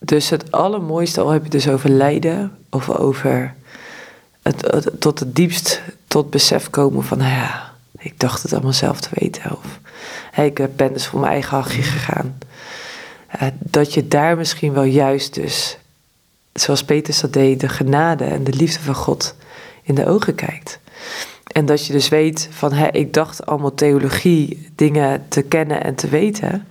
dus 0.00 0.30
het 0.30 0.52
allermooiste, 0.52 1.20
al 1.20 1.30
heb 1.30 1.44
je 1.44 1.50
dus 1.50 1.68
over 1.68 1.90
lijden 1.90 2.56
of 2.70 2.90
over 2.90 3.54
het, 4.42 4.90
tot 4.98 5.18
het 5.18 5.36
diepst 5.36 5.82
tot 6.06 6.30
besef 6.30 6.70
komen 6.70 7.04
van, 7.04 7.18
nou 7.18 7.30
ja, 7.30 7.72
ik 7.98 8.20
dacht 8.20 8.42
het 8.42 8.52
allemaal 8.52 8.72
zelf 8.72 9.00
te 9.00 9.08
weten. 9.12 9.50
Of 9.50 9.80
ik 10.44 10.76
ben 10.76 10.92
dus 10.92 11.06
voor 11.06 11.20
mijn 11.20 11.32
eigen 11.32 11.56
hachje 11.56 11.82
gegaan. 11.82 12.38
Uh, 13.42 13.48
dat 13.58 13.94
je 13.94 14.08
daar 14.08 14.36
misschien 14.36 14.72
wel 14.72 14.82
juist 14.82 15.34
dus, 15.34 15.78
zoals 16.52 16.84
Petrus 16.84 17.20
dat 17.20 17.32
deed, 17.32 17.60
de 17.60 17.68
genade 17.68 18.24
en 18.24 18.44
de 18.44 18.52
liefde 18.52 18.80
van 18.80 18.94
God 18.94 19.34
in 19.82 19.94
de 19.94 20.06
ogen 20.06 20.34
kijkt. 20.34 20.78
En 21.46 21.66
dat 21.66 21.86
je 21.86 21.92
dus 21.92 22.08
weet 22.08 22.48
van, 22.50 22.72
hey, 22.72 22.90
ik 22.90 23.12
dacht 23.14 23.46
allemaal 23.46 23.74
theologie, 23.74 24.68
dingen 24.74 25.24
te 25.28 25.42
kennen 25.42 25.84
en 25.84 25.94
te 25.94 26.08
weten. 26.08 26.66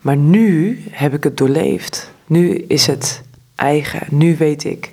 Maar 0.00 0.16
nu 0.16 0.82
heb 0.90 1.14
ik 1.14 1.24
het 1.24 1.36
doorleefd. 1.36 2.10
Nu 2.26 2.54
is 2.54 2.86
het 2.86 3.22
eigen. 3.54 4.06
Nu 4.10 4.36
weet 4.36 4.64
ik 4.64 4.92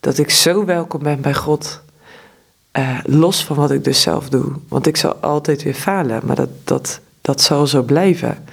dat 0.00 0.18
ik 0.18 0.30
zo 0.30 0.64
welkom 0.64 1.02
ben 1.02 1.20
bij 1.20 1.34
God. 1.34 1.80
Uh, 2.72 2.98
los 3.04 3.44
van 3.44 3.56
wat 3.56 3.70
ik 3.70 3.84
dus 3.84 4.00
zelf 4.00 4.28
doe. 4.28 4.52
Want 4.68 4.86
ik 4.86 4.96
zal 4.96 5.14
altijd 5.14 5.62
weer 5.62 5.74
falen, 5.74 6.20
maar 6.24 6.36
dat, 6.36 6.48
dat, 6.64 7.00
dat 7.20 7.40
zal 7.40 7.66
zo 7.66 7.82
blijven. 7.82 8.44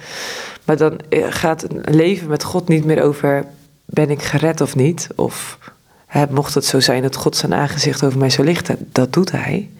Maar 0.64 0.76
dan 0.76 0.98
eh, 1.08 1.26
gaat 1.28 1.62
een 1.62 1.94
leven 1.94 2.28
met 2.28 2.44
God 2.44 2.68
niet 2.68 2.84
meer 2.84 3.02
over: 3.02 3.46
ben 3.84 4.10
ik 4.10 4.22
gered 4.22 4.60
of 4.60 4.76
niet? 4.76 5.08
Of 5.14 5.58
mocht 6.30 6.54
het 6.54 6.64
zo 6.64 6.80
zijn 6.80 7.02
dat 7.02 7.16
God 7.16 7.36
zijn 7.36 7.54
aangezicht 7.54 8.04
over 8.04 8.18
mij 8.18 8.30
zou 8.30 8.46
lichten, 8.46 8.88
dat 8.92 9.12
doet 9.12 9.30
hij. 9.30 9.70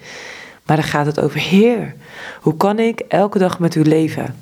Maar 0.66 0.76
dan 0.76 0.86
gaat 0.86 1.06
het 1.06 1.20
over: 1.20 1.40
Heer, 1.40 1.94
hoe 2.40 2.56
kan 2.56 2.78
ik 2.78 3.00
elke 3.00 3.38
dag 3.38 3.58
met 3.58 3.74
u 3.74 3.82
leven? 3.82 4.34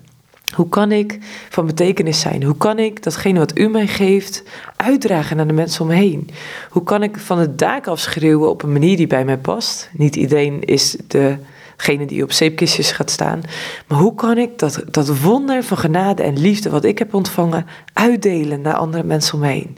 Hoe 0.52 0.68
kan 0.68 0.92
ik 0.92 1.18
van 1.48 1.66
betekenis 1.66 2.20
zijn? 2.20 2.42
Hoe 2.42 2.56
kan 2.56 2.78
ik 2.78 3.02
datgene 3.02 3.38
wat 3.38 3.58
u 3.58 3.68
mij 3.68 3.86
geeft 3.86 4.42
uitdragen 4.76 5.36
naar 5.36 5.46
de 5.46 5.52
mensen 5.52 5.82
om 5.82 5.86
me 5.86 5.94
heen? 5.94 6.30
Hoe 6.70 6.82
kan 6.82 7.02
ik 7.02 7.16
van 7.18 7.38
het 7.38 7.58
daak 7.58 7.86
afschreeuwen 7.86 8.50
op 8.50 8.62
een 8.62 8.72
manier 8.72 8.96
die 8.96 9.06
bij 9.06 9.24
mij 9.24 9.38
past? 9.38 9.90
Niet 9.92 10.16
iedereen 10.16 10.64
is 10.64 10.96
degene 11.06 12.06
die 12.06 12.22
op 12.22 12.32
zeepkistjes 12.32 12.92
gaat 12.92 13.10
staan. 13.10 13.40
Maar 13.86 13.98
hoe 13.98 14.14
kan 14.14 14.38
ik 14.38 14.58
dat, 14.58 14.82
dat 14.90 15.18
wonder 15.20 15.62
van 15.62 15.78
genade 15.78 16.22
en 16.22 16.38
liefde 16.38 16.70
wat 16.70 16.84
ik 16.84 16.98
heb 16.98 17.14
ontvangen 17.14 17.66
uitdelen 17.92 18.60
naar 18.60 18.74
andere 18.74 19.04
mensen 19.04 19.34
om 19.34 19.40
me 19.40 19.46
heen? 19.46 19.76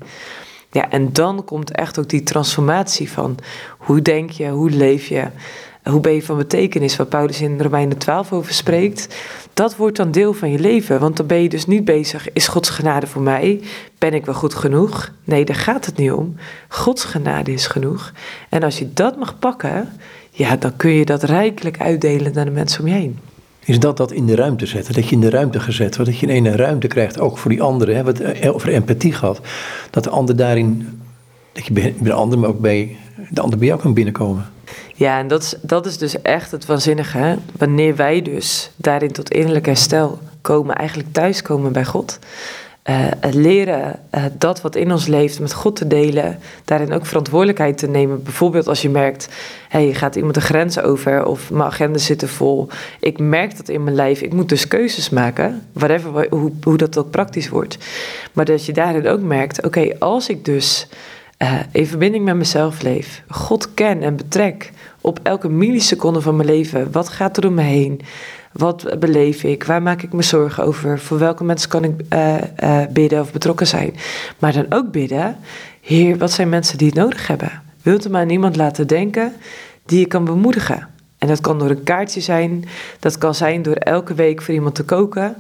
Ja, 0.71 0.91
en 0.91 1.13
dan 1.13 1.45
komt 1.45 1.71
echt 1.71 1.99
ook 1.99 2.09
die 2.09 2.23
transformatie 2.23 3.11
van 3.11 3.39
hoe 3.79 4.03
denk 4.03 4.31
je, 4.31 4.49
hoe 4.49 4.71
leef 4.71 5.07
je, 5.07 5.25
hoe 5.91 6.01
ben 6.01 6.13
je 6.13 6.23
van 6.23 6.37
betekenis, 6.37 6.97
waar 6.97 7.07
Paulus 7.07 7.41
in 7.41 7.61
Romeinen 7.61 7.99
12 7.99 8.33
over 8.33 8.55
spreekt. 8.55 9.17
Dat 9.55 9.77
wordt 9.77 9.97
dan 9.97 10.11
deel 10.11 10.33
van 10.33 10.51
je 10.51 10.59
leven, 10.59 11.01
want 11.01 11.17
dan 11.17 11.27
ben 11.27 11.43
je 11.43 11.49
dus 11.49 11.67
niet 11.67 11.85
bezig, 11.85 12.33
is 12.33 12.49
Gods 12.49 12.69
genade 12.69 13.07
voor 13.07 13.23
mij? 13.23 13.61
Ben 13.99 14.15
ik 14.15 14.25
wel 14.25 14.35
goed 14.35 14.55
genoeg? 14.55 15.13
Nee, 15.25 15.45
daar 15.45 15.57
gaat 15.57 15.87
het 15.87 15.97
niet 15.97 16.13
om. 16.13 16.37
Gods 16.69 17.05
genade 17.05 17.53
is 17.53 17.67
genoeg. 17.67 18.13
En 18.49 18.63
als 18.63 18.79
je 18.79 18.93
dat 18.93 19.17
mag 19.17 19.39
pakken, 19.39 19.89
ja, 20.31 20.57
dan 20.57 20.77
kun 20.77 20.91
je 20.91 21.05
dat 21.05 21.23
rijkelijk 21.23 21.81
uitdelen 21.81 22.33
naar 22.35 22.45
de 22.45 22.51
mensen 22.51 22.81
om 22.81 22.87
je 22.87 22.95
heen. 22.95 23.19
Is 23.65 23.79
dat 23.79 23.97
dat 23.97 24.13
in 24.13 24.27
de 24.27 24.35
ruimte 24.35 24.67
zetten? 24.67 24.95
Dat 24.95 25.09
je 25.09 25.15
in 25.15 25.21
de 25.21 25.31
ruimte 25.31 25.61
gezet 25.61 25.97
wordt, 25.97 26.11
dat 26.11 26.21
je 26.21 26.27
in 26.27 26.47
een 26.47 26.57
ruimte 26.57 26.87
krijgt, 26.87 27.21
ook 27.21 27.39
voor 27.39 27.51
die 27.51 27.63
anderen. 27.63 28.05
We 28.05 28.11
het 28.11 28.21
eh, 28.21 28.55
over 28.55 28.69
empathie 28.69 29.13
gehad. 29.13 29.41
Dat 29.91 30.05
de 30.05 30.11
ander 30.11 30.37
daarin, 30.37 31.01
dat 31.53 31.67
je 31.67 31.73
bij 31.73 31.95
de 32.01 32.13
ander, 32.13 32.39
maar 32.39 32.49
ook 32.49 32.61
bij 32.61 32.97
de 33.31 33.41
ander 33.41 33.59
bij 33.59 33.69
jou 33.69 33.81
kan 33.81 33.95
binnenkomen. 33.95 34.53
Ja, 34.95 35.19
en 35.19 35.29
dat 35.29 35.43
is, 35.43 35.55
dat 35.61 35.87
is 35.87 35.99
dus 35.99 36.23
echt 36.23 36.51
het 36.51 36.67
waanzinnige. 36.67 37.19
Hè? 37.19 37.35
Wanneer 37.59 37.97
wij 37.97 38.23
dus 38.23 38.71
daarin 38.77 39.13
tot 39.13 39.31
innerlijk 39.31 39.67
herstel 39.67 40.19
komen, 40.41 40.75
eigenlijk 40.75 41.13
thuiskomen 41.13 41.73
bij 41.73 41.85
God. 41.85 42.19
Uh, 42.91 43.07
leren 43.31 44.01
uh, 44.15 44.25
dat 44.39 44.61
wat 44.61 44.77
in 44.77 44.93
ons 44.93 45.07
leeft 45.07 45.41
met 45.41 45.53
God 45.53 45.77
te 45.77 45.87
delen, 45.87 46.39
daarin 46.65 46.93
ook 46.93 47.07
verantwoordelijkheid 47.07 47.79
te 47.79 47.87
nemen. 47.87 48.23
Bijvoorbeeld 48.23 48.69
als 48.69 48.83
je 48.83 48.91
merkt, 48.91 49.29
hey, 49.69 49.87
je 49.87 49.95
gaat 49.95 50.17
iemand 50.17 50.35
de 50.35 50.41
grens 50.41 50.81
over 50.81 51.27
of 51.27 51.51
mijn 51.51 51.63
agenda 51.63 51.99
zit 51.99 52.23
er 52.23 52.29
vol. 52.29 52.69
Ik 53.01 53.19
merk 53.19 53.57
dat 53.57 53.69
in 53.69 53.85
mijn 53.85 53.97
lijf, 53.97 54.21
ik 54.21 54.33
moet 54.33 54.49
dus 54.49 54.69
keuzes 54.69 55.11
maken, 55.11 55.67
hoe, 56.31 56.53
hoe 56.63 56.77
dat 56.77 56.99
ook 56.99 57.11
praktisch 57.11 57.49
wordt. 57.49 57.79
Maar 58.33 58.45
dat 58.45 58.67
je 58.67 58.73
daarin 58.73 59.09
ook 59.09 59.21
merkt, 59.21 59.63
oké, 59.63 59.99
als 59.99 60.29
ik 60.29 60.45
dus 60.45 60.89
uh, 61.45 61.61
in 61.73 61.87
verbinding 61.87 62.25
met 62.25 62.37
mezelf 62.37 62.83
leef, 62.83 63.23
God 63.29 63.75
ken 63.75 64.03
en 64.03 64.17
betrek 64.17 64.71
op 65.01 65.21
elke 65.23 65.49
milliseconde 65.49 66.21
van 66.21 66.37
mijn 66.37 66.49
leven, 66.49 66.93
wat 66.93 67.09
gaat 67.09 67.37
er 67.37 67.43
door 67.43 67.53
me 67.53 67.63
heen? 67.63 68.01
Wat 68.53 68.97
beleef 68.99 69.43
ik? 69.43 69.65
Waar 69.65 69.83
maak 69.83 70.03
ik 70.03 70.13
me 70.13 70.23
zorgen 70.23 70.65
over? 70.65 70.99
Voor 70.99 71.19
welke 71.19 71.45
mensen 71.45 71.69
kan 71.69 71.85
ik 71.85 71.93
uh, 72.13 72.35
uh, 72.63 72.87
bidden 72.91 73.21
of 73.21 73.33
betrokken 73.33 73.67
zijn? 73.67 73.95
Maar 74.39 74.53
dan 74.53 74.67
ook 74.69 74.91
bidden, 74.91 75.37
Heer, 75.81 76.19
wat 76.19 76.31
zijn 76.33 76.49
mensen 76.49 76.79
die 76.79 76.87
het 76.87 76.97
nodig 76.97 77.27
hebben? 77.27 77.63
Wilt 77.83 78.07
u 78.07 78.11
mij 78.11 78.23
aan 78.23 78.31
iemand 78.31 78.57
laten 78.57 78.87
denken 78.87 79.33
die 79.87 79.99
je 79.99 80.07
kan 80.07 80.25
bemoedigen? 80.25 80.89
En 81.19 81.29
dat 81.29 81.41
kan 81.41 81.59
door 81.59 81.71
een 81.71 81.83
kaartje 81.83 82.21
zijn, 82.21 82.65
dat 82.99 83.19
kan 83.19 83.35
zijn 83.35 83.63
door 83.63 83.75
elke 83.75 84.15
week 84.15 84.43
voor 84.43 84.55
iemand 84.55 84.75
te 84.75 84.85
koken. 84.85 85.37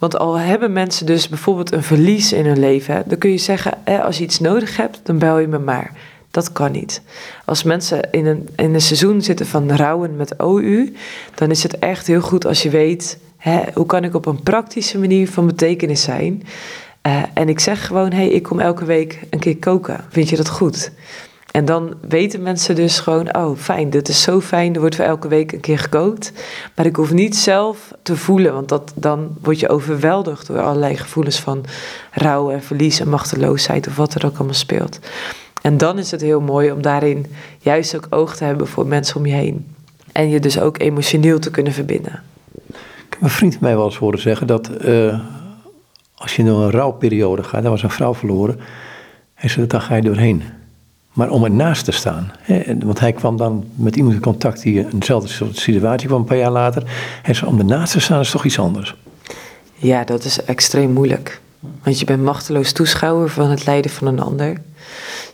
Want 0.00 0.18
al 0.18 0.38
hebben 0.38 0.72
mensen 0.72 1.06
dus 1.06 1.28
bijvoorbeeld 1.28 1.72
een 1.72 1.82
verlies 1.82 2.32
in 2.32 2.46
hun 2.46 2.58
leven, 2.58 3.02
dan 3.06 3.18
kun 3.18 3.30
je 3.30 3.38
zeggen: 3.38 3.72
als 4.02 4.18
je 4.18 4.24
iets 4.24 4.40
nodig 4.40 4.76
hebt, 4.76 5.00
dan 5.02 5.18
bel 5.18 5.38
je 5.38 5.46
me 5.46 5.58
maar. 5.58 5.92
Dat 6.30 6.52
kan 6.52 6.72
niet. 6.72 7.02
Als 7.44 7.62
mensen 7.62 8.10
in 8.10 8.26
een, 8.26 8.48
in 8.56 8.74
een 8.74 8.80
seizoen 8.80 9.22
zitten 9.22 9.46
van 9.46 9.72
rouwen 9.72 10.16
met 10.16 10.38
OU, 10.38 10.94
dan 11.34 11.50
is 11.50 11.62
het 11.62 11.78
echt 11.78 12.06
heel 12.06 12.20
goed 12.20 12.46
als 12.46 12.62
je 12.62 12.70
weet 12.70 13.18
hè, 13.36 13.60
hoe 13.74 13.86
kan 13.86 14.04
ik 14.04 14.14
op 14.14 14.26
een 14.26 14.42
praktische 14.42 14.98
manier 14.98 15.28
van 15.28 15.46
betekenis 15.46 16.02
zijn. 16.02 16.42
Uh, 17.06 17.22
en 17.34 17.48
ik 17.48 17.60
zeg 17.60 17.86
gewoon: 17.86 18.10
hé, 18.10 18.16
hey, 18.16 18.28
ik 18.28 18.42
kom 18.42 18.60
elke 18.60 18.84
week 18.84 19.20
een 19.30 19.38
keer 19.38 19.56
koken. 19.56 20.04
Vind 20.08 20.28
je 20.28 20.36
dat 20.36 20.48
goed? 20.48 20.92
En 21.52 21.64
dan 21.64 21.94
weten 22.08 22.42
mensen 22.42 22.74
dus 22.74 22.98
gewoon, 22.98 23.36
oh 23.36 23.56
fijn, 23.56 23.90
dit 23.90 24.08
is 24.08 24.22
zo 24.22 24.40
fijn, 24.40 24.74
er 24.74 24.80
wordt 24.80 24.96
voor 24.96 25.04
elke 25.04 25.28
week 25.28 25.52
een 25.52 25.60
keer 25.60 25.78
gekookt. 25.78 26.32
Maar 26.76 26.86
ik 26.86 26.96
hoef 26.96 27.12
niet 27.12 27.36
zelf 27.36 27.92
te 28.02 28.16
voelen, 28.16 28.52
want 28.52 28.68
dat, 28.68 28.92
dan 28.94 29.36
word 29.42 29.60
je 29.60 29.68
overweldigd 29.68 30.46
door 30.46 30.60
allerlei 30.60 30.96
gevoelens 30.96 31.40
van 31.40 31.64
rouw 32.10 32.50
en 32.50 32.62
verlies 32.62 33.00
en 33.00 33.08
machteloosheid 33.08 33.86
of 33.86 33.96
wat 33.96 34.14
er 34.14 34.26
ook 34.26 34.36
allemaal 34.36 34.54
speelt. 34.54 34.98
En 35.62 35.76
dan 35.76 35.98
is 35.98 36.10
het 36.10 36.20
heel 36.20 36.40
mooi 36.40 36.72
om 36.72 36.82
daarin 36.82 37.26
juist 37.58 37.96
ook 37.96 38.06
oog 38.10 38.36
te 38.36 38.44
hebben 38.44 38.66
voor 38.66 38.86
mensen 38.86 39.16
om 39.16 39.26
je 39.26 39.34
heen. 39.34 39.66
En 40.12 40.28
je 40.28 40.40
dus 40.40 40.60
ook 40.60 40.78
emotioneel 40.78 41.38
te 41.38 41.50
kunnen 41.50 41.72
verbinden. 41.72 42.22
Ik 43.06 43.16
heb 43.16 43.22
een 43.22 43.30
vriend 43.30 43.60
mij 43.60 43.76
wel 43.76 43.84
eens 43.84 43.96
horen 43.96 44.20
zeggen 44.20 44.46
dat 44.46 44.70
uh, 44.84 45.20
als 46.14 46.36
je 46.36 46.44
door 46.44 46.62
een 46.62 46.70
rouwperiode 46.70 47.42
gaat, 47.42 47.62
daar 47.62 47.70
was 47.70 47.82
een 47.82 47.90
vrouw 47.90 48.14
verloren, 48.14 48.60
hij 49.34 49.48
zei, 49.48 49.66
daar 49.66 49.80
ga 49.80 49.94
je 49.94 50.02
doorheen. 50.02 50.42
Maar 51.12 51.30
om 51.30 51.44
ernaast 51.44 51.84
te 51.84 51.92
staan. 51.92 52.32
Want 52.78 53.00
hij 53.00 53.12
kwam 53.12 53.36
dan 53.36 53.64
met 53.74 53.96
iemand 53.96 54.14
in 54.14 54.20
contact 54.20 54.62
die 54.62 54.86
eenzelfde 54.92 55.28
soort 55.28 55.56
situatie 55.56 56.06
kwam 56.06 56.20
een 56.20 56.26
paar 56.26 56.36
jaar 56.36 56.50
later. 56.50 56.82
Hij 57.22 57.34
zei, 57.34 57.50
om 57.50 57.58
ernaast 57.58 57.92
te 57.92 58.00
staan 58.00 58.20
is 58.20 58.30
toch 58.30 58.44
iets 58.44 58.58
anders. 58.58 58.96
Ja, 59.74 60.04
dat 60.04 60.24
is 60.24 60.44
extreem 60.44 60.90
moeilijk. 60.90 61.40
Want 61.82 61.98
je 61.98 62.04
bent 62.04 62.22
machteloos 62.22 62.72
toeschouwer 62.72 63.28
van 63.28 63.50
het 63.50 63.66
lijden 63.66 63.90
van 63.90 64.06
een 64.06 64.20
ander. 64.20 64.56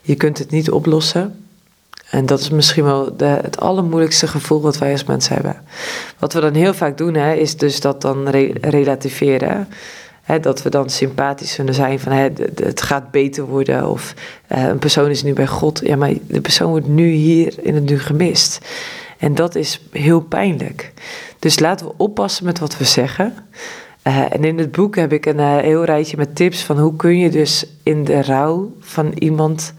Je 0.02 0.14
kunt 0.14 0.38
het 0.38 0.50
niet 0.50 0.70
oplossen. 0.70 1.46
En 2.10 2.26
dat 2.26 2.40
is 2.40 2.50
misschien 2.50 2.84
wel 2.84 3.16
de, 3.16 3.24
het 3.24 3.60
allermoeilijkste 3.60 4.26
gevoel 4.26 4.60
wat 4.60 4.78
wij 4.78 4.92
als 4.92 5.04
mensen 5.04 5.34
hebben. 5.34 5.56
Wat 6.18 6.32
we 6.32 6.40
dan 6.40 6.54
heel 6.54 6.74
vaak 6.74 6.98
doen, 6.98 7.14
hè, 7.14 7.34
is 7.34 7.56
dus 7.56 7.80
dat 7.80 8.02
dan 8.02 8.28
relativeren 8.60 9.68
dat 10.40 10.62
we 10.62 10.70
dan 10.70 10.90
sympathisch 10.90 11.54
kunnen 11.54 11.74
zijn 11.74 12.00
van 12.00 12.12
het 12.12 12.82
gaat 12.82 13.10
beter 13.10 13.44
worden 13.44 13.88
of 13.88 14.14
uh, 14.52 14.64
een 14.64 14.78
persoon 14.78 15.10
is 15.10 15.22
nu 15.22 15.32
bij 15.32 15.46
God. 15.46 15.80
Ja, 15.84 15.96
maar 15.96 16.12
de 16.26 16.40
persoon 16.40 16.70
wordt 16.70 16.88
nu 16.88 17.08
hier 17.08 17.54
in 17.62 17.74
het 17.74 17.84
nu 17.84 17.98
gemist. 17.98 18.60
En 19.18 19.34
dat 19.34 19.54
is 19.54 19.80
heel 19.90 20.20
pijnlijk. 20.20 20.92
Dus 21.38 21.58
laten 21.58 21.86
we 21.86 21.92
oppassen 21.96 22.44
met 22.44 22.58
wat 22.58 22.78
we 22.78 22.84
zeggen. 22.84 23.34
Uh, 24.06 24.32
en 24.32 24.44
in 24.44 24.58
het 24.58 24.72
boek 24.72 24.96
heb 24.96 25.12
ik 25.12 25.26
een 25.26 25.38
uh, 25.38 25.56
heel 25.56 25.84
rijtje 25.84 26.16
met 26.16 26.36
tips 26.36 26.62
van 26.62 26.78
hoe 26.78 26.96
kun 26.96 27.18
je 27.18 27.30
dus 27.30 27.66
in 27.82 28.04
de 28.04 28.22
rouw 28.22 28.72
van 28.80 29.12
iemand, 29.18 29.74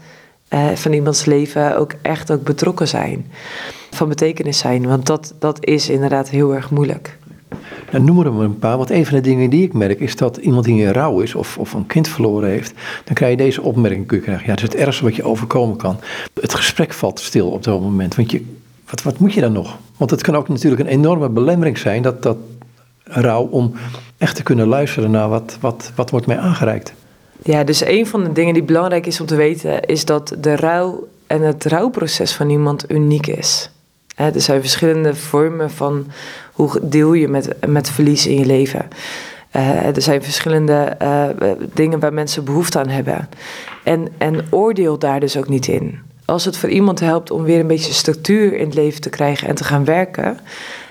van 0.74 0.92
iemands 0.92 1.24
leven 1.24 1.78
ook 1.78 1.92
echt 2.02 2.30
ook 2.30 2.42
betrokken 2.42 2.88
zijn. 2.88 3.30
Van 3.90 4.08
betekenis 4.08 4.58
zijn, 4.58 4.86
want 4.86 5.06
dat, 5.06 5.34
dat 5.38 5.66
is 5.66 5.88
inderdaad 5.88 6.28
heel 6.28 6.54
erg 6.54 6.70
moeilijk. 6.70 7.17
Nou, 7.90 8.04
noem 8.04 8.20
er 8.20 8.26
een 8.26 8.58
paar. 8.58 8.76
Want 8.76 8.90
een 8.90 9.06
van 9.06 9.14
de 9.14 9.20
dingen 9.20 9.50
die 9.50 9.62
ik 9.62 9.72
merk 9.72 10.00
is 10.00 10.16
dat 10.16 10.36
iemand 10.36 10.64
die 10.64 10.82
in 10.82 10.90
rouw 10.90 11.20
is 11.20 11.34
of, 11.34 11.58
of 11.58 11.72
een 11.72 11.86
kind 11.86 12.08
verloren 12.08 12.48
heeft, 12.48 12.72
dan 13.04 13.14
krijg 13.14 13.30
je 13.30 13.36
deze 13.36 13.62
opmerking 13.62 14.06
kun 14.06 14.16
je 14.16 14.22
krijgen. 14.22 14.46
Ja, 14.46 14.54
dat 14.54 14.62
is 14.62 14.72
het 14.72 14.80
ergste 14.82 15.04
wat 15.04 15.16
je 15.16 15.22
overkomen 15.22 15.76
kan. 15.76 15.96
Het 16.40 16.54
gesprek 16.54 16.92
valt 16.92 17.20
stil 17.20 17.50
op 17.50 17.64
dat 17.64 17.80
moment. 17.80 18.14
Want 18.14 18.30
je, 18.30 18.44
wat, 18.90 19.02
wat 19.02 19.18
moet 19.18 19.32
je 19.32 19.40
dan 19.40 19.52
nog? 19.52 19.78
Want 19.96 20.10
het 20.10 20.22
kan 20.22 20.36
ook 20.36 20.48
natuurlijk 20.48 20.82
een 20.82 20.86
enorme 20.86 21.28
belemmering 21.28 21.78
zijn, 21.78 22.02
dat, 22.02 22.22
dat 22.22 22.36
rouw, 23.04 23.42
om 23.42 23.74
echt 24.18 24.36
te 24.36 24.42
kunnen 24.42 24.66
luisteren 24.66 25.10
naar 25.10 25.28
wat, 25.28 25.56
wat, 25.60 25.92
wat 25.94 26.10
wordt 26.10 26.26
mij 26.26 26.38
aangereikt. 26.38 26.92
Ja, 27.42 27.64
dus 27.64 27.84
een 27.84 28.06
van 28.06 28.24
de 28.24 28.32
dingen 28.32 28.54
die 28.54 28.62
belangrijk 28.62 29.06
is 29.06 29.20
om 29.20 29.26
te 29.26 29.36
weten, 29.36 29.82
is 29.84 30.04
dat 30.04 30.36
de 30.40 30.56
rouw 30.56 31.08
en 31.26 31.42
het 31.42 31.64
rouwproces 31.64 32.32
van 32.32 32.50
iemand 32.50 32.90
uniek 32.90 33.26
is. 33.26 33.70
Er 34.18 34.40
zijn 34.40 34.60
verschillende 34.60 35.14
vormen 35.14 35.70
van 35.70 36.06
hoe 36.52 36.80
deel 36.82 37.12
je 37.12 37.28
met, 37.28 37.66
met 37.66 37.90
verlies 37.90 38.26
in 38.26 38.38
je 38.38 38.46
leven. 38.46 38.88
Uh, 39.56 39.96
er 39.96 40.02
zijn 40.02 40.22
verschillende 40.22 40.96
uh, 41.02 41.24
dingen 41.74 42.00
waar 42.00 42.12
mensen 42.12 42.44
behoefte 42.44 42.78
aan 42.78 42.88
hebben. 42.88 43.28
En, 43.84 44.08
en 44.18 44.46
oordeel 44.50 44.98
daar 44.98 45.20
dus 45.20 45.36
ook 45.36 45.48
niet 45.48 45.66
in. 45.66 45.98
Als 46.24 46.44
het 46.44 46.56
voor 46.56 46.68
iemand 46.68 47.00
helpt 47.00 47.30
om 47.30 47.42
weer 47.42 47.60
een 47.60 47.66
beetje 47.66 47.92
structuur 47.92 48.54
in 48.54 48.64
het 48.64 48.74
leven 48.74 49.00
te 49.00 49.08
krijgen 49.08 49.48
en 49.48 49.54
te 49.54 49.64
gaan 49.64 49.84
werken, 49.84 50.38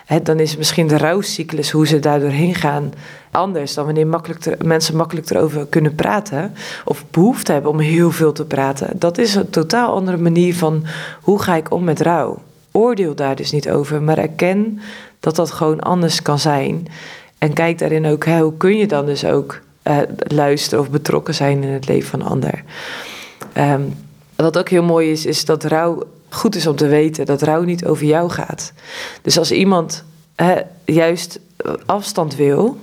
hè, 0.06 0.22
dan 0.22 0.40
is 0.40 0.58
misschien 0.58 0.88
de 0.88 0.98
rouwcyclus, 0.98 1.72
hoe 1.72 1.88
ze 1.88 2.00
daar 2.00 2.20
doorheen 2.20 2.56
gaan, 2.56 2.94
anders 3.32 3.74
dan 3.74 3.86
wanneer 3.86 4.08
mensen 4.64 4.96
makkelijk 4.96 5.30
erover 5.30 5.68
kunnen 5.68 5.96
praten. 5.96 6.54
Of 6.86 7.06
behoefte 7.12 7.52
hebben 7.52 7.72
om 7.72 7.80
heel 7.80 8.12
veel 8.12 8.32
te 8.32 8.46
praten. 8.46 8.90
Dat 9.00 9.18
is 9.18 9.36
een 9.36 9.50
totaal 9.50 9.94
andere 9.94 10.18
manier 10.18 10.56
van 10.56 10.86
hoe 11.22 11.42
ga 11.42 11.56
ik 11.56 11.72
om 11.72 11.84
met 11.84 12.02
rouw. 12.02 12.40
Oordeel 12.78 13.16
daar 13.16 13.36
dus 13.36 13.52
niet 13.52 13.70
over, 13.70 14.02
maar 14.02 14.18
erken 14.18 14.80
dat 15.20 15.36
dat 15.36 15.52
gewoon 15.52 15.80
anders 15.80 16.22
kan 16.22 16.40
zijn. 16.40 16.88
En 17.38 17.54
kijk 17.54 17.78
daarin 17.80 18.06
ook, 18.06 18.26
hè, 18.26 18.40
hoe 18.40 18.58
kun 18.58 18.78
je 18.78 18.88
dan 18.88 19.06
dus 19.06 19.26
ook 19.26 19.60
uh, 19.84 19.98
luisteren 20.18 20.80
of 20.80 20.90
betrokken 20.90 21.34
zijn 21.34 21.64
in 21.64 21.70
het 21.70 21.88
leven 21.88 22.10
van 22.10 22.20
een 22.20 22.28
ander. 22.28 22.64
Um, 23.58 23.96
wat 24.36 24.58
ook 24.58 24.70
heel 24.70 24.84
mooi 24.84 25.12
is, 25.12 25.26
is 25.26 25.46
dat 25.46 25.64
rouw 25.64 26.04
goed 26.30 26.56
is 26.56 26.68
om 26.68 26.76
te 26.76 26.88
weten 26.88 27.26
dat 27.26 27.42
rouw 27.42 27.64
niet 27.64 27.86
over 27.86 28.06
jou 28.06 28.30
gaat. 28.30 28.74
Dus 29.22 29.38
als 29.38 29.52
iemand 29.52 30.04
juist 30.86 31.40
afstand 31.86 32.36
wil, 32.36 32.78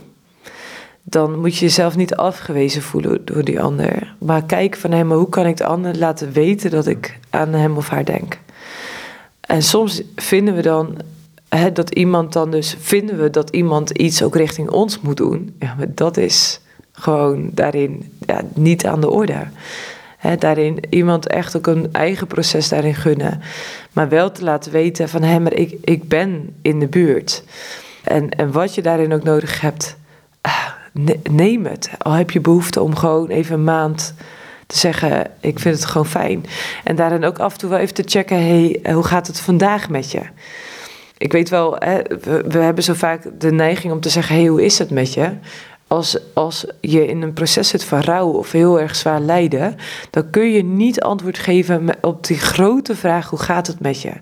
dan 1.02 1.38
moet 1.38 1.56
je 1.56 1.64
jezelf 1.64 1.96
niet 1.96 2.16
afgewezen 2.16 2.82
voelen 2.82 3.24
door 3.24 3.44
die 3.44 3.60
ander. 3.60 4.14
Maar 4.18 4.44
kijk 4.44 4.76
van 4.76 4.90
hem, 4.90 5.12
hoe 5.12 5.28
kan 5.28 5.46
ik 5.46 5.56
de 5.56 5.66
ander 5.66 5.98
laten 5.98 6.32
weten 6.32 6.70
dat 6.70 6.86
ik 6.86 7.18
aan 7.30 7.52
hem 7.52 7.76
of 7.76 7.88
haar 7.88 8.04
denk? 8.04 8.38
En 9.46 9.62
soms 9.62 10.02
vinden 10.16 10.54
we 10.54 10.62
dan 10.62 10.96
hè, 11.48 11.72
dat 11.72 11.90
iemand 11.90 12.32
dan 12.32 12.50
dus, 12.50 12.76
vinden 12.78 13.22
we 13.22 13.30
dat 13.30 13.50
iemand 13.50 13.90
iets 13.90 14.22
ook 14.22 14.36
richting 14.36 14.70
ons 14.70 15.00
moet 15.00 15.16
doen? 15.16 15.54
Ja, 15.58 15.74
maar 15.78 15.94
dat 15.94 16.16
is 16.16 16.60
gewoon 16.92 17.50
daarin 17.52 18.12
ja, 18.26 18.40
niet 18.54 18.86
aan 18.86 19.00
de 19.00 19.10
orde. 19.10 19.46
Hè, 20.18 20.36
daarin 20.36 20.78
iemand 20.90 21.26
echt 21.26 21.56
ook 21.56 21.66
een 21.66 21.88
eigen 21.92 22.26
proces 22.26 22.68
daarin 22.68 22.94
gunnen. 22.94 23.40
Maar 23.92 24.08
wel 24.08 24.32
te 24.32 24.44
laten 24.44 24.72
weten 24.72 25.08
van, 25.08 25.22
hé, 25.22 25.40
maar 25.40 25.52
ik, 25.52 25.78
ik 25.80 26.08
ben 26.08 26.54
in 26.62 26.78
de 26.78 26.88
buurt. 26.88 27.44
En, 28.04 28.30
en 28.30 28.52
wat 28.52 28.74
je 28.74 28.82
daarin 28.82 29.12
ook 29.12 29.22
nodig 29.22 29.60
hebt, 29.60 29.96
ah, 30.40 30.66
neem 31.30 31.66
het. 31.66 31.90
Al 31.98 32.12
heb 32.12 32.30
je 32.30 32.40
behoefte 32.40 32.82
om 32.82 32.96
gewoon 32.96 33.28
even 33.28 33.54
een 33.54 33.64
maand 33.64 34.14
te 34.66 34.78
zeggen, 34.78 35.30
ik 35.40 35.58
vind 35.58 35.74
het 35.74 35.84
gewoon 35.84 36.06
fijn. 36.06 36.46
En 36.84 36.96
daarin 36.96 37.24
ook 37.24 37.38
af 37.38 37.52
en 37.52 37.58
toe 37.58 37.70
wel 37.70 37.78
even 37.78 37.94
te 37.94 38.02
checken, 38.06 38.36
hey, 38.36 38.80
hoe 38.92 39.04
gaat 39.04 39.26
het 39.26 39.40
vandaag 39.40 39.88
met 39.88 40.10
je? 40.10 40.20
Ik 41.18 41.32
weet 41.32 41.48
wel, 41.48 41.76
hè, 41.78 41.98
we, 42.48 42.58
hebben 42.58 42.84
zo 42.84 42.94
vaak 42.94 43.26
de 43.38 43.52
neiging 43.52 43.92
om 43.92 44.00
te 44.00 44.08
zeggen, 44.08 44.34
hey, 44.34 44.46
hoe 44.46 44.64
is 44.64 44.78
het 44.78 44.90
met 44.90 45.14
je? 45.14 45.30
Als, 45.86 46.18
als 46.34 46.66
je 46.80 47.06
in 47.06 47.22
een 47.22 47.32
proces 47.32 47.68
zit 47.68 47.84
van 47.84 48.00
rouw 48.00 48.28
of 48.28 48.52
heel 48.52 48.80
erg 48.80 48.96
zwaar 48.96 49.20
lijden, 49.20 49.76
dan 50.10 50.30
kun 50.30 50.52
je 50.52 50.64
niet 50.64 51.00
antwoord 51.00 51.38
geven 51.38 51.90
op 52.00 52.26
die 52.26 52.38
grote 52.38 52.96
vraag, 52.96 53.30
hoe 53.30 53.38
gaat 53.38 53.66
het 53.66 53.80
met 53.80 54.02
je? 54.02 54.12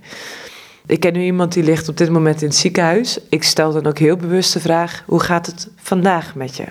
Ik 0.86 1.00
ken 1.00 1.12
nu 1.12 1.22
iemand 1.22 1.52
die 1.52 1.62
ligt 1.62 1.88
op 1.88 1.96
dit 1.96 2.10
moment 2.10 2.42
in 2.42 2.48
het 2.48 2.56
ziekenhuis. 2.56 3.18
Ik 3.28 3.42
stel 3.42 3.72
dan 3.72 3.86
ook 3.86 3.98
heel 3.98 4.16
bewust 4.16 4.52
de 4.52 4.60
vraag: 4.60 5.02
hoe 5.06 5.20
gaat 5.20 5.46
het 5.46 5.68
vandaag 5.76 6.34
met 6.34 6.56
je? 6.56 6.64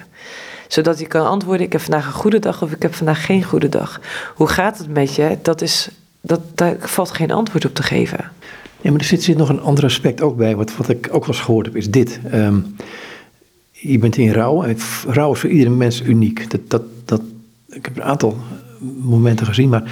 Zodat 0.71 0.99
je 0.99 1.07
kan 1.07 1.27
antwoorden: 1.27 1.65
ik 1.65 1.71
heb 1.71 1.81
vandaag 1.81 2.05
een 2.05 2.11
goede 2.11 2.39
dag 2.39 2.61
of 2.61 2.71
ik 2.71 2.81
heb 2.81 2.95
vandaag 2.95 3.25
geen 3.25 3.43
goede 3.43 3.69
dag. 3.69 4.01
Hoe 4.35 4.47
gaat 4.47 4.77
het 4.77 4.89
met 4.89 5.15
je? 5.15 5.37
Dat 5.41 5.61
is, 5.61 5.89
dat, 6.21 6.39
daar 6.55 6.75
valt 6.79 7.11
geen 7.11 7.31
antwoord 7.31 7.65
op 7.65 7.75
te 7.75 7.83
geven. 7.83 8.31
Ja, 8.81 8.91
maar 8.91 8.99
er 8.99 9.05
zit, 9.05 9.23
zit 9.23 9.37
nog 9.37 9.49
een 9.49 9.61
ander 9.61 9.83
aspect 9.83 10.21
ook 10.21 10.37
bij. 10.37 10.55
Wat, 10.55 10.75
wat 10.75 10.89
ik 10.89 11.07
ook 11.11 11.25
wel 11.25 11.35
eens 11.35 11.43
gehoord 11.43 11.65
heb, 11.65 11.75
is 11.75 11.89
dit. 11.89 12.19
Ehm, 12.31 12.59
je 13.71 13.99
bent 13.99 14.17
in 14.17 14.31
rouw. 14.31 14.63
En 14.63 14.77
rouw 15.07 15.31
is 15.31 15.39
voor 15.39 15.49
iedere 15.49 15.69
mens 15.69 16.01
uniek. 16.01 16.49
Dat, 16.49 16.61
dat, 16.67 16.83
dat, 17.05 17.21
ik 17.69 17.85
heb 17.85 17.95
een 17.95 18.03
aantal 18.03 18.37
momenten 19.01 19.45
gezien, 19.45 19.69
maar 19.69 19.83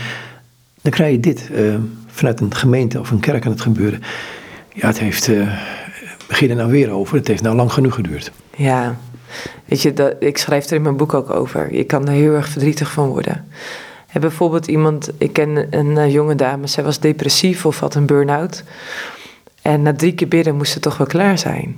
dan 0.82 0.92
krijg 0.92 1.12
je 1.12 1.20
dit. 1.20 1.50
Uh, 1.52 1.76
vanuit 2.08 2.40
een 2.40 2.56
gemeente 2.56 3.00
of 3.00 3.12
een 3.12 3.20
kerk 3.20 3.46
aan 3.46 3.52
het 3.52 3.62
gebeuren. 3.62 4.02
Ja, 4.74 4.88
het 4.88 5.00
heeft, 5.00 5.28
uh, 5.28 5.54
begin 6.28 6.50
er 6.50 6.56
nou 6.56 6.72
weer 6.72 6.90
over, 6.90 7.18
het 7.18 7.28
heeft 7.28 7.42
nou 7.44 7.56
lang 7.56 7.72
genoeg 7.72 7.94
geduurd. 7.94 8.32
Ja, 8.56 8.98
weet 9.66 9.82
je, 9.82 9.94
dat, 9.94 10.16
ik 10.20 10.38
schrijf 10.38 10.66
er 10.66 10.76
in 10.76 10.82
mijn 10.82 10.98
boek 10.98 11.14
ook 11.14 11.30
over. 11.30 11.74
Je 11.74 11.84
kan 11.84 12.08
er 12.08 12.14
heel 12.14 12.34
erg 12.34 12.48
verdrietig 12.48 12.92
van 12.92 13.08
worden. 13.08 13.48
En 14.12 14.22
bijvoorbeeld 14.22 14.68
iemand, 14.68 15.10
ik 15.18 15.34
ken 15.34 15.68
een 15.70 15.92
uh, 15.92 16.14
jonge 16.14 16.36
dame, 16.36 16.68
zij 16.68 16.84
was 16.84 17.00
depressief 17.00 17.66
of 17.66 17.80
had 17.80 17.96
een 17.96 18.06
burn-out. 18.06 18.64
En 19.62 19.82
na 19.82 19.94
drie 19.94 20.14
keer 20.14 20.28
bidden 20.28 20.56
moest 20.56 20.72
ze 20.72 20.80
toch 20.80 20.98
wel 20.98 21.08
klaar 21.08 21.38
zijn. 21.38 21.78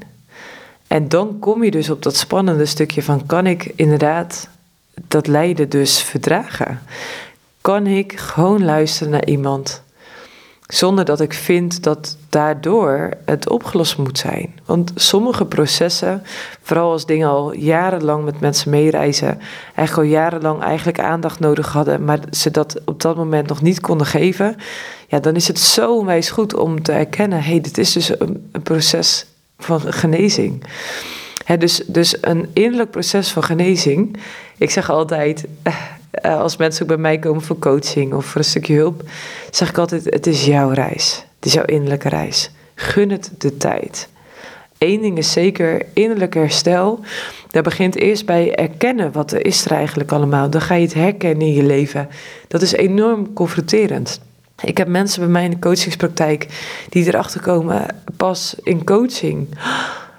En 0.88 1.08
dan 1.08 1.40
kom 1.40 1.64
je 1.64 1.72
dus 1.72 1.90
op 1.90 2.04
dat 2.04 2.16
spannende 2.16 2.66
stukje 2.66 3.04
van, 3.04 3.26
kan 3.26 3.48
ik 3.48 3.72
inderdaad 3.76 4.50
dat 5.08 5.28
lijden 5.28 5.70
dus 5.70 6.02
verdragen? 6.02 6.82
Kan 7.62 7.88
ik 7.88 8.18
gewoon 8.18 8.64
luisteren 8.64 9.12
naar 9.12 9.26
iemand 9.26 9.84
zonder 10.74 11.06
dat 11.06 11.22
ik 11.22 11.34
vind 11.34 11.84
dat 11.84 12.18
daardoor 12.30 13.10
het 13.26 13.50
opgelost 13.50 13.98
moet 13.98 14.18
zijn. 14.18 14.60
Want 14.66 14.92
sommige 14.96 15.46
processen, 15.46 16.24
vooral 16.62 16.92
als 16.92 17.06
dingen 17.06 17.28
al 17.28 17.54
jarenlang 17.54 18.24
met 18.24 18.40
mensen 18.40 18.70
meereizen, 18.70 19.40
eigenlijk 19.76 19.98
al 20.08 20.16
jarenlang 20.20 20.62
eigenlijk 20.62 21.00
aandacht 21.00 21.40
nodig 21.40 21.72
hadden, 21.72 22.04
maar 22.04 22.20
ze 22.32 22.52
dat 22.52 22.82
op 22.86 23.02
dat 23.02 23.16
moment 23.16 23.48
nog 23.48 23.62
niet 23.62 23.80
konden 23.80 24.08
geven, 24.08 24.56
ja, 25.08 25.20
dan 25.20 25.36
is 25.36 25.48
het 25.48 25.60
zo 25.60 25.98
onwijs 25.98 26.30
goed 26.30 26.54
om 26.54 26.84
te 26.84 26.92
erkennen: 26.92 27.44
hé, 27.44 27.52
hey, 27.52 27.62
dit 27.62 27.78
is 27.78 27.92
dus 27.92 28.20
een, 28.20 28.50
proces 28.64 29.26
van 29.58 29.82
genezing. 29.94 30.64
dus, 31.58 31.82
dus 31.88 32.18
een 32.22 32.50
innerlijk 32.54 32.92
proces 32.92 33.32
van 33.32 33.44
genezing. 33.44 34.18
Ik 34.58 34.72
zeg 34.72 34.90
altijd, 34.90 35.46
eh, 36.12 36.40
als 36.40 36.58
mensen 36.58 36.82
ook 36.82 36.88
bij 36.88 36.98
mij 36.98 37.20
komen 37.20 37.42
voor 37.42 37.60
coaching 37.60 38.14
of 38.14 38.26
voor 38.26 38.42
een 38.42 38.48
stukje 38.48 38.76
hulp, 38.76 39.04
zeg 39.52 39.70
ik 39.70 39.78
altijd: 39.78 40.04
het 40.04 40.28
is 40.28 40.46
jouw 40.46 40.70
reis. 40.70 41.26
Het 41.36 41.46
is 41.46 41.54
jouw 41.54 41.66
innerlijke 41.66 42.10
reis. 42.10 42.52
Gun 42.76 43.10
het 43.10 43.32
de 43.38 43.58
tijd. 43.58 44.10
Eén 44.78 45.02
ding 45.02 45.18
is 45.18 45.32
zeker, 45.32 45.86
innerlijk 45.94 46.34
herstel. 46.34 47.00
Dat 47.50 47.64
begint 47.64 47.96
eerst 47.96 48.26
bij 48.26 48.56
erkennen 48.56 49.12
wat 49.12 49.32
er 49.32 49.46
is 49.46 49.66
er 49.66 49.72
eigenlijk 49.72 50.12
allemaal. 50.12 50.50
Dan 50.50 50.62
ga 50.62 50.76
je 50.76 50.86
het 50.86 50.94
herkennen 50.94 51.48
in 51.48 51.54
je 51.54 51.64
leven. 51.64 52.10
Dat 52.48 52.62
is 52.62 52.72
enorm 52.72 53.34
confronterend. 53.34 54.22
Ik 54.64 54.78
heb 54.78 54.88
mensen 54.88 55.20
bij 55.20 55.30
mij 55.30 55.44
in 55.44 55.50
de 55.50 55.60
coachingspraktijk 55.60 56.48
die 56.90 57.06
erachter 57.06 57.42
komen 57.42 57.86
pas 58.18 58.56
in 58.64 58.84
coaching. 58.84 59.48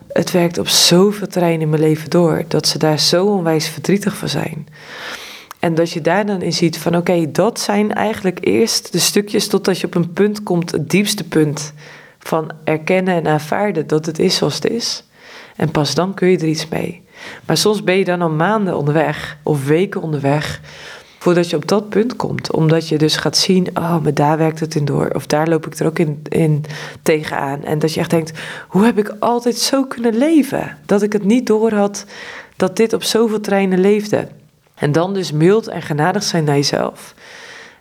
Het 0.09 0.30
werkt 0.30 0.59
op 0.59 0.68
zoveel 0.68 1.26
terreinen 1.26 1.61
in 1.61 1.68
mijn 1.68 1.82
leven 1.82 2.11
door 2.11 2.45
dat 2.49 2.68
ze 2.68 2.78
daar 2.78 2.99
zo 2.99 3.26
onwijs 3.26 3.68
verdrietig 3.68 4.16
van 4.16 4.28
zijn. 4.28 4.66
En 5.63 5.75
dat 5.75 5.91
je 5.91 6.01
daar 6.01 6.27
dan 6.27 6.43
in 6.43 6.53
ziet 6.53 6.79
van 6.79 6.97
oké, 6.97 7.31
dat 7.31 7.61
zijn 7.61 7.95
eigenlijk 7.95 8.39
eerst 8.41 8.93
de 8.93 8.99
stukjes 8.99 9.49
totdat 9.49 9.79
je 9.79 9.87
op 9.87 9.95
een 9.95 10.13
punt 10.13 10.43
komt, 10.43 10.71
het 10.71 10.91
diepste 10.91 11.25
punt 11.25 11.73
van 12.19 12.51
erkennen 12.65 13.15
en 13.15 13.27
aanvaarden 13.27 13.87
dat 13.87 14.07
het 14.07 14.19
is 14.19 14.37
zoals 14.37 14.55
het 14.55 14.71
is. 14.71 15.05
En 15.57 15.71
pas 15.71 15.95
dan 15.95 16.15
kun 16.15 16.29
je 16.29 16.39
er 16.39 16.49
iets 16.49 16.69
mee. 16.69 17.03
Maar 17.47 17.57
soms 17.57 17.85
ben 17.85 17.99
je 17.99 18.05
dan 18.05 18.23
al 18.23 18.31
maanden 18.31 18.77
onderweg 18.77 19.39
of 19.43 19.67
weken 19.67 20.03
onderweg 20.03 20.61
voordat 21.19 21.51
je 21.51 21.57
op 21.57 21.69
dat 21.69 21.89
punt 21.89 22.17
komt. 22.17 22.53
Omdat 22.53 22.89
je 22.89 22.99
dus 22.99 23.17
gaat 23.17 23.37
zien, 23.37 23.69
oh, 23.75 24.03
maar 24.03 24.15
daar 24.15 24.39
werkt 24.39 24.61
het 24.61 24.75
in 24.75 24.85
door. 24.85 25.11
Of 25.15 25.27
daar 25.27 25.49
loop 25.49 25.67
ik 25.67 25.75
er 25.75 25.87
ook 25.87 25.99
in, 25.99 26.23
in 26.29 26.65
tegenaan. 27.03 27.65
En 27.65 27.79
dat 27.79 27.95
je 27.95 28.01
echt 28.01 28.11
denkt, 28.11 28.39
hoe 28.69 28.85
heb 28.85 28.99
ik 28.99 29.15
altijd 29.19 29.57
zo 29.57 29.85
kunnen 29.85 30.17
leven? 30.17 30.79
Dat 30.87 31.03
ik 31.03 31.13
het 31.13 31.25
niet 31.25 31.47
door 31.47 31.73
had 31.73 32.05
dat 32.57 32.77
dit 32.77 32.93
op 32.93 33.03
zoveel 33.03 33.41
treinen 33.41 33.81
leefde. 33.81 34.29
En 34.83 34.93
dan 34.93 35.14
dus 35.14 35.33
mild 35.33 35.68
en 35.68 35.83
genadig 35.83 36.22
zijn 36.22 36.45
naar 36.45 36.55
jezelf. 36.55 37.14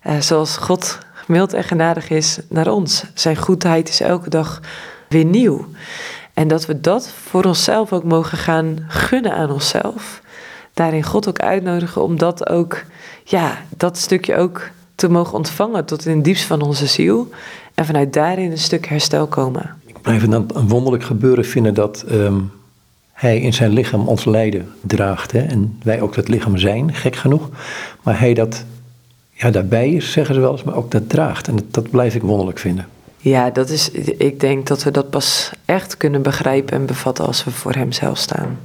Uh, 0.07 0.19
zoals 0.19 0.57
God 0.57 0.97
mild 1.27 1.53
en 1.53 1.63
genadig 1.63 2.09
is 2.09 2.39
naar 2.49 2.67
ons. 2.67 3.03
Zijn 3.13 3.35
goedheid 3.35 3.89
is 3.89 4.01
elke 4.01 4.29
dag 4.29 4.59
weer 5.09 5.25
nieuw. 5.25 5.65
En 6.33 6.47
dat 6.47 6.65
we 6.65 6.81
dat 6.81 7.09
voor 7.09 7.43
onszelf 7.43 7.93
ook 7.93 8.03
mogen 8.03 8.37
gaan 8.37 8.85
gunnen 8.87 9.33
aan 9.33 9.51
onszelf. 9.51 10.21
Daarin 10.73 11.03
God 11.03 11.27
ook 11.27 11.39
uitnodigen 11.39 12.03
om 12.03 12.17
dat 12.17 12.49
ook, 12.49 12.83
ja, 13.23 13.57
dat 13.77 13.97
stukje 13.97 14.35
ook 14.35 14.69
te 14.95 15.09
mogen 15.09 15.33
ontvangen 15.37 15.85
tot 15.85 16.05
in 16.05 16.15
het 16.15 16.23
diepst 16.23 16.43
van 16.43 16.61
onze 16.61 16.87
ziel. 16.87 17.29
En 17.73 17.85
vanuit 17.85 18.13
daarin 18.13 18.51
een 18.51 18.57
stuk 18.57 18.85
herstel 18.85 19.27
komen. 19.27 19.75
Ik 19.85 20.01
blijf 20.01 20.23
een 20.23 20.67
wonderlijk 20.67 21.03
gebeuren 21.03 21.45
vinden 21.45 21.73
dat 21.73 22.01
ehm, 22.01 22.39
hij 23.21 23.39
in 23.39 23.53
zijn 23.53 23.71
lichaam 23.71 24.07
ons 24.07 24.25
lijden 24.25 24.73
draagt. 24.81 25.31
Hè? 25.31 25.39
En 25.39 25.77
wij 25.83 26.01
ook 26.01 26.15
dat 26.15 26.27
lichaam 26.27 26.57
zijn, 26.57 26.93
gek 26.93 27.15
genoeg. 27.15 27.49
Maar 28.03 28.19
hij 28.19 28.33
dat 28.33 28.65
ja, 29.31 29.51
daarbij 29.51 29.89
is, 29.89 30.11
zeggen 30.11 30.35
ze 30.35 30.41
wel 30.41 30.51
eens, 30.51 30.63
maar 30.63 30.75
ook 30.75 30.91
dat 30.91 31.09
draagt. 31.09 31.47
En 31.47 31.55
dat, 31.55 31.73
dat 31.73 31.89
blijf 31.89 32.15
ik 32.15 32.21
wonderlijk 32.21 32.59
vinden. 32.59 32.87
Ja, 33.17 33.49
dat 33.49 33.69
is, 33.69 33.89
ik 34.17 34.39
denk 34.39 34.67
dat 34.67 34.83
we 34.83 34.91
dat 34.91 35.09
pas 35.09 35.51
echt 35.65 35.97
kunnen 35.97 36.21
begrijpen 36.21 36.77
en 36.77 36.85
bevatten 36.85 37.25
als 37.25 37.43
we 37.43 37.51
voor 37.51 37.73
Hem 37.73 37.91
zelf 37.91 38.17
staan. 38.17 38.59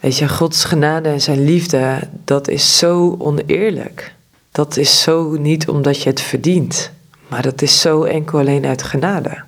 Weet 0.00 0.18
je, 0.18 0.28
Gods 0.28 0.64
genade 0.64 1.08
en 1.08 1.20
zijn 1.20 1.44
liefde, 1.44 1.98
dat 2.24 2.48
is 2.48 2.78
zo 2.78 3.16
oneerlijk. 3.18 4.14
Dat 4.52 4.76
is 4.76 5.02
zo 5.02 5.36
niet 5.38 5.68
omdat 5.68 6.02
je 6.02 6.08
het 6.08 6.20
verdient, 6.20 6.90
maar 7.28 7.42
dat 7.42 7.62
is 7.62 7.80
zo 7.80 8.02
enkel 8.02 8.38
alleen 8.38 8.66
uit 8.66 8.82
genade. 8.82 9.42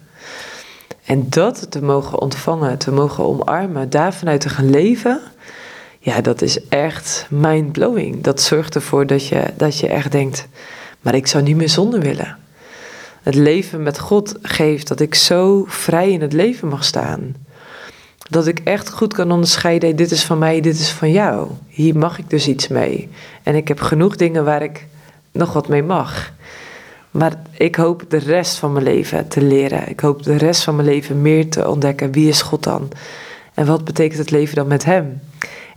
En 1.06 1.26
dat 1.28 1.70
te 1.70 1.82
mogen 1.82 2.20
ontvangen, 2.20 2.78
te 2.78 2.92
mogen 2.92 3.24
omarmen, 3.24 3.90
daar 3.90 4.14
vanuit 4.14 4.40
te 4.40 4.48
gaan 4.48 4.70
leven, 4.70 5.20
ja, 5.98 6.20
dat 6.20 6.42
is 6.42 6.68
echt 6.68 7.26
mind-blowing. 7.30 8.22
Dat 8.22 8.40
zorgt 8.40 8.74
ervoor 8.74 9.06
dat 9.06 9.26
je, 9.26 9.44
dat 9.56 9.78
je 9.78 9.88
echt 9.88 10.12
denkt, 10.12 10.48
maar 11.00 11.14
ik 11.14 11.26
zou 11.26 11.42
niet 11.44 11.56
meer 11.56 11.68
zonder 11.68 12.00
willen. 12.00 12.36
Het 13.22 13.34
leven 13.34 13.82
met 13.82 13.98
God 13.98 14.34
geeft 14.42 14.88
dat 14.88 15.00
ik 15.00 15.14
zo 15.14 15.64
vrij 15.68 16.10
in 16.10 16.20
het 16.20 16.32
leven 16.32 16.68
mag 16.68 16.84
staan. 16.84 17.34
Dat 18.30 18.46
ik 18.46 18.60
echt 18.64 18.90
goed 18.90 19.14
kan 19.14 19.32
onderscheiden, 19.32 19.96
dit 19.96 20.10
is 20.10 20.24
van 20.24 20.38
mij, 20.38 20.60
dit 20.60 20.78
is 20.78 20.90
van 20.90 21.10
jou. 21.10 21.50
Hier 21.68 21.96
mag 21.96 22.18
ik 22.18 22.30
dus 22.30 22.48
iets 22.48 22.68
mee. 22.68 23.08
En 23.42 23.54
ik 23.54 23.68
heb 23.68 23.80
genoeg 23.80 24.16
dingen 24.16 24.44
waar 24.44 24.62
ik 24.62 24.86
nog 25.32 25.52
wat 25.52 25.68
mee 25.68 25.82
mag. 25.82 26.32
Maar 27.16 27.32
ik 27.50 27.76
hoop 27.76 28.04
de 28.08 28.16
rest 28.16 28.58
van 28.58 28.72
mijn 28.72 28.84
leven 28.84 29.28
te 29.28 29.42
leren. 29.42 29.88
Ik 29.88 30.00
hoop 30.00 30.22
de 30.22 30.36
rest 30.36 30.62
van 30.62 30.76
mijn 30.76 30.88
leven 30.88 31.22
meer 31.22 31.48
te 31.48 31.68
ontdekken. 31.68 32.12
Wie 32.12 32.28
is 32.28 32.42
God 32.42 32.62
dan? 32.62 32.88
En 33.54 33.66
wat 33.66 33.84
betekent 33.84 34.18
het 34.18 34.30
leven 34.30 34.56
dan 34.56 34.66
met 34.66 34.84
Hem? 34.84 35.20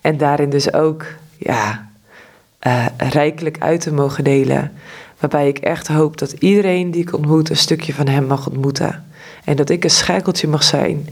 En 0.02 0.18
daarin 0.18 0.50
dus 0.50 0.74
ook, 0.74 1.06
ja, 1.38 1.90
uh, 2.68 2.86
rijkelijk 2.98 3.58
uit 3.60 3.82
te 3.82 3.94
mogen 3.94 4.24
delen. 4.24 4.72
Waarbij 5.20 5.48
ik 5.48 5.58
echt 5.58 5.88
hoop 5.88 6.18
dat 6.18 6.32
iedereen 6.32 6.92
die 6.92 7.02
ik 7.02 7.14
ontmoet 7.14 7.50
een 7.50 7.58
stukje 7.58 7.94
van 7.94 8.08
Hem 8.08 8.26
mag 8.26 8.48
ontmoeten. 8.48 9.06
En 9.44 9.56
dat 9.56 9.70
ik 9.70 9.84
een 9.84 9.90
schakeltje 9.90 10.48
mag 10.48 10.64
zijn 10.64 11.08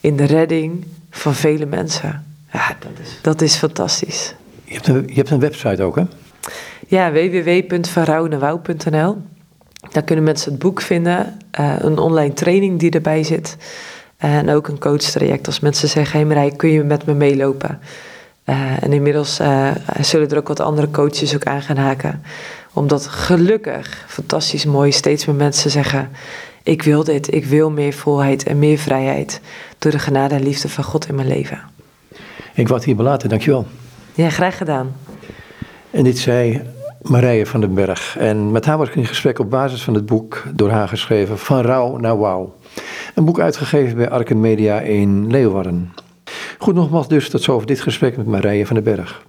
in 0.00 0.16
de 0.16 0.24
redding 0.24 0.84
van 1.10 1.34
vele 1.34 1.66
mensen. 1.66 2.24
Ja, 2.52 2.76
dat 2.78 2.92
is, 3.02 3.18
dat 3.22 3.40
is 3.40 3.56
fantastisch. 3.56 4.34
Je 4.64 4.74
hebt, 4.74 4.86
een, 4.86 5.06
je 5.06 5.14
hebt 5.14 5.30
een 5.30 5.40
website 5.40 5.82
ook, 5.82 5.96
hè? 5.96 6.04
Ja, 6.88 7.12
www.verrouwenenwouw.nl 7.12 9.16
Daar 9.88 10.02
kunnen 10.02 10.24
mensen 10.24 10.50
het 10.50 10.60
boek 10.60 10.80
vinden, 10.80 11.38
uh, 11.60 11.74
een 11.78 11.98
online 11.98 12.32
training 12.32 12.78
die 12.78 12.90
erbij 12.90 13.22
zit. 13.22 13.56
En 14.16 14.50
ook 14.50 14.68
een 14.68 14.78
coachtraject 14.78 15.46
als 15.46 15.60
mensen 15.60 15.88
zeggen, 15.88 16.12
hé 16.12 16.26
hey 16.26 16.34
Marij, 16.34 16.56
kun 16.56 16.70
je 16.70 16.82
met 16.82 17.06
me 17.06 17.14
meelopen? 17.14 17.78
Uh, 18.44 18.82
en 18.82 18.92
inmiddels 18.92 19.40
uh, 19.40 19.70
zullen 20.00 20.30
er 20.30 20.36
ook 20.36 20.48
wat 20.48 20.60
andere 20.60 20.90
coaches 20.90 21.34
ook 21.34 21.44
aan 21.44 21.62
gaan 21.62 21.76
haken. 21.76 22.22
Omdat 22.72 23.06
gelukkig, 23.06 24.04
fantastisch 24.08 24.64
mooi, 24.64 24.92
steeds 24.92 25.26
meer 25.26 25.36
mensen 25.36 25.70
zeggen... 25.70 26.10
ik 26.62 26.82
wil 26.82 27.04
dit, 27.04 27.34
ik 27.34 27.44
wil 27.44 27.70
meer 27.70 27.92
volheid 27.92 28.42
en 28.42 28.58
meer 28.58 28.78
vrijheid... 28.78 29.40
door 29.78 29.90
de 29.90 29.98
genade 29.98 30.34
en 30.34 30.42
liefde 30.42 30.68
van 30.68 30.84
God 30.84 31.08
in 31.08 31.14
mijn 31.14 31.28
leven. 31.28 31.60
Ik 32.54 32.68
het 32.68 32.84
hier 32.84 32.96
belaten, 32.96 33.28
dankjewel. 33.28 33.66
Ja, 34.14 34.30
graag 34.30 34.56
gedaan. 34.56 34.96
En 35.90 36.04
dit 36.04 36.18
zei 36.18 36.62
Marije 37.02 37.46
van 37.46 37.60
den 37.60 37.74
Berg. 37.74 38.16
En 38.18 38.50
met 38.50 38.64
haar 38.64 38.78
was 38.78 38.88
ik 38.88 38.94
in 38.94 39.06
gesprek 39.06 39.38
op 39.38 39.50
basis 39.50 39.82
van 39.82 39.94
het 39.94 40.06
boek 40.06 40.44
door 40.54 40.70
haar 40.70 40.88
geschreven 40.88 41.38
Van 41.38 41.60
Rouw 41.60 41.96
naar 41.96 42.18
Wauw. 42.18 42.54
Een 43.14 43.24
boek 43.24 43.40
uitgegeven 43.40 43.96
bij 43.96 44.10
Arken 44.10 44.40
Media 44.40 44.80
in 44.80 45.30
Leeuwarden. 45.30 45.92
Goed, 46.58 46.74
nogmaals 46.74 47.08
dus 47.08 47.30
tot 47.30 47.42
zover 47.42 47.66
dit 47.66 47.80
gesprek 47.80 48.16
met 48.16 48.26
Marije 48.26 48.66
van 48.66 48.74
den 48.74 48.84
Berg. 48.84 49.22